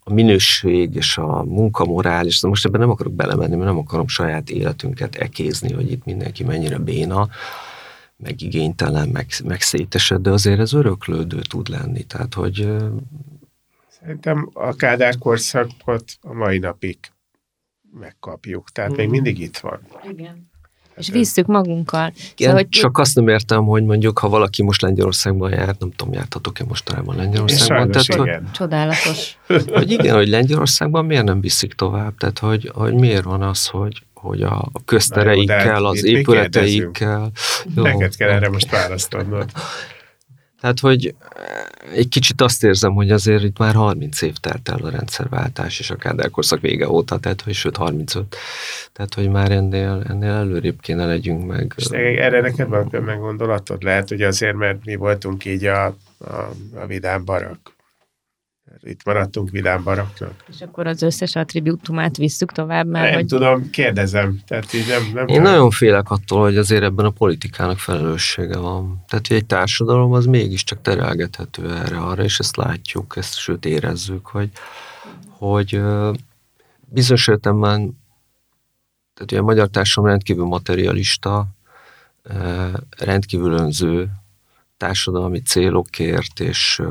a 0.00 0.12
minőség 0.12 0.94
és 0.94 1.18
a 1.18 1.42
munkamorál, 1.44 2.26
és 2.26 2.42
most 2.42 2.64
ebben 2.64 2.80
nem 2.80 2.90
akarok 2.90 3.12
belemenni, 3.12 3.54
mert 3.54 3.68
nem 3.68 3.78
akarom 3.78 4.08
saját 4.08 4.50
életünket 4.50 5.14
ekézni, 5.14 5.72
hogy 5.72 5.90
itt 5.90 6.04
mindenki 6.04 6.44
mennyire 6.44 6.78
béna, 6.78 7.28
meg 8.16 8.40
igénytelen, 8.40 9.08
meg, 9.08 9.26
meg 9.44 9.60
szétesed, 9.60 10.20
de 10.20 10.30
azért 10.30 10.60
ez 10.60 10.72
öröklődő 10.72 11.40
tud 11.40 11.68
lenni. 11.68 12.02
Tehát, 12.02 12.34
hogy 12.34 12.76
Szerintem 14.00 14.50
a 14.52 14.74
Kádár 14.74 15.18
korszakot 15.18 16.18
a 16.20 16.32
mai 16.32 16.58
napig 16.58 16.98
megkapjuk. 17.92 18.70
Tehát 18.70 18.92
mm. 18.92 18.94
még 18.94 19.08
mindig 19.08 19.40
itt 19.40 19.56
van. 19.56 19.80
Igen. 20.10 20.47
És 20.98 21.10
visszük 21.10 21.46
magunkkal. 21.46 22.12
Igen, 22.16 22.32
szóval, 22.36 22.54
hogy... 22.54 22.68
Csak 22.68 22.98
azt 22.98 23.14
nem 23.14 23.28
értem, 23.28 23.64
hogy 23.64 23.84
mondjuk, 23.84 24.18
ha 24.18 24.28
valaki 24.28 24.62
most 24.62 24.82
Lengyelországban 24.82 25.50
jár, 25.50 25.74
nem 25.78 25.90
tudom, 25.96 26.14
jártatok-e 26.14 26.64
mostanában 26.68 27.16
Lengyelországban? 27.16 27.90
Tehát, 27.90 28.08
igen. 28.08 28.42
Hogy, 28.42 28.50
Csodálatos. 28.50 29.36
Hogy 29.78 29.90
igen, 29.90 30.14
hogy 30.14 30.28
Lengyelországban 30.28 31.04
miért 31.04 31.24
nem 31.24 31.40
viszik 31.40 31.72
tovább? 31.72 32.14
Tehát, 32.16 32.38
hogy, 32.38 32.70
hogy 32.74 32.94
miért 32.94 33.24
van 33.24 33.42
az, 33.42 33.66
hogy, 33.66 34.02
hogy 34.14 34.42
a 34.42 34.70
köztereikkel, 34.84 35.84
az 35.84 36.04
épületeikkel... 36.04 37.30
Jó, 37.74 37.82
Neked 37.82 38.16
kell 38.16 38.30
erre 38.30 38.48
most 38.48 38.70
választanod. 38.70 39.50
Tehát, 40.60 40.80
hogy 40.80 41.14
egy 41.94 42.08
kicsit 42.08 42.40
azt 42.40 42.64
érzem, 42.64 42.92
hogy 42.92 43.10
azért 43.10 43.42
itt 43.42 43.58
már 43.58 43.74
30 43.74 44.22
év 44.22 44.34
telt 44.34 44.68
el 44.68 44.78
a 44.82 44.90
rendszerváltás 44.90 45.78
és 45.78 45.90
a 45.90 45.96
kádárkorszak 45.96 46.60
vége 46.60 46.88
óta, 46.88 47.18
tehát, 47.18 47.40
hogy 47.40 47.52
sőt 47.52 47.76
35. 47.76 48.36
Tehát, 48.92 49.14
hogy 49.14 49.28
már 49.28 49.50
ennél, 49.50 50.04
ennél 50.08 50.30
előrébb 50.30 50.80
kéne 50.80 51.06
legyünk 51.06 51.46
meg. 51.46 51.72
És 51.76 51.86
erre 51.86 52.40
neked 52.40 52.68
van 52.68 52.88
meg 53.04 53.18
gondolatod? 53.18 53.82
Lehet, 53.82 54.08
hogy 54.08 54.22
azért, 54.22 54.56
mert 54.56 54.84
mi 54.84 54.94
voltunk 54.94 55.44
így 55.44 55.64
a, 55.64 55.84
a, 56.18 56.32
a 56.74 56.86
vidám 56.86 57.24
barak 57.24 57.76
itt 58.82 59.04
maradtunk 59.04 59.50
vidám 59.50 59.82
baraknak. 59.82 60.44
És 60.48 60.60
akkor 60.60 60.86
az 60.86 61.02
összes 61.02 61.36
attribútumát 61.36 62.16
visszük 62.16 62.52
tovább, 62.52 62.86
mert 62.86 63.04
Nem 63.04 63.14
hogy... 63.14 63.26
tudom, 63.26 63.70
kérdezem. 63.70 64.40
Tehát 64.46 64.72
így 64.72 64.86
nem, 64.88 65.10
nem 65.14 65.26
Én 65.26 65.40
nem. 65.40 65.52
nagyon 65.52 65.70
félek 65.70 66.10
attól, 66.10 66.40
hogy 66.40 66.56
azért 66.56 66.82
ebben 66.82 67.04
a 67.04 67.10
politikának 67.10 67.78
felelőssége 67.78 68.56
van. 68.56 69.04
Tehát, 69.08 69.26
hogy 69.26 69.36
egy 69.36 69.46
társadalom 69.46 70.12
az 70.12 70.26
mégiscsak 70.26 70.82
terelgethető 70.82 71.74
erre-arra, 71.74 72.22
és 72.22 72.38
ezt 72.38 72.56
látjuk, 72.56 73.14
ezt 73.16 73.38
sőt 73.38 73.64
érezzük, 73.64 74.26
hogy, 74.26 74.50
hogy 75.28 75.80
bizonyos 76.88 77.28
értelemben 77.28 77.96
tehát 79.18 79.32
ugye 79.32 79.40
a 79.40 79.44
magyar 79.44 79.68
társadalom 79.68 80.10
rendkívül 80.10 80.44
materialista, 80.44 81.46
rendkívül 82.98 83.52
önző 83.52 84.08
társadalmi 84.76 85.40
célokért 85.40 86.40
és 86.40 86.82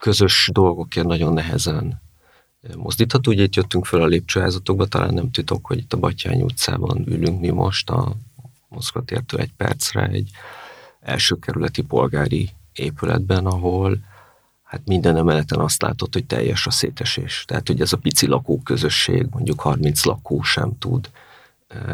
közös 0.00 0.50
dolgokért 0.52 1.06
nagyon 1.06 1.32
nehezen 1.32 2.02
mozdítható. 2.76 3.30
Ugye 3.30 3.42
itt 3.42 3.54
jöttünk 3.54 3.86
föl 3.86 4.02
a 4.02 4.06
lépcsőházatokba, 4.06 4.86
talán 4.86 5.14
nem 5.14 5.30
titok, 5.30 5.66
hogy 5.66 5.78
itt 5.78 5.92
a 5.92 5.96
Batyány 5.96 6.42
utcában 6.42 7.04
ülünk 7.06 7.40
mi 7.40 7.48
most 7.48 7.90
a 7.90 8.16
Moszkva 8.68 9.02
tértől 9.02 9.40
egy 9.40 9.52
percre 9.56 10.06
egy 10.06 10.30
első 11.00 11.38
kerületi 11.38 11.82
polgári 11.82 12.50
épületben, 12.72 13.46
ahol 13.46 13.98
hát 14.62 14.80
minden 14.84 15.16
emeleten 15.16 15.58
azt 15.58 15.82
látott, 15.82 16.12
hogy 16.12 16.26
teljes 16.26 16.66
a 16.66 16.70
szétesés. 16.70 17.44
Tehát, 17.46 17.66
hogy 17.66 17.80
ez 17.80 17.92
a 17.92 17.96
pici 17.96 18.26
lakóközösség, 18.26 19.26
mondjuk 19.30 19.60
30 19.60 20.04
lakó 20.04 20.42
sem 20.42 20.78
tud 20.78 21.10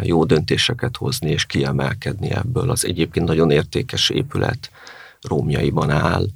jó 0.03 0.25
döntéseket 0.25 0.97
hozni 0.97 1.31
és 1.31 1.47
kiemelkedni 1.47 2.31
ebből. 2.31 2.71
Az 2.71 2.85
egyébként 2.85 3.27
nagyon 3.27 3.51
értékes 3.51 4.11
épület 4.11 4.71
rómjaiban 5.21 5.91
áll, 5.91 6.27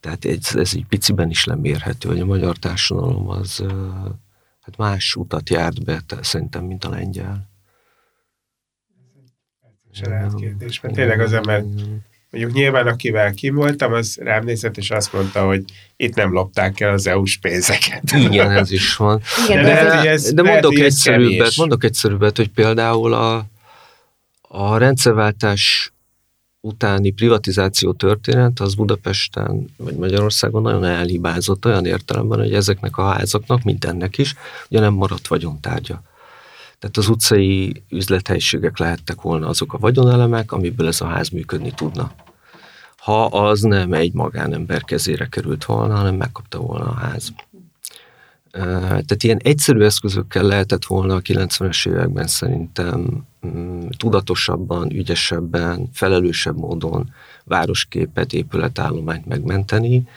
tehát 0.00 0.24
ez, 0.24 0.56
ez 0.56 0.72
egy 0.74 0.84
piciben 0.88 1.30
is 1.30 1.44
lemérhető, 1.44 2.08
hogy 2.08 2.20
a 2.20 2.26
magyar 2.26 2.56
társadalom 2.56 3.28
az 3.28 3.64
hát 4.60 4.76
más 4.76 5.14
utat 5.14 5.50
járt 5.50 5.84
be, 5.84 6.02
szerintem, 6.20 6.64
mint 6.64 6.84
a 6.84 6.90
lengyel. 6.90 7.48
Ez 9.92 10.10
egy 10.10 10.34
kérdés, 10.34 10.80
mert 10.80 10.94
tényleg 10.94 11.20
az 11.20 11.32
ember, 11.32 11.64
mondjuk 12.30 12.52
nyilván 12.52 12.86
akivel 12.86 13.32
kim 13.32 13.54
voltam, 13.54 13.92
az 13.92 14.16
rám 14.22 14.44
nézett, 14.44 14.76
és 14.76 14.90
azt 14.90 15.12
mondta, 15.12 15.46
hogy 15.46 15.64
itt 15.96 16.14
nem 16.14 16.32
lopták 16.32 16.80
el 16.80 16.92
az 16.92 17.06
EU-s 17.06 17.38
pénzeket. 17.38 18.12
Igen, 18.12 18.50
ez 18.50 18.70
is 18.70 18.96
van. 18.96 19.22
Igen, 19.48 19.64
de, 19.64 19.84
de, 19.84 20.10
ez, 20.10 20.32
de 20.32 20.42
mondok 20.42 20.78
egyszerűbbet, 20.78 21.56
mondok 21.56 21.84
egyszerűbbet, 21.84 22.36
hogy 22.36 22.48
például 22.48 23.12
a, 23.12 23.46
a 24.40 24.76
rendszerváltás 24.76 25.92
utáni 26.60 27.10
privatizáció 27.10 27.92
történet 27.92 28.60
az 28.60 28.74
Budapesten 28.74 29.74
vagy 29.76 29.96
Magyarországon 29.96 30.62
nagyon 30.62 30.84
elhibázott 30.84 31.64
olyan 31.64 31.86
értelemben, 31.86 32.38
hogy 32.38 32.54
ezeknek 32.54 32.96
a 32.96 33.04
házaknak, 33.04 33.62
mint 33.62 33.84
ennek 33.84 34.18
is, 34.18 34.34
ugye 34.68 34.80
nem 34.80 34.94
maradt 34.94 35.28
vagyontárgya. 35.28 36.02
Tehát 36.78 36.96
az 36.96 37.08
utcai 37.08 37.82
üzlethelyiségek 37.88 38.78
lehettek 38.78 39.20
volna 39.20 39.48
azok 39.48 39.72
a 39.72 39.78
vagyonelemek, 39.78 40.52
amiből 40.52 40.86
ez 40.86 41.00
a 41.00 41.06
ház 41.06 41.28
működni 41.28 41.72
tudna. 41.74 42.12
Ha 42.96 43.24
az 43.24 43.60
nem 43.60 43.92
egy 43.92 44.12
magánember 44.12 44.84
kezére 44.84 45.26
került 45.26 45.64
volna, 45.64 45.94
hanem 45.94 46.14
megkapta 46.14 46.58
volna 46.58 46.84
a 46.84 46.94
ház. 46.94 47.32
Tehát 48.52 49.22
ilyen 49.22 49.40
egyszerű 49.42 49.80
eszközökkel 49.82 50.42
lehetett 50.42 50.84
volna 50.84 51.14
a 51.14 51.20
90-es 51.20 51.88
években 51.88 52.26
szerintem 52.26 53.26
mm, 53.46 53.86
tudatosabban, 53.96 54.90
ügyesebben, 54.90 55.88
felelősebb 55.92 56.56
módon 56.56 57.12
városképet, 57.44 58.32
épületállományt 58.32 59.26
megmenteni. 59.26 60.08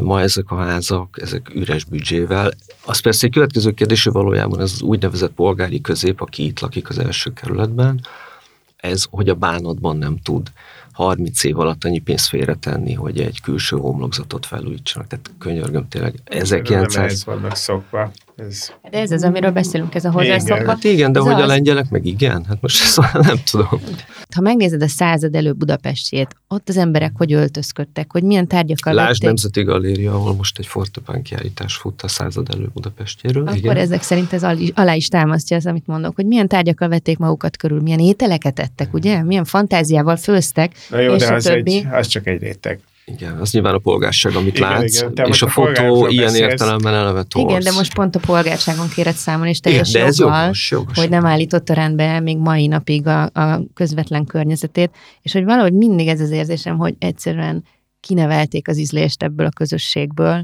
Ma 0.00 0.20
ezek 0.20 0.50
a 0.50 0.56
házak, 0.56 1.18
ezek 1.22 1.54
üres 1.54 1.84
büdzsével. 1.84 2.50
Az 2.84 2.98
persze 2.98 3.26
egy 3.26 3.32
következő 3.32 3.70
kérdés, 3.70 4.04
hogy 4.04 4.12
valójában 4.12 4.60
ez 4.60 4.72
az 4.72 4.82
úgynevezett 4.82 5.32
polgári 5.32 5.80
közép, 5.80 6.20
aki 6.20 6.44
itt 6.44 6.60
lakik 6.60 6.88
az 6.88 6.98
első 6.98 7.32
kerületben, 7.32 8.00
ez, 8.76 9.04
hogy 9.10 9.28
a 9.28 9.34
bánatban 9.34 9.96
nem 9.96 10.18
tud 10.22 10.52
30 10.96 11.44
év 11.44 11.58
alatt 11.58 11.84
annyi 11.84 11.98
pénzt 11.98 12.26
félretenni, 12.26 12.92
hogy 12.92 13.20
egy 13.20 13.40
külső 13.40 13.76
homlokzatot 13.76 14.46
felújítsanak. 14.46 15.08
Tehát 15.08 15.30
könyörgöm 15.38 15.88
tényleg, 15.88 16.14
1900... 16.24 17.24
Nem 17.24 17.34
vannak 17.34 17.56
szokva. 17.56 18.10
Ez... 18.36 18.70
De 18.90 18.98
ez 18.98 19.10
az, 19.10 19.22
amiről 19.22 19.50
beszélünk, 19.50 19.94
ez 19.94 20.04
a 20.04 20.10
hozzászokva. 20.10 20.68
Hát 20.68 20.84
igen, 20.84 21.12
de 21.12 21.18
Ez 21.18 21.24
hogy 21.24 21.34
a 21.34 21.38
az. 21.42 21.46
lengyelek 21.48 21.90
meg 21.90 22.06
igen, 22.06 22.44
hát 22.48 22.60
most 22.60 22.82
ezt 22.82 23.12
nem 23.12 23.36
tudom. 23.50 23.68
Ha 24.34 24.40
megnézed 24.40 24.82
a 24.82 24.88
század 24.88 25.34
elő 25.34 25.52
Budapestjét, 25.52 26.36
ott 26.48 26.68
az 26.68 26.76
emberek 26.76 27.12
hogy 27.14 27.32
öltözködtek, 27.32 28.12
hogy 28.12 28.22
milyen 28.22 28.46
tárgyakkal 28.48 28.92
Lásd 28.94 29.08
vették, 29.08 29.26
Nemzeti 29.26 29.62
Galéria, 29.62 30.14
ahol 30.14 30.34
most 30.34 30.58
egy 30.58 30.66
fortepán 30.66 31.22
kiállítás 31.22 31.74
fut 31.76 32.02
a 32.02 32.08
század 32.08 32.48
elő 32.54 32.68
Budapestjéről. 32.74 33.42
akkor 33.42 33.56
igen. 33.58 33.76
ezek 33.76 34.02
szerint 34.02 34.32
ez 34.32 34.42
al- 34.42 34.72
alá 34.74 34.94
is 34.94 35.08
támasztja 35.08 35.56
az, 35.56 35.66
amit 35.66 35.86
mondok, 35.86 36.14
hogy 36.14 36.26
milyen 36.26 36.48
tárgyakkal 36.48 36.88
vették 36.88 37.18
magukat 37.18 37.56
körül, 37.56 37.80
milyen 37.80 38.00
ételeket 38.00 38.58
ettek, 38.58 38.94
ugye? 38.94 39.22
Milyen 39.22 39.44
fantáziával 39.44 40.16
főztek, 40.16 40.72
Na 40.90 40.98
jó, 41.00 41.12
és 41.14 41.20
de 41.22 41.32
a 41.32 41.34
az, 41.34 41.44
többi. 41.44 41.76
egy, 41.76 41.86
az 41.90 42.06
csak 42.06 42.26
egy 42.26 42.40
réteg. 42.42 42.80
Igen, 43.12 43.36
az 43.36 43.52
nyilván 43.52 43.74
a 43.74 43.78
polgárság, 43.78 44.34
amit 44.34 44.56
Igen, 44.56 44.70
látsz, 44.70 45.00
igen, 45.00 45.26
és 45.26 45.42
a 45.42 45.46
a 45.46 45.48
fotó 45.48 46.06
ilyen 46.08 46.24
beszélsz. 46.24 46.50
értelemben 46.50 46.94
eleve 46.94 47.22
torz. 47.22 47.48
Igen, 47.48 47.62
de 47.62 47.72
most 47.72 47.94
pont 47.94 48.16
a 48.16 48.18
polgárságon 48.18 48.88
kéred 48.88 49.14
számon, 49.14 49.46
és 49.46 49.58
Igen, 49.58 49.72
teljes 49.72 49.90
de 49.90 50.04
ez 50.04 50.18
joggal, 50.18 50.40
jogos, 50.42 50.70
jogos. 50.70 50.98
hogy 50.98 51.08
nem 51.08 51.26
állította 51.26 51.74
rendbe 51.74 52.20
még 52.20 52.38
mai 52.38 52.66
napig 52.66 53.06
a, 53.06 53.22
a 53.22 53.60
közvetlen 53.74 54.24
környezetét, 54.24 54.90
és 55.22 55.32
hogy 55.32 55.44
valahogy 55.44 55.72
mindig 55.72 56.08
ez 56.08 56.20
az 56.20 56.30
érzésem, 56.30 56.76
hogy 56.76 56.94
egyszerűen 56.98 57.64
kinevelték 58.00 58.68
az 58.68 58.78
ízlést 58.78 59.22
ebből 59.22 59.46
a 59.46 59.50
közösségből, 59.50 60.42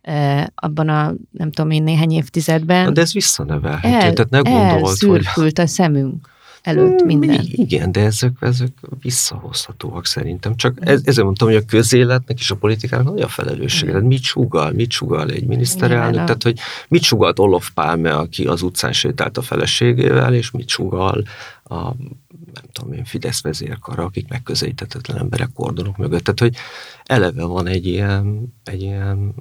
eh, 0.00 0.44
abban 0.54 0.88
a 0.88 1.14
nem 1.30 1.50
tudom 1.50 1.70
én 1.70 1.82
néhány 1.82 2.12
évtizedben. 2.12 2.84
Na, 2.84 2.90
De 2.90 3.00
ez 3.00 3.12
visszanevelhető, 3.12 3.88
El, 3.94 4.12
tehát 4.12 4.30
ne 4.30 4.38
gondold, 4.38 4.98
hogy... 5.34 5.52
a 5.60 5.66
szemünk 5.66 6.32
előtt 6.64 7.02
minden. 7.04 7.40
Igen, 7.46 7.92
de 7.92 8.00
ezek, 8.00 8.32
ezek 8.40 8.72
visszahozhatóak 9.00 10.06
szerintem. 10.06 10.56
Csak 10.56 10.78
ez, 10.80 11.00
ezért 11.04 11.24
mondtam, 11.24 11.48
hogy 11.48 11.56
a 11.56 11.64
közéletnek 11.64 12.38
és 12.38 12.50
a 12.50 12.56
politikának 12.56 13.06
nagy 13.06 13.20
a 13.20 13.28
felelőssége. 13.28 13.90
Tehát 13.92 14.06
mit 14.06 14.22
sugal, 14.22 14.72
mit 14.72 14.90
sugal 14.90 15.30
egy 15.30 15.46
miniszterelnök, 15.46 16.20
a- 16.20 16.24
tehát 16.24 16.42
hogy 16.42 16.58
mit 16.88 17.02
sugalt 17.02 17.38
Olof 17.38 17.70
Pálme, 17.70 18.16
aki 18.16 18.46
az 18.46 18.62
utcán 18.62 18.92
sétált 18.92 19.38
a 19.38 19.42
feleségével, 19.42 20.34
és 20.34 20.50
mit 20.50 20.68
sugal 20.68 21.22
a 21.64 21.92
nem 22.54 22.64
tudom 22.72 22.92
én, 22.92 23.04
Fidesz 23.04 23.42
vezérkara, 23.42 24.04
akik 24.04 24.28
megközelíthetetlen 24.28 25.18
emberek 25.18 25.48
kordonok 25.54 25.96
mögött. 25.96 26.24
Tehát, 26.24 26.40
hogy 26.40 26.56
eleve 27.04 27.44
van 27.44 27.66
egy 27.66 27.86
ilyen, 27.86 28.54
egy 28.64 28.82
ilyen 28.82 29.34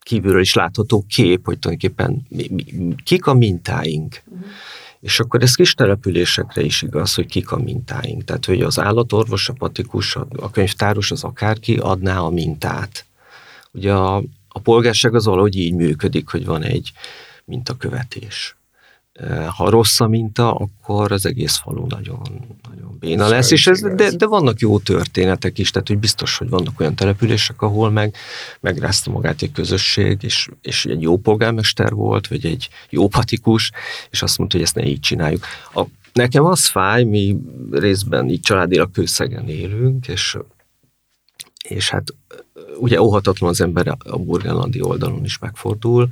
kívülről 0.00 0.40
is 0.40 0.54
látható 0.54 1.04
kép, 1.08 1.44
hogy 1.44 1.58
tulajdonképpen 1.58 2.26
mi, 2.28 2.48
mi, 2.52 2.94
kik 3.04 3.26
a 3.26 3.34
mintáink. 3.34 4.22
És 5.06 5.20
akkor 5.20 5.42
ez 5.42 5.54
kis 5.54 5.74
településekre 5.74 6.62
is 6.62 6.82
igaz, 6.82 7.14
hogy 7.14 7.26
kik 7.26 7.50
a 7.50 7.56
mintáink. 7.56 8.24
Tehát, 8.24 8.44
hogy 8.44 8.62
az 8.62 8.78
állatorvos, 8.78 9.48
a 9.48 9.52
patikus, 9.52 10.16
a 10.16 10.50
könyvtáros, 10.50 11.10
az 11.10 11.24
akárki 11.24 11.76
adná 11.76 12.18
a 12.18 12.30
mintát. 12.30 13.04
Ugye 13.72 13.92
a, 13.92 14.16
a 14.48 14.58
polgárság 14.58 15.14
az 15.14 15.24
valahogy 15.24 15.56
így 15.56 15.74
működik, 15.74 16.28
hogy 16.28 16.44
van 16.44 16.62
egy 16.62 16.92
mintakövetés. 17.44 18.56
Eh, 19.16 19.46
Ha 19.46 19.70
rossz 19.70 20.00
a 20.00 20.08
minta, 20.08 20.54
akkor 20.54 21.12
az 21.12 21.26
egész 21.26 21.56
falu 21.56 21.86
nagyon, 21.86 22.20
nagyon 22.68 22.96
béna 22.98 23.24
Ez 23.24 23.30
lesz, 23.30 23.50
és 23.50 23.66
ez, 23.66 23.80
de, 23.80 24.10
de 24.10 24.26
vannak 24.26 24.58
jó 24.58 24.78
történetek 24.78 25.58
is, 25.58 25.70
tehát 25.70 25.88
hogy 25.88 25.98
biztos, 25.98 26.38
hogy 26.38 26.48
vannak 26.48 26.80
olyan 26.80 26.94
települések, 26.94 27.62
ahol 27.62 27.90
meg 27.90 28.14
megrázta 28.60 29.10
magát 29.10 29.42
egy 29.42 29.52
közösség, 29.52 30.22
és, 30.22 30.48
és 30.62 30.84
egy 30.84 31.02
jó 31.02 31.16
polgármester 31.16 31.92
volt, 31.92 32.26
vagy 32.28 32.46
egy 32.46 32.68
jó 32.90 33.08
patikus, 33.08 33.70
és 34.10 34.22
azt 34.22 34.38
mondta, 34.38 34.56
hogy 34.56 34.66
ezt 34.66 34.74
ne 34.74 34.86
így 34.86 35.00
csináljuk. 35.00 35.44
A, 35.74 35.82
nekem 36.12 36.44
az 36.44 36.66
fáj, 36.66 37.04
mi 37.04 37.36
részben 37.70 38.28
így 38.28 38.40
családilag 38.40 38.90
kőszegen 38.90 39.48
élünk, 39.48 40.08
és 40.08 40.36
és 41.68 41.90
hát 41.90 42.14
ugye 42.78 43.02
óhatatlan 43.02 43.50
az 43.50 43.60
ember 43.60 43.96
a 43.98 44.18
burgenlandi 44.18 44.82
oldalon 44.82 45.24
is 45.24 45.38
megfordul, 45.38 46.08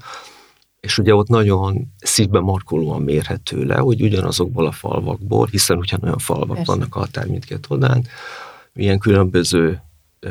és 0.85 0.99
ugye 0.99 1.14
ott 1.14 1.28
nagyon 1.28 1.93
szívben 1.99 2.43
markolóan 2.43 3.03
mérhető 3.03 3.64
le, 3.64 3.76
hogy 3.76 4.03
ugyanazokból 4.03 4.66
a 4.66 4.72
falvakból, 4.72 5.47
hiszen 5.47 5.78
ugyanolyan 5.78 6.18
falvak. 6.18 6.57
Persze. 6.57 6.72
vannak 6.72 6.95
a 6.95 6.99
határ 6.99 7.26
mindkét 7.26 7.66
oldalán, 7.68 8.07
milyen 8.72 8.99
különböző 8.99 9.80
ö, 10.20 10.30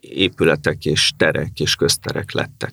épületek 0.00 0.84
és 0.84 1.12
terek 1.16 1.60
és 1.60 1.74
közterek 1.74 2.32
lettek. 2.32 2.72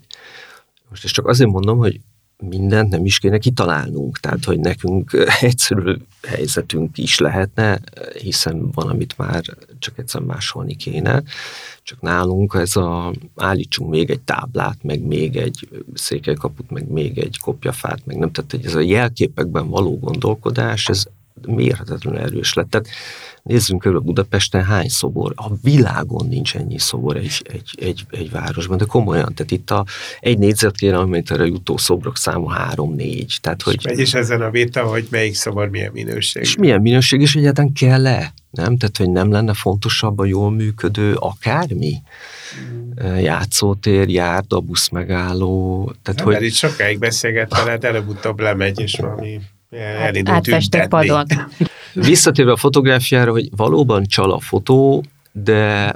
Most 0.89 1.03
ezt 1.03 1.13
csak 1.13 1.27
azért 1.27 1.49
mondom, 1.49 1.77
hogy 1.77 1.99
mindent 2.37 2.89
nem 2.89 3.05
is 3.05 3.19
kéne 3.19 3.37
kitalálnunk, 3.37 4.19
tehát 4.19 4.45
hogy 4.45 4.59
nekünk 4.59 5.11
egyszerű 5.41 5.95
helyzetünk 6.27 6.97
is 6.97 7.19
lehetne, 7.19 7.79
hiszen 8.21 8.71
van, 8.71 8.89
amit 8.89 9.17
már 9.17 9.43
csak 9.79 9.99
egyszer 9.99 10.21
másolni 10.21 10.75
kéne, 10.75 11.23
csak 11.83 12.01
nálunk 12.01 12.53
ez 12.53 12.75
a, 12.75 13.13
állítsunk 13.35 13.89
még 13.89 14.09
egy 14.09 14.21
táblát, 14.21 14.83
meg 14.83 15.01
még 15.01 15.35
egy 15.35 15.69
székelykaput, 15.93 16.69
meg 16.69 16.87
még 16.87 17.17
egy 17.17 17.39
kopjafát, 17.39 18.05
meg 18.05 18.17
nem, 18.17 18.31
tehát 18.31 18.65
ez 18.65 18.75
a 18.75 18.79
jelképekben 18.79 19.69
való 19.69 19.99
gondolkodás, 19.99 20.89
ez 20.89 21.05
mérhetetlenül 21.47 22.19
erős 22.19 22.53
lett. 22.53 22.69
Tehát 22.69 22.87
nézzünk 23.43 23.81
körül 23.81 23.99
Budapesten 23.99 24.63
hány 24.63 24.89
szobor, 24.89 25.33
a 25.35 25.47
világon 25.61 26.27
nincs 26.27 26.55
ennyi 26.55 26.79
szobor 26.79 27.17
egy, 27.17 27.41
egy, 27.43 27.69
egy, 27.79 28.05
egy 28.09 28.31
városban, 28.31 28.77
de 28.77 28.85
komolyan, 28.85 29.33
tehát 29.33 29.51
itt 29.51 29.71
a 29.71 29.85
egy 30.19 30.37
négyzetkilométerre 30.37 31.45
jutó 31.45 31.77
szobrok 31.77 32.17
száma 32.17 32.51
három-négy, 32.51 33.37
tehát 33.41 33.61
hogy... 33.61 33.79
Megy 33.83 33.99
is 33.99 34.13
ezen 34.13 34.41
a 34.41 34.49
vita, 34.49 34.83
hogy 34.83 35.07
melyik 35.09 35.35
szobor 35.35 35.69
milyen 35.69 35.91
minőség. 35.91 36.41
És 36.41 36.55
milyen 36.55 36.81
minőség, 36.81 37.21
és 37.21 37.35
egyáltalán 37.35 37.73
kell-e? 37.73 38.33
Nem? 38.51 38.77
Tehát, 38.77 38.97
hogy 38.97 39.09
nem 39.09 39.31
lenne 39.31 39.53
fontosabb 39.53 40.19
a 40.19 40.25
jól 40.25 40.51
működő 40.51 41.13
akármi? 41.13 42.01
Játszótér, 43.19 44.09
járda, 44.09 44.59
buszmegálló. 44.59 45.83
Tehát, 46.01 46.19
Nem, 46.19 46.25
hogy 46.25 46.33
Mert 46.33 46.45
itt 46.45 46.53
sokáig 46.53 46.99
beszélget 46.99 47.55
veled, 47.55 47.83
előbb-utóbb 47.83 48.39
lemegy, 48.39 48.79
és 48.79 48.97
valami 48.99 49.39
átfestett 50.23 50.87
padon. 50.87 51.25
visszatérve 51.93 52.51
a 52.51 52.55
fotográfiára, 52.55 53.31
hogy 53.31 53.49
valóban 53.55 54.03
csal 54.05 54.31
a 54.31 54.39
fotó, 54.39 55.03
de 55.31 55.93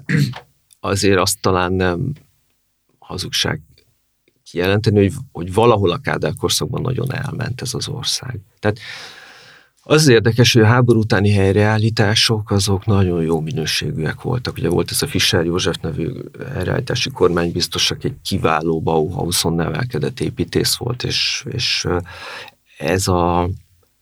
azért 0.80 1.20
azt 1.20 1.42
talán 1.42 1.74
nem 1.74 2.14
hazugság 3.00 3.62
kijelenteni, 4.44 4.98
hogy, 4.98 5.14
hogy 5.32 5.54
valahol 5.54 5.92
a 5.92 5.98
Kádár 5.98 6.34
korszakban 6.40 6.82
nagyon 6.82 7.14
elment 7.14 7.62
ez 7.62 7.74
az 7.74 7.88
ország. 7.88 8.40
Tehát 8.60 8.80
az 9.88 10.02
az 10.02 10.08
érdekes, 10.08 10.54
hogy 10.54 10.62
a 10.62 10.66
háború 10.66 11.00
utáni 11.00 11.32
helyreállítások 11.32 12.52
azok 12.52 12.86
nagyon 12.86 13.22
jó 13.22 13.40
minőségűek 13.40 14.22
voltak. 14.22 14.58
Ugye 14.58 14.70
volt 14.70 14.92
ez 14.92 15.02
a 15.02 15.08
Fischer 15.08 15.46
József 15.46 15.76
nevű 15.82 16.12
helyreállítási 16.54 17.10
kormánybiztos, 17.10 17.92
aki 17.92 18.08
egy 18.08 18.16
kiváló 18.24 18.82
Bauhauson 18.82 19.54
nevelkedett 19.54 20.20
építész 20.20 20.76
volt, 20.76 21.04
és, 21.04 21.46
és 21.52 21.88
ez, 22.78 23.08
a, 23.08 23.50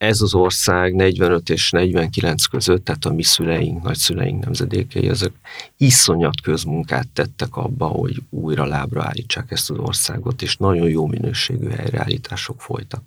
ez 0.04 0.22
az 0.22 0.34
ország 0.34 0.96
45 0.96 1.50
és 1.50 1.72
49 1.72 2.46
között, 2.46 2.86
tehát 2.86 3.06
a 3.06 3.14
mi 3.14 3.24
szüleink, 3.24 3.84
nagyszüleink 3.84 4.44
nemzedékei, 4.44 5.10
azok 5.10 5.32
iszonyat 5.78 6.42
közmunkát 6.42 7.08
tettek 7.08 7.56
abba, 7.56 7.86
hogy 7.86 8.22
újra 8.30 8.66
lábra 8.66 9.04
állítsák 9.04 9.52
ezt 9.52 9.70
az 9.70 9.78
országot, 9.78 10.42
és 10.42 10.58
nagyon 10.58 10.90
jó 10.90 11.08
minőségű 11.08 11.68
helyreállítások 11.68 12.62
folytak. 12.62 13.04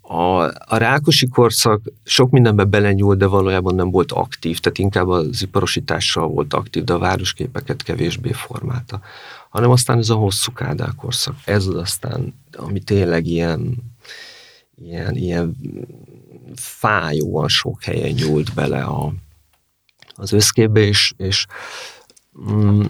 A, 0.00 0.42
a 0.44 0.76
Rákosi 0.76 1.28
korszak 1.28 1.80
sok 2.04 2.30
mindenbe 2.30 2.64
belenyúlt, 2.64 3.18
de 3.18 3.26
valójában 3.26 3.74
nem 3.74 3.90
volt 3.90 4.12
aktív, 4.12 4.58
tehát 4.58 4.78
inkább 4.78 5.08
az 5.08 5.42
iparosítással 5.42 6.26
volt 6.26 6.54
aktív, 6.54 6.84
de 6.84 6.92
a 6.92 6.98
városképeket 6.98 7.82
kevésbé 7.82 8.32
formálta. 8.32 9.00
Hanem 9.50 9.70
aztán 9.70 9.98
ez 9.98 10.10
a 10.10 10.14
hosszú 10.14 10.52
Kádár 10.52 10.94
korszak, 10.96 11.34
ez 11.44 11.66
az 11.66 11.74
aztán, 11.74 12.34
ami 12.52 12.80
tényleg 12.80 13.26
ilyen, 13.26 13.76
ilyen, 14.76 15.14
ilyen 15.14 15.56
fájóan 16.54 17.48
sok 17.48 17.82
helyen 17.82 18.12
nyúlt 18.12 18.54
bele 18.54 18.82
a, 18.82 19.12
az 20.14 20.32
összképbe, 20.32 20.80
és, 20.80 21.12
és 21.16 21.46
mm, 22.50 22.82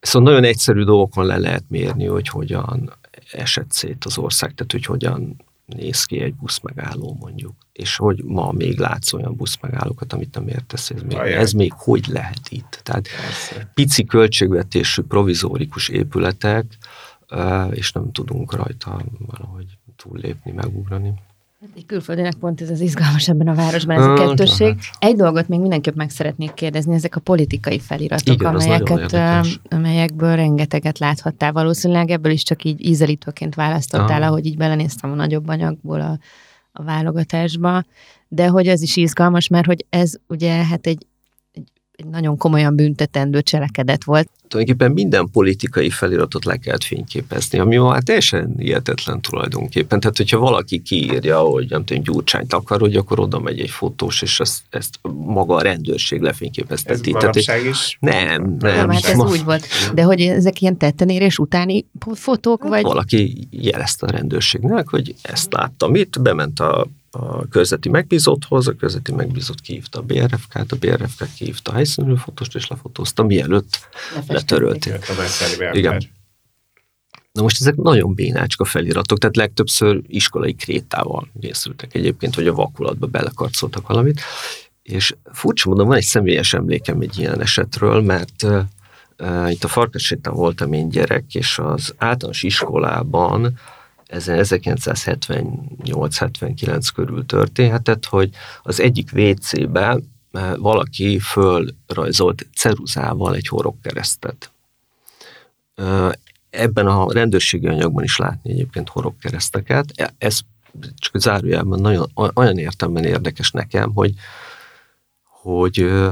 szóval 0.00 0.30
nagyon 0.30 0.44
egyszerű 0.44 0.82
dolgokon 0.82 1.26
le 1.26 1.38
lehet 1.38 1.64
mérni, 1.68 2.06
hogy 2.06 2.28
hogyan 2.28 2.92
esett 3.32 3.70
szét 3.70 4.04
az 4.04 4.18
ország, 4.18 4.54
tehát 4.54 4.72
hogy 4.72 4.84
hogyan 4.84 5.44
néz 5.66 6.04
ki 6.04 6.20
egy 6.20 6.34
buszmegálló 6.34 7.16
mondjuk, 7.20 7.54
és 7.72 7.96
hogy 7.96 8.22
ma 8.24 8.52
még 8.52 8.78
látsz 8.78 9.12
olyan 9.12 9.36
buszmegállókat, 9.36 10.12
amit 10.12 10.34
nem 10.34 10.48
értesz, 10.48 10.90
ez 10.90 11.02
még, 11.02 11.16
Ajaj. 11.16 11.32
ez 11.32 11.52
még 11.52 11.72
hogy 11.72 12.06
lehet 12.06 12.48
itt? 12.48 12.80
Tehát 12.82 13.08
Persze. 13.08 13.70
pici 13.74 14.04
költségvetésű 14.04 15.02
provizórikus 15.02 15.88
épületek, 15.88 16.78
és 17.70 17.92
nem 17.92 18.12
tudunk 18.12 18.52
rajta 18.52 19.02
valahogy 19.18 19.78
túllépni, 20.02 20.52
megugrani. 20.52 21.12
Egy 21.76 21.86
külföldinek 21.86 22.34
pont 22.34 22.60
ez 22.60 22.70
az 22.70 22.80
izgalmas 22.80 23.28
ebben 23.28 23.48
a 23.48 23.54
városban, 23.54 23.96
ez 23.96 24.04
a 24.04 24.12
Ah, 24.12 24.18
kettősség. 24.28 24.66
lehet. 24.66 24.82
Egy 24.98 25.16
dolgot 25.16 25.48
még 25.48 25.60
mindenképp 25.60 25.94
meg 25.94 26.10
szeretnék 26.10 26.54
kérdezni, 26.54 26.94
ezek 26.94 27.16
a 27.16 27.20
politikai 27.20 27.78
feliratok, 27.78 28.34
Igen, 28.34 28.54
amelyeket, 28.54 29.16
amelyekből 29.68 30.36
rengeteget 30.36 30.98
láthattál. 30.98 31.52
Valószínűleg 31.52 32.10
ebből 32.10 32.32
is 32.32 32.42
csak 32.42 32.64
így 32.64 32.86
ízelítőként 32.86 33.54
választottál, 33.54 34.22
Aha. 34.22 34.30
ahogy 34.30 34.46
így 34.46 34.56
belenéztem 34.56 35.10
a 35.10 35.14
nagyobb 35.14 35.48
anyagból 35.48 36.00
a, 36.00 36.18
a 36.72 36.82
válogatásba, 36.82 37.84
de 38.28 38.46
hogy 38.48 38.68
ez 38.68 38.82
is 38.82 38.96
izgalmas, 38.96 39.48
mert 39.48 39.66
hogy 39.66 39.86
ez 39.90 40.14
ugye 40.28 40.52
hát 40.52 40.86
egy, 40.86 41.06
egy 41.96 42.06
nagyon 42.06 42.36
komolyan 42.36 42.76
büntetendő 42.76 43.42
cselekedet 43.42 44.04
volt. 44.04 44.30
Tulajdonképpen 44.48 44.92
minden 44.92 45.28
politikai 45.32 45.90
feliratot 45.90 46.44
le 46.44 46.56
kellett 46.56 46.82
fényképezni, 46.82 47.58
ami 47.58 47.76
már 47.76 48.02
teljesen 48.02 48.54
hihetetlen 48.58 49.20
tulajdonképpen. 49.20 50.00
Tehát, 50.00 50.16
hogyha 50.16 50.38
valaki 50.38 50.82
kiírja, 50.82 51.38
hogy 51.38 51.66
nem 51.68 51.84
tudom, 51.84 52.02
Gyurcsányt 52.02 52.52
akar, 52.52 52.80
hogy 52.80 52.96
akkor 52.96 53.20
oda 53.20 53.38
megy 53.38 53.60
egy 53.60 53.70
fotós, 53.70 54.22
és 54.22 54.40
ezt, 54.40 54.62
ezt 54.70 54.98
maga 55.26 55.54
a 55.54 55.62
rendőrség 55.62 56.20
lefényképezteti. 56.20 57.14
Ez 57.14 57.20
Tehát, 57.20 57.64
is? 57.64 57.96
Nem, 58.00 58.56
nem. 58.58 58.74
Nem, 58.76 58.90
hát 58.90 59.04
ez 59.04 59.16
ma... 59.16 59.28
úgy 59.28 59.44
volt. 59.44 59.66
De 59.94 60.02
hogy 60.02 60.20
ezek 60.20 60.60
ilyen 60.60 60.76
tettenérés 60.76 61.38
utáni 61.38 61.86
fotók, 62.14 62.68
vagy? 62.68 62.82
Valaki 62.82 63.48
jelezte 63.50 64.06
a 64.06 64.10
rendőrségnek, 64.10 64.88
hogy 64.88 65.14
ezt 65.22 65.52
láttam 65.52 65.94
itt, 65.94 66.20
bement 66.20 66.60
a 66.60 66.86
a 67.14 67.48
közveti 67.48 67.88
megbízotthoz, 67.88 68.68
a 68.68 68.74
közveti 68.74 69.12
megbízott 69.12 69.60
kihívta 69.60 69.98
a 69.98 70.02
BRFK-t, 70.02 70.72
a 70.72 70.76
BRFK 70.76 71.34
kihívta 71.34 71.70
a 71.70 71.74
helyszínű 71.74 72.14
fotóst, 72.14 72.54
és 72.54 72.66
lefotózta, 72.66 73.22
mielőtt 73.22 73.88
letörölték. 74.26 75.12
Igen. 75.72 76.02
Na 77.32 77.42
most 77.42 77.60
ezek 77.60 77.76
nagyon 77.76 78.14
bénácska 78.14 78.64
feliratok, 78.64 79.18
tehát 79.18 79.36
legtöbbször 79.36 80.00
iskolai 80.06 80.54
krétával 80.54 81.28
készültek 81.40 81.94
egyébként, 81.94 82.34
hogy 82.34 82.46
a 82.46 82.54
vakulatba 82.54 83.06
belekarcoltak 83.06 83.88
valamit, 83.88 84.20
és 84.82 85.14
furcsa 85.32 85.68
mondom, 85.68 85.86
van 85.86 85.96
egy 85.96 86.02
személyes 86.02 86.54
emlékem 86.54 87.00
egy 87.00 87.18
ilyen 87.18 87.40
esetről, 87.40 88.00
mert 88.00 88.42
uh, 88.42 89.50
itt 89.50 89.64
a 89.64 89.68
Farkassétán 89.68 90.34
voltam 90.34 90.72
én 90.72 90.88
gyerek, 90.88 91.34
és 91.34 91.58
az 91.58 91.94
általános 91.96 92.42
iskolában 92.42 93.58
ez 94.12 94.24
1978-79 94.28 96.88
körül 96.94 97.26
történhetett, 97.26 98.06
hogy 98.06 98.30
az 98.62 98.80
egyik 98.80 99.10
WC-be 99.14 99.98
eh, 100.30 100.56
valaki 100.56 101.18
fölrajzolt 101.18 102.46
ceruzával 102.54 103.34
egy 103.34 103.48
horogkeresztet. 103.48 104.52
Eh, 105.74 106.10
ebben 106.50 106.86
a 106.86 107.12
rendőrségi 107.12 107.66
anyagban 107.66 108.04
is 108.04 108.16
látni 108.16 108.50
egyébként 108.50 108.88
horogkereszteket. 108.88 109.92
E, 109.94 110.14
ez 110.18 110.40
csak 110.94 111.20
zárójelben 111.20 111.80
nagyon, 111.80 112.10
olyan 112.34 112.58
értemben 112.58 113.04
érdekes 113.04 113.50
nekem, 113.50 113.92
hogy, 113.92 114.12
hogy, 115.22 115.78
eh, 115.78 116.10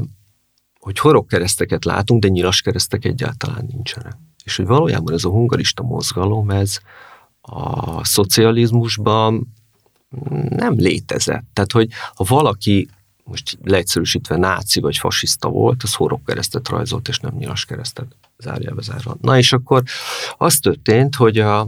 hogy 0.79 0.99
horogkereszteket 0.99 1.85
látunk, 1.85 2.23
de 2.23 2.29
nyilas 2.29 2.63
keresztek 2.63 3.05
egyáltalán 3.05 3.65
nincsenek. 3.69 4.17
És 4.45 4.57
hogy 4.57 4.67
valójában 4.67 5.15
ez 5.15 5.25
a 5.25 5.31
hungarista 5.31 5.83
mozgalom, 5.83 6.51
ez, 6.51 6.81
a 7.41 8.05
szocializmusban 8.05 9.55
nem 10.49 10.75
létezett. 10.79 11.45
Tehát, 11.53 11.73
hogy 11.73 11.89
ha 12.15 12.25
valaki 12.29 12.89
most 13.25 13.59
leegyszerűsítve 13.63 14.37
náci 14.37 14.81
vagy 14.81 14.97
fasiszta 14.97 15.49
volt, 15.49 15.83
az 15.83 15.97
keresztet 16.25 16.69
rajzolt, 16.69 17.09
és 17.09 17.19
nem 17.19 17.35
nyilas 17.35 17.65
keresztet 17.65 18.17
zárja 18.39 18.75
zárva. 18.81 19.17
Na 19.21 19.39
és 19.39 19.53
akkor 19.53 19.83
az 20.39 20.59
történt, 20.59 21.15
hogy 21.15 21.39
a, 21.39 21.61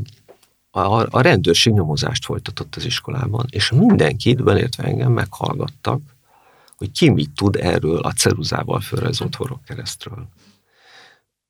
a, 0.70 1.06
a 1.10 1.20
rendőrség 1.20 1.72
nyomozást 1.72 2.24
folytatott 2.24 2.76
az 2.76 2.84
iskolában, 2.84 3.46
és 3.50 3.70
mindenkit, 3.70 4.42
belértve 4.42 4.84
engem, 4.84 5.12
meghallgattak, 5.12 6.00
hogy 6.76 6.90
ki 6.90 7.10
mit 7.10 7.30
tud 7.30 7.56
erről 7.56 7.98
a 7.98 8.12
ceruzával 8.12 8.80
fölrajzolt 8.80 9.36
keresztről 9.66 10.28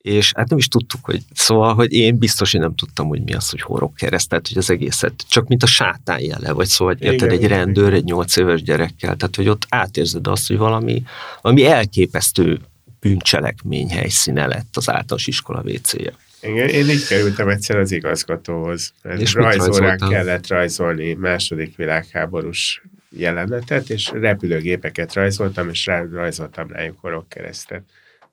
és 0.03 0.33
hát 0.37 0.49
nem 0.49 0.59
is 0.59 0.69
tudtuk, 0.69 1.05
hogy 1.05 1.21
szóval, 1.35 1.75
hogy 1.75 1.93
én 1.93 2.19
biztos, 2.19 2.51
hogy 2.53 2.61
nem 2.61 2.75
tudtam, 2.75 3.09
hogy 3.09 3.23
mi 3.23 3.35
az, 3.35 3.51
hogy 3.51 3.61
horog 3.61 3.95
kereszt, 3.95 4.29
tehát 4.29 4.49
hogy 4.49 4.57
az 4.57 4.71
egészet 4.71 5.25
csak 5.29 5.49
mint 5.49 5.63
a 5.63 5.67
sátán 5.67 6.21
jele, 6.21 6.53
vagy 6.53 6.67
szóval, 6.67 6.95
hogy 6.95 7.07
érted, 7.07 7.31
egy 7.31 7.47
rendőr 7.47 7.93
egy 7.93 8.05
nyolc 8.05 8.37
éves 8.37 8.63
gyerekkel, 8.63 9.17
tehát 9.17 9.37
hogy 9.37 9.49
ott 9.49 9.67
átérzed 9.69 10.27
azt, 10.27 10.49
hogy 10.49 10.57
valami, 10.57 11.03
valami 11.41 11.67
elképesztő 11.67 12.61
bűncselekmény 13.01 13.89
helyszíne 13.91 14.47
lett 14.47 14.77
az 14.77 14.89
általános 14.89 15.27
iskola 15.27 15.63
WC-je. 15.65 16.13
Igen, 16.41 16.69
én 16.69 16.89
így 16.89 17.07
kerültem 17.07 17.49
egyszer 17.49 17.79
az 17.79 17.93
igazgatóhoz. 17.93 18.93
És 19.19 19.35
rajzórán 19.35 19.99
kellett 19.99 20.47
rajzolni 20.47 21.13
második 21.13 21.77
világháborús 21.77 22.83
jelenetet, 23.09 23.91
és 23.91 24.11
repülőgépeket 24.15 25.13
rajzoltam, 25.13 25.69
és 25.69 25.87
rajzoltam 25.87 26.69
rájuk 26.69 26.99
horogkeresztet 27.01 27.83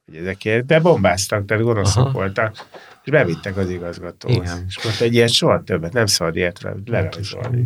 hogy 0.09 0.19
ezekért, 0.19 0.65
de 0.65 0.79
bombáztak, 0.79 1.45
tehát 1.45 1.63
gonoszok 1.63 2.03
Aha. 2.03 2.11
voltak, 2.11 2.67
és 3.03 3.11
bevittek 3.11 3.57
az 3.57 3.69
igazgatóhoz. 3.69 4.37
Igen. 4.37 4.65
És 4.67 4.83
mondta, 4.83 5.03
hogy 5.03 5.13
ilyet 5.13 5.29
soha 5.29 5.63
többet, 5.63 5.93
nem 5.93 6.05
szabad 6.05 6.35
ilyet 6.35 6.61
lerajzolni. 6.85 7.65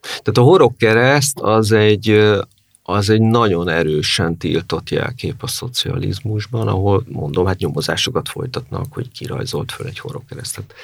Tehát 0.00 0.38
a 0.38 0.40
horogkereszt 0.40 1.38
az 1.40 1.72
egy, 1.72 2.30
az 2.82 3.10
egy 3.10 3.20
nagyon 3.20 3.68
erősen 3.68 4.36
tiltott 4.36 4.90
jelkép 4.90 5.42
a 5.42 5.46
szocializmusban, 5.46 6.68
ahol 6.68 7.04
mondom, 7.08 7.46
hát 7.46 7.58
nyomozásokat 7.58 8.28
folytatnak, 8.28 8.86
hogy 8.90 9.10
kirajzolt 9.10 9.72
föl 9.72 9.86
egy 9.86 9.98
horogkeresztet. 9.98 10.74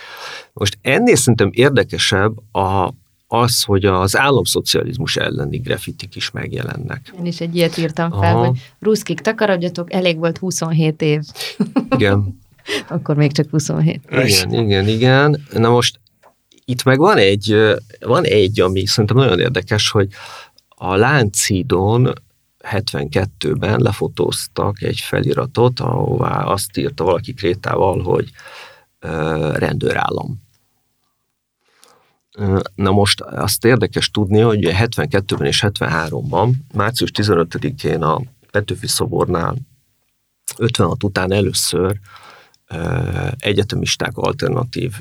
Most 0.52 0.78
ennél 0.82 1.16
szerintem 1.16 1.50
érdekesebb 1.52 2.54
a, 2.54 2.94
az, 3.32 3.62
hogy 3.62 3.84
az 3.84 4.16
államszocializmus 4.16 5.16
elleni 5.16 5.58
grafitik 5.58 6.16
is 6.16 6.30
megjelennek. 6.30 7.12
Én 7.18 7.26
is 7.26 7.40
egy 7.40 7.56
ilyet 7.56 7.76
írtam 7.76 8.10
fel, 8.10 8.36
Aha. 8.36 8.46
hogy 8.46 8.58
ruszkik 8.78 9.20
takarodjatok, 9.20 9.92
elég 9.92 10.18
volt 10.18 10.38
27 10.38 11.02
év. 11.02 11.20
Igen. 11.90 12.40
Akkor 12.88 13.16
még 13.16 13.32
csak 13.32 13.50
27. 13.50 14.00
Igen, 14.10 14.52
igen, 14.52 14.88
igen. 14.88 15.46
Na 15.52 15.70
most 15.70 16.00
itt 16.64 16.82
meg 16.82 16.98
van 16.98 17.16
egy, 17.16 17.56
van 18.00 18.24
egy, 18.24 18.60
ami 18.60 18.86
szerintem 18.86 19.16
nagyon 19.16 19.40
érdekes, 19.40 19.90
hogy 19.90 20.08
a 20.68 20.94
Láncidon 20.94 22.12
72-ben 22.68 23.80
lefotóztak 23.80 24.82
egy 24.82 24.98
feliratot, 25.00 25.80
ahová 25.80 26.44
azt 26.44 26.76
írta 26.76 27.04
valaki 27.04 27.34
krétával, 27.34 28.02
hogy 28.02 28.30
rendőrállam. 29.54 30.48
Na 32.74 32.90
most 32.90 33.20
azt 33.20 33.64
érdekes 33.64 34.10
tudni, 34.10 34.40
hogy 34.40 34.68
72-ben 34.72 35.46
és 35.46 35.64
73-ban, 35.66 36.52
március 36.74 37.10
15-én 37.14 38.02
a 38.02 38.22
Petőfi 38.50 38.86
szobornál 38.86 39.56
56 40.58 41.02
után 41.02 41.32
először 41.32 41.98
egyetemisták 43.38 44.16
alternatív 44.16 44.92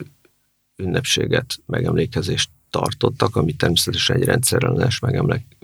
ünnepséget, 0.76 1.56
megemlékezést 1.66 2.50
tartottak, 2.70 3.36
ami 3.36 3.54
természetesen 3.54 4.16
egy 4.16 4.24
rendszerellenes 4.24 5.00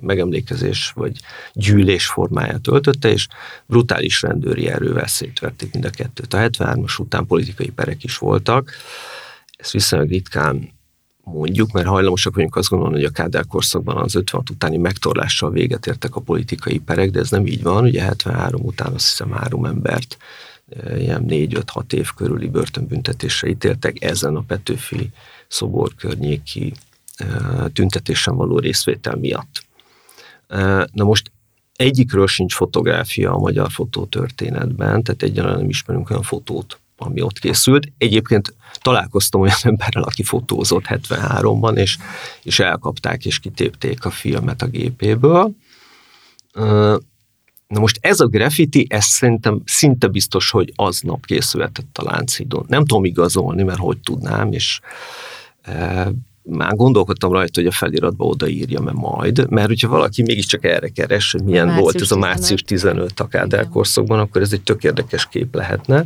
megemlékezés 0.01 0.91
vagy 0.95 1.19
gyűlés 1.53 2.07
formáját 2.07 2.67
öltötte, 2.67 3.11
és 3.11 3.27
brutális 3.65 4.21
rendőri 4.21 4.67
erővel 4.67 5.07
szétverték 5.07 5.73
mind 5.73 5.85
a 5.85 5.89
kettőt. 5.89 6.33
A 6.33 6.37
73-as 6.37 6.99
után 6.99 7.25
politikai 7.25 7.69
perek 7.69 8.03
is 8.03 8.17
voltak, 8.17 8.71
ezt 9.57 9.71
viszonylag 9.71 10.09
ritkán 10.09 10.73
mondjuk, 11.25 11.71
mert 11.71 11.87
hajlamosak 11.87 12.35
vagyunk 12.35 12.55
azt 12.55 12.69
gondolni, 12.69 12.95
hogy 12.95 13.03
a 13.03 13.09
Kádár 13.09 13.45
korszakban 13.47 13.97
az 13.97 14.15
56 14.15 14.49
utáni 14.49 14.77
megtorlással 14.77 15.51
véget 15.51 15.87
értek 15.87 16.15
a 16.15 16.21
politikai 16.21 16.79
perek, 16.79 17.11
de 17.11 17.19
ez 17.19 17.31
nem 17.31 17.45
így 17.45 17.63
van. 17.63 17.83
Ugye 17.83 18.01
73 18.01 18.61
után 18.61 18.93
azt 18.93 19.09
hiszem 19.09 19.31
három 19.31 19.65
embert 19.65 20.17
e, 20.69 20.99
ilyen 20.99 21.25
4-5-6 21.27 21.93
év 21.93 22.09
körüli 22.15 22.47
börtönbüntetésre 22.47 23.47
ítéltek 23.47 24.03
ezen 24.03 24.35
a 24.35 24.41
Petőfi 24.41 25.09
szobor 25.47 25.95
környéki 25.95 26.73
e, 27.15 27.25
tüntetésen 27.73 28.35
való 28.35 28.59
részvétel 28.59 29.15
miatt. 29.15 29.65
E, 30.47 30.87
na 30.91 31.03
most 31.03 31.31
egyikről 31.75 32.27
sincs 32.27 32.53
fotográfia 32.53 33.33
a 33.33 33.39
magyar 33.39 33.71
fotótörténetben, 33.71 35.03
tehát 35.03 35.23
egyáltalán 35.23 35.59
nem 35.59 35.69
ismerünk 35.69 36.09
olyan 36.09 36.23
fotót, 36.23 36.79
ami 36.97 37.21
ott 37.21 37.39
készült. 37.39 37.87
Egyébként 37.97 38.55
találkoztam 38.73 39.41
olyan 39.41 39.55
emberrel, 39.71 40.03
aki 40.03 40.23
fotózott 40.23 40.85
73-ban, 40.87 41.77
és, 41.77 41.97
és 42.43 42.59
elkapták 42.59 43.25
és 43.25 43.39
kitépték 43.39 44.05
a 44.05 44.09
filmet 44.09 44.61
a 44.61 44.67
gépéből. 44.67 45.55
Na 47.67 47.79
most 47.79 47.97
ez 48.01 48.19
a 48.19 48.27
graffiti, 48.27 48.85
ez 48.89 49.05
szerintem 49.05 49.61
szinte 49.65 50.07
biztos, 50.07 50.49
hogy 50.49 50.71
aznap 50.75 51.25
készülhetett 51.25 51.97
a 51.97 52.03
Lánchídon. 52.03 52.65
Nem 52.67 52.85
tudom 52.85 53.05
igazolni, 53.05 53.63
mert 53.63 53.79
hogy 53.79 53.99
tudnám, 53.99 54.51
és 54.51 54.79
már 56.45 56.75
gondolkodtam 56.75 57.31
rajta, 57.31 57.61
hogy 57.61 57.69
a 57.69 57.71
feliratba 57.71 58.25
odaírja 58.25 58.79
mert 58.79 58.97
majd, 58.97 59.49
mert 59.49 59.67
hogyha 59.67 59.87
valaki 59.87 60.21
mégiscsak 60.21 60.63
erre 60.63 60.87
keres, 60.87 61.31
hogy 61.31 61.43
milyen 61.43 61.65
március 61.65 61.83
volt 61.83 62.01
ez 62.01 62.11
a 62.11 62.17
március 62.17 62.61
15 62.61 63.19
a 63.19 63.27
Kádár 63.27 63.69
korszakban, 63.69 64.19
akkor 64.19 64.41
ez 64.41 64.53
egy 64.53 64.61
tök 64.61 64.83
érdekes 64.83 65.27
kép 65.27 65.55
lehetne, 65.55 66.05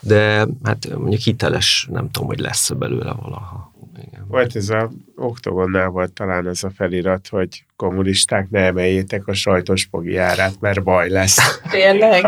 de 0.00 0.46
hát 0.62 0.88
mondjuk 0.98 1.20
hiteles, 1.20 1.88
nem 1.92 2.10
tudom, 2.10 2.28
hogy 2.28 2.40
lesz 2.40 2.70
belőle 2.70 3.16
valaha. 3.22 3.74
Igen. 3.96 4.24
Volt 4.28 4.56
ez 4.56 4.68
a 4.68 4.90
oktogonnál 5.16 5.88
volt 5.88 6.12
talán 6.12 6.48
ez 6.48 6.64
a 6.64 6.70
felirat, 6.76 7.28
hogy 7.28 7.64
kommunisták 7.76 8.50
ne 8.50 8.60
emeljétek 8.60 9.26
a 9.26 9.34
sajtos 9.34 9.88
árát, 10.16 10.60
mert 10.60 10.82
baj 10.82 11.08
lesz. 11.08 11.38
Tényleg? 11.70 12.26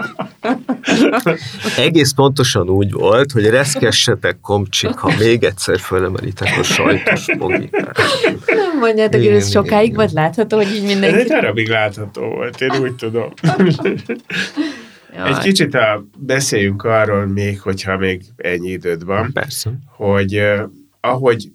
Egész 1.76 2.12
pontosan 2.12 2.68
úgy 2.68 2.92
volt, 2.92 3.32
hogy 3.32 3.46
reszkessetek 3.46 4.40
komcsik, 4.40 4.94
ha 4.94 5.12
még 5.18 5.44
egyszer 5.44 5.78
fölemelitek 5.78 6.58
a 6.58 6.62
sajtos 6.62 7.24
pogitát. 7.38 7.98
Nem 8.46 8.78
mondjátok, 8.78 9.20
hogy 9.20 9.30
ez 9.30 9.50
sokáig 9.50 9.94
volt 9.94 10.12
látható, 10.12 10.56
hogy 10.56 10.74
így 10.74 10.84
mindenki... 10.84 11.16
Ez 11.16 11.20
egy 11.20 11.28
darabig 11.28 11.68
látható 11.68 12.22
volt, 12.22 12.60
én 12.60 12.80
úgy 12.80 12.94
tudom. 12.94 13.32
Jaj. 15.16 15.28
Egy 15.28 15.38
kicsit 15.38 15.74
a, 15.74 16.04
beszéljünk 16.18 16.82
arról 16.82 17.26
még, 17.26 17.60
hogyha 17.60 17.96
még 17.96 18.22
ennyi 18.36 18.68
időd 18.68 19.04
van. 19.04 19.32
Persze. 19.32 19.70
Hogy 19.96 20.36
uh, 20.36 20.60
ahogy 21.00 21.48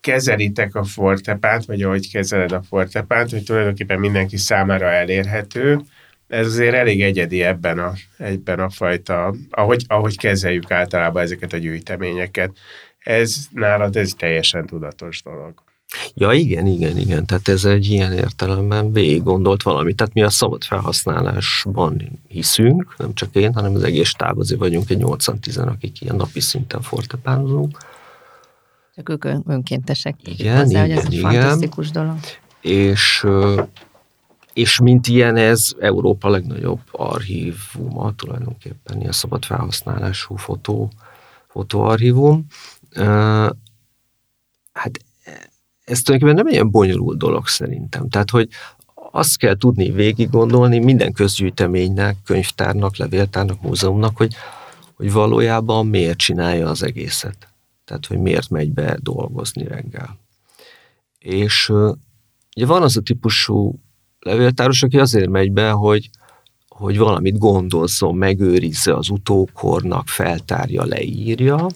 kezelitek 0.00 0.74
a 0.74 0.84
fortepát, 0.84 1.64
vagy 1.64 1.82
ahogy 1.82 2.10
kezeled 2.10 2.52
a 2.52 2.62
fortepát, 2.62 3.30
hogy 3.30 3.44
tulajdonképpen 3.44 3.98
mindenki 3.98 4.36
számára 4.36 4.90
elérhető, 4.90 5.80
ez 6.28 6.46
azért 6.46 6.74
elég 6.74 7.02
egyedi 7.02 7.42
ebben 7.42 7.78
a, 7.78 7.92
ebben 8.16 8.60
a 8.60 8.70
fajta, 8.70 9.34
ahogy, 9.50 9.84
ahogy 9.86 10.18
kezeljük 10.18 10.70
általában 10.70 11.22
ezeket 11.22 11.52
a 11.52 11.56
gyűjteményeket. 11.56 12.50
Ez 12.98 13.36
nálad 13.50 13.96
ez 13.96 14.12
teljesen 14.16 14.66
tudatos 14.66 15.22
dolog. 15.22 15.54
Ja, 16.14 16.32
igen, 16.32 16.66
igen, 16.66 16.98
igen. 16.98 17.26
Tehát 17.26 17.48
ez 17.48 17.64
egy 17.64 17.90
ilyen 17.90 18.12
értelemben 18.12 18.92
végig 18.92 19.22
gondolt 19.22 19.62
valami. 19.62 19.94
Tehát 19.94 20.14
mi 20.14 20.22
a 20.22 20.30
szabad 20.30 20.64
felhasználásban 20.64 22.20
hiszünk, 22.28 22.94
nem 22.98 23.14
csak 23.14 23.34
én, 23.34 23.54
hanem 23.54 23.74
az 23.74 23.82
egész 23.82 24.12
táv, 24.12 24.38
azért 24.38 24.60
vagyunk 24.60 24.90
egy 24.90 25.00
80-10, 25.00 25.66
akik 25.66 26.00
ilyen 26.00 26.16
napi 26.16 26.40
szinten 26.40 26.82
fortepánozunk. 26.82 27.78
Csak 28.98 29.08
ők 29.08 29.24
önkéntesek. 29.46 30.14
Igen, 30.24 30.56
hozzá, 30.56 30.84
igen, 30.84 30.96
hogy 30.96 30.98
ez 30.98 31.04
egy 31.04 31.12
igen. 31.12 31.30
fantasztikus 31.30 31.90
dolog. 31.90 32.16
És, 32.60 33.26
és 34.52 34.80
mint 34.80 35.06
ilyen 35.06 35.36
ez 35.36 35.72
Európa 35.80 36.28
legnagyobb 36.28 36.80
archívuma, 36.90 38.14
tulajdonképpen 38.14 39.00
ilyen 39.00 39.12
szabad 39.12 39.44
felhasználású 39.44 40.36
fotó, 40.36 40.90
fotóarchívum. 41.48 42.46
Hát 44.72 44.90
ez 45.84 46.02
tulajdonképpen 46.02 46.44
nem 46.44 46.52
ilyen 46.52 46.70
bonyolult 46.70 47.18
dolog 47.18 47.46
szerintem. 47.46 48.08
Tehát, 48.08 48.30
hogy 48.30 48.48
azt 49.10 49.38
kell 49.38 49.56
tudni 49.56 49.90
végig 49.90 50.30
gondolni 50.30 50.78
minden 50.78 51.12
közgyűjteménynek, 51.12 52.16
könyvtárnak, 52.24 52.96
levéltárnak, 52.96 53.62
múzeumnak, 53.62 54.16
hogy, 54.16 54.34
hogy 54.96 55.12
valójában 55.12 55.86
miért 55.86 56.18
csinálja 56.18 56.68
az 56.68 56.82
egészet. 56.82 57.47
Tehát, 57.88 58.06
hogy 58.06 58.18
miért 58.18 58.50
megy 58.50 58.72
be 58.72 58.98
dolgozni 59.02 59.64
reggel. 59.64 60.18
És 61.18 61.68
ugye 62.56 62.66
van 62.66 62.82
az 62.82 62.96
a 62.96 63.00
típusú 63.00 63.80
levéltáros, 64.20 64.82
aki 64.82 64.98
azért 64.98 65.28
megy 65.28 65.52
be, 65.52 65.70
hogy, 65.70 66.10
hogy 66.68 66.98
valamit 66.98 67.38
gondozzon, 67.38 68.14
megőrizze 68.14 68.94
az 68.94 69.08
utókornak, 69.08 70.08
feltárja, 70.08 70.84
leírja, 70.84 71.66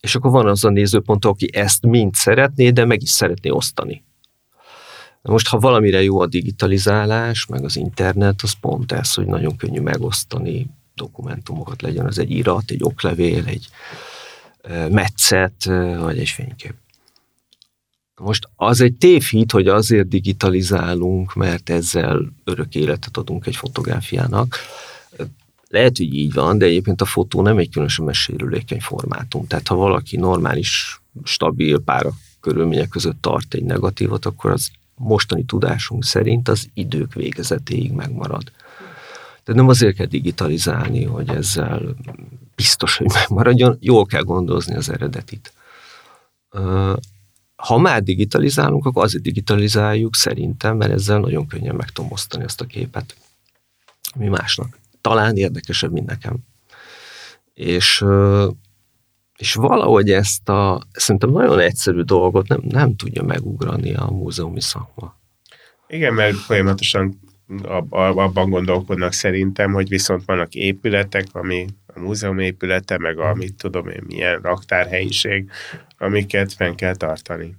és 0.00 0.14
akkor 0.14 0.30
van 0.30 0.46
az 0.46 0.64
a 0.64 0.70
nézőpont, 0.70 1.24
aki 1.24 1.48
ezt 1.52 1.86
mind 1.86 2.14
szeretné, 2.14 2.70
de 2.70 2.84
meg 2.84 3.02
is 3.02 3.10
szeretné 3.10 3.50
osztani. 3.50 4.04
Most, 5.22 5.48
ha 5.48 5.58
valamire 5.58 6.02
jó 6.02 6.20
a 6.20 6.26
digitalizálás, 6.26 7.46
meg 7.46 7.64
az 7.64 7.76
internet, 7.76 8.42
az 8.42 8.52
pont 8.60 8.92
ez, 8.92 9.14
hogy 9.14 9.26
nagyon 9.26 9.56
könnyű 9.56 9.80
megosztani 9.80 10.66
dokumentumokat, 10.96 11.82
legyen 11.82 12.06
az 12.06 12.18
egy 12.18 12.30
irat, 12.30 12.70
egy 12.70 12.82
oklevél, 12.82 13.44
egy 13.46 13.68
metszet, 14.90 15.64
vagy 15.98 16.18
egy 16.18 16.28
fénykép. 16.28 16.74
Most 18.20 18.48
az 18.56 18.80
egy 18.80 18.94
tévhit, 18.94 19.52
hogy 19.52 19.68
azért 19.68 20.08
digitalizálunk, 20.08 21.34
mert 21.34 21.70
ezzel 21.70 22.32
örök 22.44 22.74
életet 22.74 23.16
adunk 23.16 23.46
egy 23.46 23.56
fotográfiának. 23.56 24.56
Lehet, 25.68 25.96
hogy 25.96 26.14
így 26.14 26.32
van, 26.32 26.58
de 26.58 26.66
egyébként 26.66 27.00
a 27.00 27.04
fotó 27.04 27.42
nem 27.42 27.58
egy 27.58 27.70
különösen 27.70 28.12
sérülékeny 28.12 28.80
formátum. 28.80 29.46
Tehát 29.46 29.68
ha 29.68 29.74
valaki 29.74 30.16
normális, 30.16 31.00
stabil 31.24 31.78
pára 31.78 32.12
körülmények 32.40 32.88
között 32.88 33.22
tart 33.22 33.54
egy 33.54 33.64
negatívot, 33.64 34.26
akkor 34.26 34.50
az 34.50 34.70
mostani 34.94 35.44
tudásunk 35.44 36.04
szerint 36.04 36.48
az 36.48 36.68
idők 36.74 37.14
végezetéig 37.14 37.92
megmarad. 37.92 38.52
Tehát 39.46 39.60
nem 39.60 39.68
azért 39.68 39.96
kell 39.96 40.06
digitalizálni, 40.06 41.04
hogy 41.04 41.28
ezzel 41.28 41.96
biztos, 42.54 42.96
hogy 42.96 43.06
megmaradjon, 43.20 43.76
jól 43.80 44.06
kell 44.06 44.22
gondozni 44.22 44.74
az 44.74 44.90
eredetit. 44.90 45.52
Ha 47.56 47.78
már 47.78 48.02
digitalizálunk, 48.02 48.86
akkor 48.86 49.04
azért 49.04 49.22
digitalizáljuk 49.22 50.14
szerintem, 50.14 50.76
mert 50.76 50.92
ezzel 50.92 51.18
nagyon 51.18 51.46
könnyen 51.46 51.74
meg 51.74 51.90
tudom 51.90 52.12
osztani 52.12 52.44
ezt 52.44 52.60
a 52.60 52.64
képet, 52.64 53.16
mi 54.16 54.28
másnak 54.28 54.78
talán 55.00 55.36
érdekesebb, 55.36 55.92
mint 55.92 56.06
nekem. 56.06 56.36
És, 57.54 58.04
és 59.36 59.54
valahogy 59.54 60.10
ezt 60.10 60.48
a 60.48 60.82
szerintem 60.92 61.30
nagyon 61.30 61.58
egyszerű 61.58 62.00
dolgot 62.00 62.48
nem, 62.48 62.60
nem 62.68 62.96
tudja 62.96 63.22
megugrani 63.22 63.94
a 63.94 64.10
múzeumi 64.10 64.60
szakma. 64.60 65.16
Igen, 65.86 66.14
mert 66.14 66.36
folyamatosan 66.36 67.20
abban 67.90 68.50
gondolkodnak 68.50 69.12
szerintem, 69.12 69.72
hogy 69.72 69.88
viszont 69.88 70.24
vannak 70.24 70.54
épületek, 70.54 71.26
ami 71.32 71.66
a 71.86 72.00
múzeum 72.00 72.38
épülete, 72.38 72.98
meg 72.98 73.18
a 73.18 73.34
mit 73.34 73.54
tudom 73.54 73.88
én, 73.88 74.02
milyen 74.06 74.40
raktárhelyiség, 74.40 75.50
amiket 75.98 76.52
fenn 76.52 76.74
kell 76.74 76.94
tartani. 76.94 77.56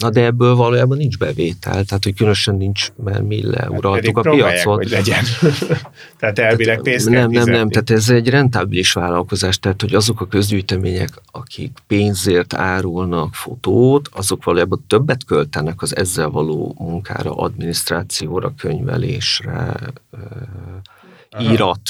Na 0.00 0.10
de 0.10 0.24
ebből 0.24 0.54
valójában 0.54 0.96
nincs 0.96 1.18
bevétel, 1.18 1.84
tehát 1.84 2.04
hogy 2.04 2.14
különösen 2.14 2.54
nincs, 2.54 2.88
mert 3.04 3.22
mi 3.22 3.42
leuraltuk 3.42 4.16
hát 4.16 4.26
a 4.26 4.30
piacot. 4.30 4.76
hogy 4.76 4.90
legyen. 4.90 5.24
tehát 6.18 6.38
elvileg 6.38 6.80
pénzt 6.80 7.08
Nem, 7.08 7.30
nem, 7.30 7.44
nem, 7.44 7.68
tehát 7.68 7.90
ez 7.90 8.08
egy 8.08 8.28
rentábilis 8.28 8.92
vállalkozás, 8.92 9.58
tehát 9.58 9.80
hogy 9.80 9.94
azok 9.94 10.20
a 10.20 10.26
közgyűjtemények, 10.26 11.10
akik 11.30 11.78
pénzért 11.86 12.54
árulnak 12.54 13.34
fotót, 13.34 14.08
azok 14.12 14.44
valójában 14.44 14.84
többet 14.86 15.24
költenek 15.24 15.82
az 15.82 15.96
ezzel 15.96 16.28
való 16.28 16.74
munkára, 16.78 17.36
adminisztrációra, 17.36 18.54
könyvelésre, 18.58 19.76
Aha. 21.30 21.52
írat, 21.52 21.80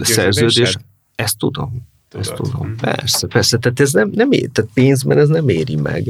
szerződés. 0.00 0.76
Ezt 1.14 1.38
tudom. 1.38 1.86
Tudod. 2.08 2.26
Ezt 2.26 2.34
tudom. 2.34 2.66
Mhm. 2.66 2.76
Persze, 2.76 3.26
persze. 3.26 3.58
Tehát 3.58 3.80
ez 3.80 3.92
nem, 3.92 4.10
nem 4.14 4.32
ér, 4.32 4.48
tehát 4.52 4.70
pénzben 4.74 5.18
ez 5.18 5.28
nem 5.28 5.48
éri 5.48 5.76
meg. 5.76 6.04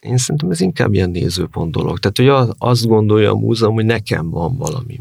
Én 0.00 0.16
szerintem 0.16 0.50
ez 0.50 0.60
inkább 0.60 0.94
ilyen 0.94 1.10
nézőpont 1.10 1.72
dolog. 1.72 1.98
Tehát, 1.98 2.16
hogy 2.16 2.54
azt 2.58 2.86
gondolja 2.86 3.30
a 3.30 3.38
múzeum, 3.38 3.74
hogy 3.74 3.84
nekem 3.84 4.30
van 4.30 4.56
valami. 4.56 5.00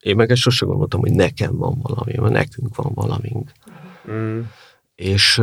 Én 0.00 0.16
meg 0.16 0.30
ezt 0.30 0.40
sose 0.40 0.66
gondoltam, 0.66 1.00
hogy 1.00 1.12
nekem 1.12 1.56
van 1.56 1.78
valami, 1.82 2.12
mert 2.16 2.32
nekünk 2.32 2.76
van 2.76 2.92
valamink. 2.94 3.52
Mm. 4.10 4.40
És, 4.94 5.42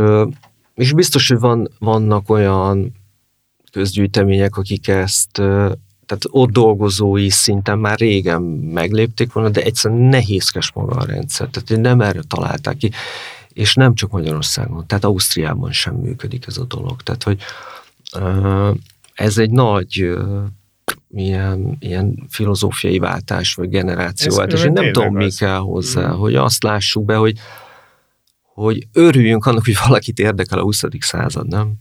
és 0.73 0.93
biztos, 0.93 1.27
hogy 1.27 1.39
van, 1.39 1.69
vannak 1.79 2.29
olyan 2.29 2.91
közgyűjtemények, 3.71 4.57
akik 4.57 4.87
ezt 4.87 5.41
tehát 6.05 6.23
ott 6.29 6.49
dolgozói 6.49 7.29
szinten 7.29 7.79
már 7.79 7.97
régen 7.97 8.41
meglépték 8.41 9.33
volna, 9.33 9.49
de 9.49 9.61
egyszerűen 9.61 10.01
nehézkes 10.01 10.71
maga 10.71 10.95
a 10.95 11.05
rendszer. 11.05 11.47
Tehát 11.47 11.81
nem 11.81 12.01
erre 12.01 12.21
találták 12.27 12.77
ki, 12.77 12.91
és 13.53 13.73
nem 13.73 13.95
csak 13.95 14.11
Magyarországon, 14.11 14.87
tehát 14.87 15.03
Ausztriában 15.03 15.71
sem 15.71 15.95
működik 15.95 16.47
ez 16.47 16.57
a 16.57 16.65
dolog. 16.65 17.01
Tehát, 17.01 17.23
hogy 17.23 17.41
ez 19.13 19.37
egy 19.37 19.51
nagy 19.51 20.15
ilyen, 21.11 21.77
ilyen 21.79 22.25
filozófiai 22.29 22.99
váltás, 22.99 23.53
vagy 23.53 23.69
generációváltás. 23.69 24.63
Én 24.63 24.71
nem 24.71 24.91
tudom, 24.91 25.15
mi 25.15 25.31
kell 25.31 25.57
hozzá, 25.57 26.13
mm. 26.13 26.17
hogy 26.17 26.35
azt 26.35 26.63
lássuk 26.63 27.05
be, 27.05 27.15
hogy, 27.15 27.37
hogy 28.53 28.87
örüljünk 28.93 29.45
annak, 29.45 29.65
hogy 29.65 29.77
valakit 29.87 30.19
érdekel 30.19 30.59
a 30.59 30.61
20. 30.61 30.83
század, 30.99 31.47
nem? 31.47 31.73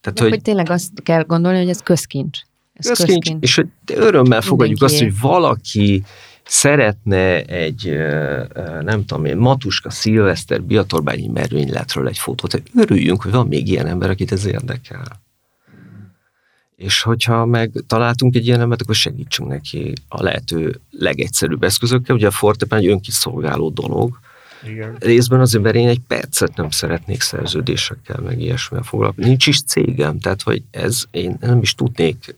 Tehát, 0.00 0.18
hogy, 0.18 0.28
hogy 0.28 0.42
tényleg 0.42 0.70
azt 0.70 1.02
kell 1.02 1.22
gondolni, 1.22 1.58
hogy 1.58 1.68
ez 1.68 1.80
közkincs. 1.80 2.38
Közkincs, 2.88 3.30
és 3.40 3.54
hogy 3.54 3.66
örömmel 3.94 4.40
fogadjuk 4.40 4.82
azt, 4.82 4.98
hogy 4.98 5.20
valaki 5.20 6.02
szeretne 6.44 7.42
egy, 7.44 7.96
nem 8.82 9.04
tudom 9.04 9.24
én, 9.24 9.36
Matuska 9.36 9.90
Szilveszter 9.90 10.62
Biatorbányi 10.62 11.28
mervényletről 11.28 12.08
egy 12.08 12.18
fotót, 12.18 12.52
hogy 12.52 12.62
örüljünk, 12.76 13.22
hogy 13.22 13.32
van 13.32 13.46
még 13.46 13.68
ilyen 13.68 13.86
ember, 13.86 14.10
akit 14.10 14.32
ez 14.32 14.46
érdekel. 14.46 15.20
És 16.76 17.02
hogyha 17.02 17.46
meg 17.46 17.70
találtunk 17.86 18.36
egy 18.36 18.46
ilyen 18.46 18.60
embert, 18.60 18.82
akkor 18.82 18.94
segítsünk 18.94 19.48
neki 19.48 19.92
a 20.08 20.22
lehető 20.22 20.80
legegyszerűbb 20.90 21.62
eszközökkel. 21.62 22.16
Ugye 22.16 22.26
a 22.26 22.30
Fortepán 22.30 22.78
egy 22.78 22.86
önkiszolgáló 22.86 23.70
dolog, 23.70 24.18
igen. 24.66 24.96
Részben 24.98 25.40
azért, 25.40 25.62
mert 25.62 25.74
én 25.74 25.88
egy 25.88 26.00
percet 26.08 26.56
nem 26.56 26.70
szeretnék 26.70 27.20
szerződésekkel, 27.20 28.20
meg 28.20 28.40
ilyesmivel 28.40 28.84
foglalkozni. 28.84 29.28
Nincs 29.28 29.46
is 29.46 29.62
cégem, 29.62 30.18
tehát 30.18 30.42
hogy 30.42 30.62
ez, 30.70 31.04
én 31.10 31.36
nem 31.40 31.60
is 31.60 31.74
tudnék 31.74 32.34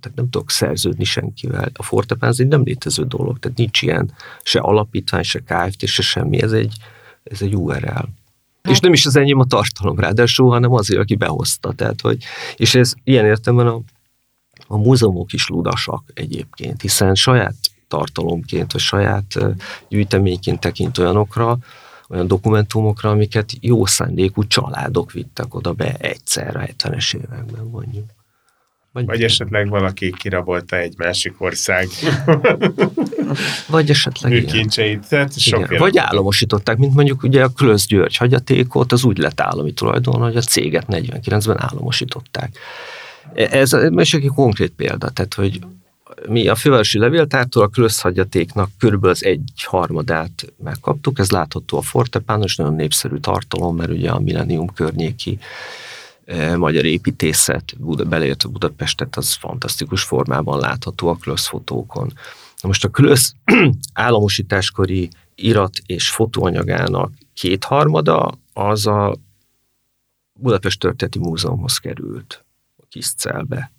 tehát 0.00 0.16
nem 0.16 0.30
tudok 0.30 0.50
szerződni 0.50 1.04
senkivel. 1.04 1.70
A 1.74 1.82
Fortepán 1.82 2.30
ez 2.30 2.40
egy 2.40 2.48
nem 2.48 2.62
létező 2.64 3.04
dolog, 3.04 3.38
tehát 3.38 3.56
nincs 3.56 3.82
ilyen 3.82 4.12
se 4.42 4.58
alapítvány, 4.58 5.22
se 5.22 5.38
Kft. 5.38 5.86
se 5.86 6.02
semmi, 6.02 6.42
ez 6.42 6.52
egy, 6.52 6.76
ez 7.24 7.42
egy 7.42 7.56
URL. 7.56 7.86
Hát. 7.86 8.08
És 8.72 8.80
nem 8.80 8.92
is 8.92 9.06
az 9.06 9.16
enyém 9.16 9.38
a 9.38 9.44
tartalom 9.44 9.98
ráadásul, 9.98 10.50
hanem 10.50 10.72
azért, 10.72 11.00
aki 11.00 11.14
behozta. 11.14 11.72
Tehát, 11.72 12.00
hogy, 12.00 12.24
és 12.56 12.74
ez 12.74 12.94
ilyen 13.04 13.24
értelemben 13.24 13.66
a, 13.66 13.80
a 14.66 14.76
múzeumok 14.76 15.32
is 15.32 15.48
ludasak 15.48 16.02
egyébként, 16.14 16.80
hiszen 16.80 17.14
saját 17.14 17.54
tartalomként, 17.88 18.72
vagy 18.72 18.80
saját 18.80 19.38
gyűjteményként 19.88 20.60
tekint 20.60 20.98
olyanokra, 20.98 21.58
olyan 22.08 22.26
dokumentumokra, 22.26 23.10
amiket 23.10 23.50
jó 23.60 23.86
szándékú 23.86 24.46
családok 24.46 25.12
vittek 25.12 25.54
oda 25.54 25.72
be 25.72 25.94
egyszerre, 25.94 26.74
70-es 26.76 27.14
években 27.14 27.66
mondjuk. 27.66 28.04
Vagy, 28.94 29.06
vagy 29.06 29.22
esetleg 29.22 29.68
valaki 29.68 30.14
kirabolta 30.18 30.76
egy 30.76 30.94
másik 30.96 31.34
ország 31.38 31.88
vagy 33.68 33.90
esetleg 33.90 34.32
műkincseit. 34.32 35.08
Tehát 35.08 35.32
igen. 35.44 35.78
Vagy 35.78 35.98
államosították, 35.98 36.76
mint 36.76 36.94
mondjuk 36.94 37.22
ugye 37.22 37.42
a 37.42 37.48
Klösz 37.48 37.86
György 37.86 38.16
hagyatékot, 38.16 38.92
az 38.92 39.04
úgy 39.04 39.18
lett 39.18 39.40
állami 39.40 39.72
tulajdon, 39.72 40.20
hogy 40.20 40.36
a 40.36 40.40
céget 40.40 40.86
49-ben 40.88 41.62
államosították. 41.62 42.58
Ez 43.34 43.72
most 43.72 44.14
egy 44.14 44.30
konkrét 44.34 44.72
példa, 44.76 45.08
tehát 45.08 45.34
hogy 45.34 45.58
mi 46.28 46.48
a 46.48 46.54
fővárosi 46.54 46.98
levéltártól 46.98 47.70
a 47.72 47.88
hagyatéknak 48.00 48.70
körülbelül 48.78 49.14
az 49.14 49.24
egy 49.24 49.50
harmadát 49.54 50.52
megkaptuk, 50.64 51.18
ez 51.18 51.30
látható 51.30 51.78
a 51.78 51.82
Fortepánon, 51.82 52.44
és 52.44 52.56
nagyon 52.56 52.74
népszerű 52.74 53.16
tartalom, 53.16 53.76
mert 53.76 53.90
ugye 53.90 54.10
a 54.10 54.20
Millennium 54.20 54.72
környéki 54.72 55.38
magyar 56.56 56.84
építészet, 56.84 57.74
Buda, 57.78 58.04
beleértve 58.04 58.48
Budapestet, 58.48 59.16
az 59.16 59.32
fantasztikus 59.32 60.02
formában 60.02 60.58
látható 60.58 61.08
a 61.08 61.14
Klösz 61.14 61.46
fotókon. 61.46 62.12
Na 62.60 62.68
most 62.68 62.84
a 62.84 62.88
Klösz 62.88 63.34
államosításkori 63.92 65.08
irat 65.34 65.78
és 65.86 66.10
fotóanyagának 66.10 67.12
kétharmada 67.34 68.32
az 68.52 68.86
a 68.86 69.16
Budapest 70.32 70.80
Történeti 70.80 71.18
Múzeumhoz 71.18 71.78
került, 71.78 72.44
a 72.76 72.84
Kiszcelbe 72.88 73.72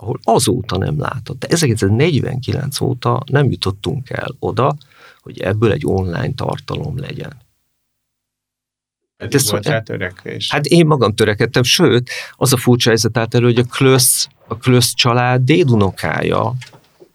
ahol 0.00 0.18
azóta 0.22 0.76
nem 0.78 0.98
látott. 0.98 1.38
De 1.38 1.46
1949 1.46 2.80
óta 2.80 3.22
nem 3.26 3.50
jutottunk 3.50 4.10
el 4.10 4.36
oda, 4.38 4.76
hogy 5.20 5.40
ebből 5.40 5.72
egy 5.72 5.86
online 5.86 6.32
tartalom 6.34 6.98
legyen. 6.98 7.32
Hát, 9.20 9.34
ez 9.34 9.50
volt 9.50 9.66
rá 9.66 9.80
törekvés. 9.80 10.50
Hát 10.50 10.66
én 10.66 10.86
magam 10.86 11.14
törekedtem, 11.14 11.62
sőt, 11.62 12.10
az 12.32 12.52
a 12.52 12.56
furcsa 12.56 12.88
helyzet 12.88 13.18
állt 13.18 13.34
elő, 13.34 13.44
hogy 13.44 13.58
a 13.58 13.64
Klösz, 13.64 14.28
a 14.48 14.56
Klösz 14.56 14.94
család 14.94 15.42
dédunokája 15.42 16.54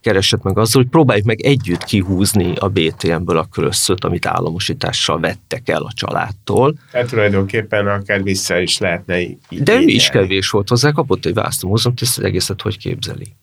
keresett 0.01 0.43
meg 0.43 0.57
azzal, 0.57 0.81
hogy 0.81 0.91
próbáljuk 0.91 1.25
meg 1.25 1.41
együtt 1.41 1.83
kihúzni 1.83 2.55
a 2.55 2.69
BTM-ből 2.69 3.37
a 3.37 3.43
krösszöt, 3.43 4.03
amit 4.03 4.25
államosítással 4.25 5.19
vettek 5.19 5.69
el 5.69 5.81
a 5.81 5.91
családtól. 5.93 6.75
Hát 6.91 7.09
tulajdonképpen 7.09 7.87
akár 7.87 8.23
vissza 8.23 8.59
is 8.59 8.77
lehetne 8.77 9.19
így 9.21 9.37
De 9.49 9.75
ő 9.75 9.81
is 9.81 10.09
kevés 10.09 10.49
volt 10.49 10.69
hozzá, 10.69 10.91
kapott 10.91 11.25
egy 11.25 11.33
választómúzeumot, 11.33 12.01
ezt 12.01 12.17
az 12.17 12.23
egészet 12.23 12.61
hogy 12.61 12.77
képzeli? 12.77 13.35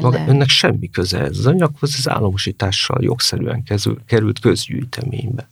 Maga, 0.00 0.24
önnek 0.28 0.48
semmi 0.48 0.90
köze 0.90 1.18
ez 1.18 1.38
az 1.38 1.46
anyaghoz, 1.46 1.94
az 1.98 2.08
államosítással 2.08 2.98
jogszerűen 3.02 3.62
kezül, 3.62 3.98
került 4.06 4.38
közgyűjteménybe 4.38 5.48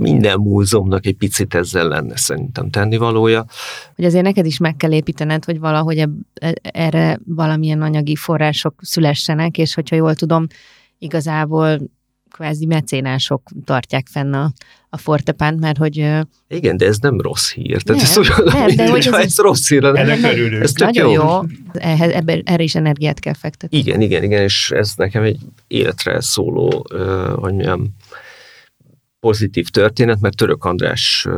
minden 0.00 0.38
múzeumnak 0.38 1.06
egy 1.06 1.16
picit 1.16 1.54
ezzel 1.54 1.88
lenne 1.88 2.16
szerintem 2.16 2.70
tennivalója. 2.70 3.44
Hogy 3.96 4.04
azért 4.04 4.24
neked 4.24 4.46
is 4.46 4.58
meg 4.58 4.76
kell 4.76 4.92
építened, 4.92 5.44
hogy 5.44 5.58
valahogy 5.58 5.98
e, 5.98 6.08
erre 6.62 7.20
valamilyen 7.24 7.82
anyagi 7.82 8.16
források 8.16 8.74
szülessenek, 8.80 9.58
és 9.58 9.74
hogyha 9.74 9.96
jól 9.96 10.14
tudom, 10.14 10.46
igazából 10.98 11.78
kvázi 12.32 12.66
mecénások 12.66 13.42
tartják 13.64 14.06
fenn 14.10 14.32
a, 14.32 14.52
a 14.88 14.96
fortepánt, 14.96 15.60
mert 15.60 15.76
hogy... 15.76 16.08
Igen, 16.48 16.76
de 16.76 16.86
ez 16.86 16.98
nem 16.98 17.20
rossz 17.20 17.52
hír. 17.52 17.82
Tehát 17.82 18.02
nem, 18.02 18.10
ez 18.10 18.18
olyan, 18.18 18.42
nem, 18.44 18.76
de 18.76 18.90
hogy 18.90 19.06
ez, 19.06 19.12
ez 19.12 19.38
rossz 19.38 19.68
hír. 19.68 19.84
Ennek 19.84 20.22
örülünk. 20.22 20.62
Ez 20.62 20.72
nagyon 20.72 21.10
jó. 21.10 21.22
jó. 21.22 21.40
Ehhez, 21.72 22.10
ebbe, 22.10 22.40
erre 22.44 22.62
is 22.62 22.74
energiát 22.74 23.20
kell 23.20 23.34
fektetni. 23.34 23.78
Igen, 23.78 24.00
igen, 24.00 24.22
igen, 24.22 24.42
és 24.42 24.70
ez 24.70 24.92
nekem 24.96 25.22
egy 25.22 25.38
életre 25.66 26.20
szóló, 26.20 26.86
hogy 27.34 27.52
mondjam, 27.52 27.94
pozitív 29.22 29.68
történet, 29.68 30.20
mert 30.20 30.36
Török 30.36 30.64
András 30.64 31.28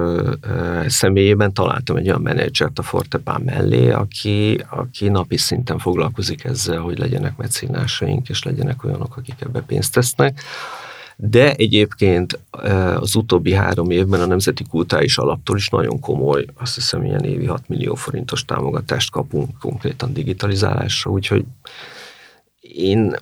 személyében 0.87 1.53
találtam 1.53 1.97
egy 1.97 2.07
olyan 2.07 2.21
menedzsert 2.21 2.79
a 2.79 2.83
Fortepán 2.83 3.41
mellé, 3.41 3.91
aki, 3.91 4.65
aki 4.71 5.09
napi 5.09 5.37
szinten 5.37 5.79
foglalkozik 5.79 6.45
ezzel, 6.45 6.79
hogy 6.81 6.99
legyenek 6.99 7.37
mecénásaink, 7.37 8.29
és 8.29 8.43
legyenek 8.43 8.85
olyanok, 8.85 9.17
akik 9.17 9.35
ebbe 9.39 9.61
pénzt 9.61 9.93
tesznek. 9.93 10.43
De 11.17 11.55
egyébként 11.55 12.39
az 12.97 13.15
utóbbi 13.15 13.53
három 13.53 13.91
évben 13.91 14.21
a 14.21 14.27
Nemzeti 14.27 14.65
Kultális 14.71 15.19
Alaptól 15.19 15.57
is 15.57 15.69
nagyon 15.69 16.01
komoly, 16.01 16.45
azt 16.55 16.75
hiszem 16.75 17.05
ilyen 17.05 17.25
évi 17.25 17.47
6 17.47 17.69
millió 17.69 17.95
forintos 17.95 18.45
támogatást 18.45 19.11
kapunk 19.11 19.59
konkrétan 19.61 20.13
digitalizálásra, 20.13 21.11
úgyhogy 21.11 21.45
én 22.61 23.17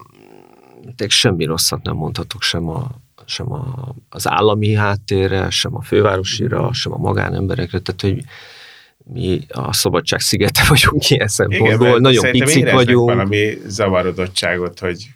semmi 1.08 1.44
rosszat 1.44 1.82
nem 1.82 1.96
mondhatok 1.96 2.42
sem 2.42 2.68
a, 2.68 2.90
sem 3.32 3.52
a, 3.52 3.94
az 4.08 4.28
állami 4.28 4.74
háttérre, 4.74 5.50
sem 5.50 5.74
a 5.74 5.82
fővárosira, 5.82 6.72
sem 6.72 6.92
a 6.92 6.96
magánemberekre, 6.96 7.78
tehát 7.78 8.00
hogy 8.00 8.24
mi 9.04 9.40
a 9.48 9.72
szabadság 9.72 10.20
szigete 10.20 10.64
vagyunk 10.68 11.10
ilyen 11.10 11.28
szempontból, 11.28 11.98
nagyon 11.98 12.30
picik 12.30 12.70
vagyunk. 12.70 13.08
valami 13.08 13.58
zavarodottságot, 13.66 14.78
hogy 14.78 15.06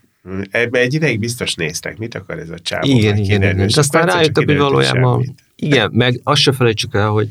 ebbe 0.51 0.79
egy 0.79 0.95
ideig 0.95 1.19
biztos 1.19 1.55
néztek, 1.55 1.99
mit 1.99 2.15
akar 2.15 2.39
ez 2.39 2.51
a 2.51 2.59
csávó. 2.59 2.87
Igen, 2.87 3.17
igen, 3.17 3.43
igen. 3.43 3.71
Aztán 3.75 4.07
rájöttek, 4.07 4.45
hogy 4.45 4.57
valójában, 4.57 5.35
igen, 5.57 5.91
meg 5.93 6.21
azt 6.23 6.41
se 6.41 6.53
felejtsük 6.53 6.95
el, 6.95 7.09
hogy 7.09 7.29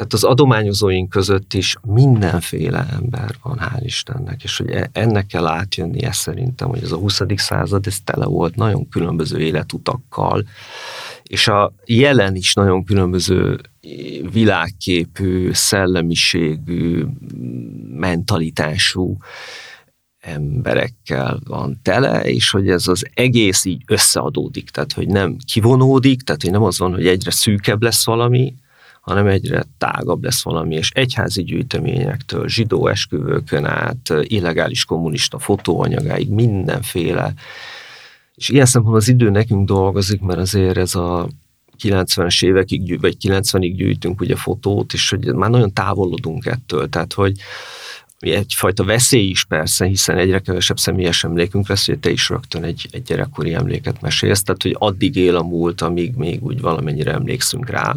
tehát 0.00 0.14
az 0.14 0.24
adományozóink 0.24 1.08
között 1.08 1.54
is 1.54 1.76
mindenféle 1.82 2.86
ember 2.92 3.34
van, 3.42 3.58
hál' 3.60 3.84
Istennek, 3.84 4.42
és 4.42 4.56
hogy 4.56 4.70
e, 4.70 4.90
ennek 4.92 5.26
kell 5.26 5.46
átjönnie 5.46 6.12
szerintem, 6.12 6.68
hogy 6.68 6.82
ez 6.82 6.92
a 6.92 6.96
20. 6.96 7.20
század, 7.36 7.86
ez 7.86 8.00
tele 8.04 8.26
volt 8.26 8.56
nagyon 8.56 8.88
különböző 8.88 9.38
életutakkal, 9.38 10.44
és 11.22 11.48
a 11.48 11.72
jelen 11.84 12.34
is 12.34 12.54
nagyon 12.54 12.84
különböző 12.84 13.60
világképű, 14.32 15.52
szellemiségű, 15.52 17.04
mentalitású 17.94 19.16
emberekkel 20.20 21.40
van 21.44 21.80
tele, 21.82 22.22
és 22.22 22.50
hogy 22.50 22.68
ez 22.68 22.86
az 22.88 23.06
egész 23.14 23.64
így 23.64 23.82
összeadódik, 23.86 24.70
tehát 24.70 24.92
hogy 24.92 25.06
nem 25.06 25.36
kivonódik, 25.52 26.22
tehát 26.22 26.42
hogy 26.42 26.50
nem 26.50 26.62
az 26.62 26.78
van, 26.78 26.92
hogy 26.92 27.06
egyre 27.06 27.30
szűkebb 27.30 27.82
lesz 27.82 28.04
valami, 28.04 28.54
hanem 29.00 29.26
egyre 29.26 29.64
tágabb 29.78 30.24
lesz 30.24 30.42
valami, 30.42 30.74
és 30.74 30.90
egyházi 30.90 31.42
gyűjteményektől, 31.42 32.48
zsidó 32.48 32.86
esküvőkön 32.86 33.64
át, 33.64 34.14
illegális 34.20 34.84
kommunista 34.84 35.38
fotóanyagáig, 35.38 36.30
mindenféle. 36.30 37.34
És 38.34 38.48
ilyen 38.48 38.66
szempontból 38.66 39.00
az 39.00 39.08
idő 39.08 39.30
nekünk 39.30 39.66
dolgozik, 39.66 40.20
mert 40.20 40.38
azért 40.38 40.76
ez 40.76 40.94
a 40.94 41.28
90-es 41.82 42.44
évekig, 42.44 43.00
vagy 43.00 43.16
90-ig 43.22 43.72
gyűjtünk 43.76 44.20
ugye 44.20 44.36
fotót, 44.36 44.92
és 44.92 45.10
hogy 45.10 45.34
már 45.34 45.50
nagyon 45.50 45.72
távolodunk 45.72 46.46
ettől, 46.46 46.88
tehát 46.88 47.12
hogy 47.12 47.40
egyfajta 48.18 48.84
veszély 48.84 49.28
is 49.28 49.44
persze, 49.44 49.86
hiszen 49.86 50.18
egyre 50.18 50.38
kevesebb 50.38 50.78
személyes 50.78 51.24
emlékünk 51.24 51.68
lesz, 51.68 51.86
hogy 51.86 51.98
te 51.98 52.10
is 52.10 52.28
rögtön 52.28 52.64
egy, 52.64 52.88
egy 52.90 53.02
gyerekkori 53.02 53.54
emléket 53.54 54.00
mesélsz, 54.00 54.42
tehát 54.42 54.62
hogy 54.62 54.76
addig 54.78 55.16
él 55.16 55.36
a 55.36 55.42
múlt, 55.42 55.80
amíg 55.80 56.14
még 56.14 56.44
úgy 56.44 56.60
valamennyire 56.60 57.12
emlékszünk 57.12 57.68
rá. 57.68 57.96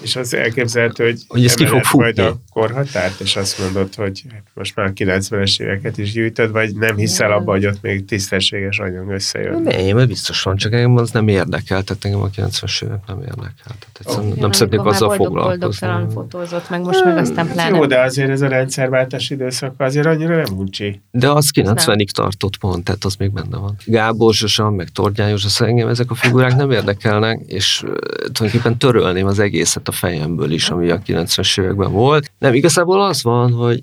És 0.00 0.16
az 0.16 0.34
elképzelhető, 0.34 1.04
hogy, 1.04 1.20
hogy 1.28 1.44
ez 1.44 1.54
ki 1.54 1.66
fog 1.66 1.84
futni. 1.84 2.02
majd 2.02 2.18
a 2.18 2.38
korhatárt, 2.52 3.20
és 3.20 3.36
azt 3.36 3.58
mondod, 3.58 3.94
hogy 3.94 4.22
hát 4.32 4.42
most 4.54 4.76
már 4.76 4.92
90-es 4.94 5.60
éveket 5.60 5.98
is 5.98 6.12
gyűjtöd, 6.12 6.50
vagy 6.50 6.74
nem 6.74 6.96
hiszel 6.96 7.32
abba, 7.32 7.50
hogy 7.50 7.66
ott 7.66 7.82
még 7.82 8.04
tisztességes 8.04 8.78
anyag 8.78 9.08
összejön? 9.08 9.62
Nem, 9.62 9.96
mert 9.96 10.08
biztos 10.08 10.42
van, 10.42 10.56
csak 10.56 10.72
engem 10.72 10.96
az 10.96 11.10
nem 11.10 11.28
érdekel, 11.28 11.82
tehát 11.82 12.04
engem 12.04 12.20
a 12.20 12.30
90-es 12.30 12.84
évek 12.84 13.00
nem 13.06 13.20
érdekel. 13.20 13.76
Tehát 13.92 14.22
oh. 14.22 14.34
nem 14.34 14.52
szeretnék 14.52 14.84
azzal 14.84 15.10
foglalkozni. 15.10 15.58
Boldogtalan 15.58 16.10
fotózott, 16.10 16.70
meg 16.70 16.80
most 16.80 17.04
meg 17.04 17.16
aztán 17.16 17.48
pláne. 17.52 17.76
Jó, 17.76 17.86
de 17.86 18.00
azért 18.00 18.30
ez 18.30 18.40
a 18.42 18.48
rendszerváltás 18.48 19.30
időszak 19.30 19.74
azért 19.78 20.06
annyira 20.06 20.36
nem 20.36 20.58
uncsi. 20.58 21.00
De 21.10 21.30
az 21.30 21.50
90-ig 21.54 22.08
tartott 22.08 22.56
pont, 22.56 22.84
tehát 22.84 23.04
az 23.04 23.14
még 23.14 23.32
benne 23.32 23.56
van. 23.56 23.76
Gábor 23.84 24.34
Zsosan, 24.34 24.72
meg 24.72 24.88
Tordján 24.88 25.28
József, 25.28 25.60
engem 25.60 25.88
ezek 25.88 26.10
a 26.10 26.14
figurák 26.14 26.56
nem 26.56 26.70
érdekelnek, 26.70 27.40
és 27.46 27.84
tulajdonképpen 28.32 28.78
törölném 28.78 29.26
az 29.26 29.38
egészet 29.38 29.85
a 29.88 29.92
fejemből 29.92 30.50
is, 30.50 30.70
ami 30.70 30.90
a 30.90 30.98
90-es 30.98 31.60
években 31.60 31.92
volt. 31.92 32.32
Nem, 32.38 32.54
igazából 32.54 33.02
az 33.02 33.22
van, 33.22 33.52
hogy 33.52 33.82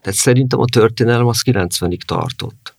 tehát 0.00 0.18
szerintem 0.18 0.60
a 0.60 0.64
történelem 0.64 1.26
az 1.26 1.42
90-ig 1.44 2.00
tartott. 2.00 2.76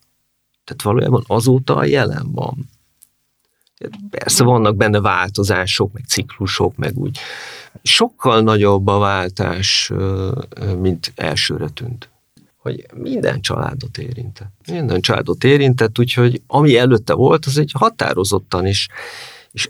Tehát 0.64 0.82
valójában 0.82 1.24
azóta 1.28 1.76
a 1.76 1.86
jelen 1.86 2.32
van. 2.32 2.70
Persze 4.10 4.44
vannak 4.44 4.76
benne 4.76 5.00
változások, 5.00 5.94
meg 5.94 6.04
ciklusok, 6.08 6.76
meg 6.76 6.98
úgy. 6.98 7.20
Sokkal 7.84 8.42
nagyobb 8.42 8.88
a 8.88 8.98
váltás, 8.98 9.92
mint 10.80 11.12
elsőre 11.16 11.70
tűnt. 11.70 12.10
Hogy 12.58 12.86
minden 12.96 13.42
családot 13.42 13.98
érintett. 13.98 14.54
Minden 14.72 15.02
családot 15.02 15.44
érintett, 15.44 16.00
úgyhogy 16.00 16.42
ami 16.48 16.78
előtte 16.78 17.14
volt, 17.14 17.46
az 17.46 17.58
egy 17.58 17.72
határozottan 17.74 18.68
is 18.68 18.88
és 19.52 19.70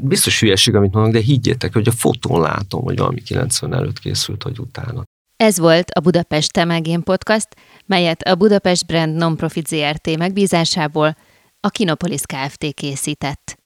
biztos 0.00 0.40
hülyeség, 0.40 0.74
amit 0.74 0.92
mondok, 0.92 1.12
de 1.12 1.20
higgyétek, 1.20 1.72
hogy 1.72 1.88
a 1.88 1.92
fotón 1.92 2.40
látom, 2.40 2.82
hogy 2.82 2.98
valami 2.98 3.20
90 3.22 3.74
előtt 3.74 3.98
készült, 3.98 4.42
vagy 4.42 4.58
utána. 4.58 5.02
Ez 5.36 5.58
volt 5.58 5.90
a 5.90 6.00
Budapest 6.00 6.52
Temegén 6.52 7.02
Podcast, 7.02 7.48
melyet 7.86 8.22
a 8.22 8.34
Budapest 8.34 8.86
Brand 8.86 9.16
Nonprofit 9.16 9.66
ZRT 9.66 10.16
megbízásából 10.16 11.16
a 11.60 11.68
Kinopolis 11.68 12.20
Kft. 12.20 12.74
készített. 12.74 13.58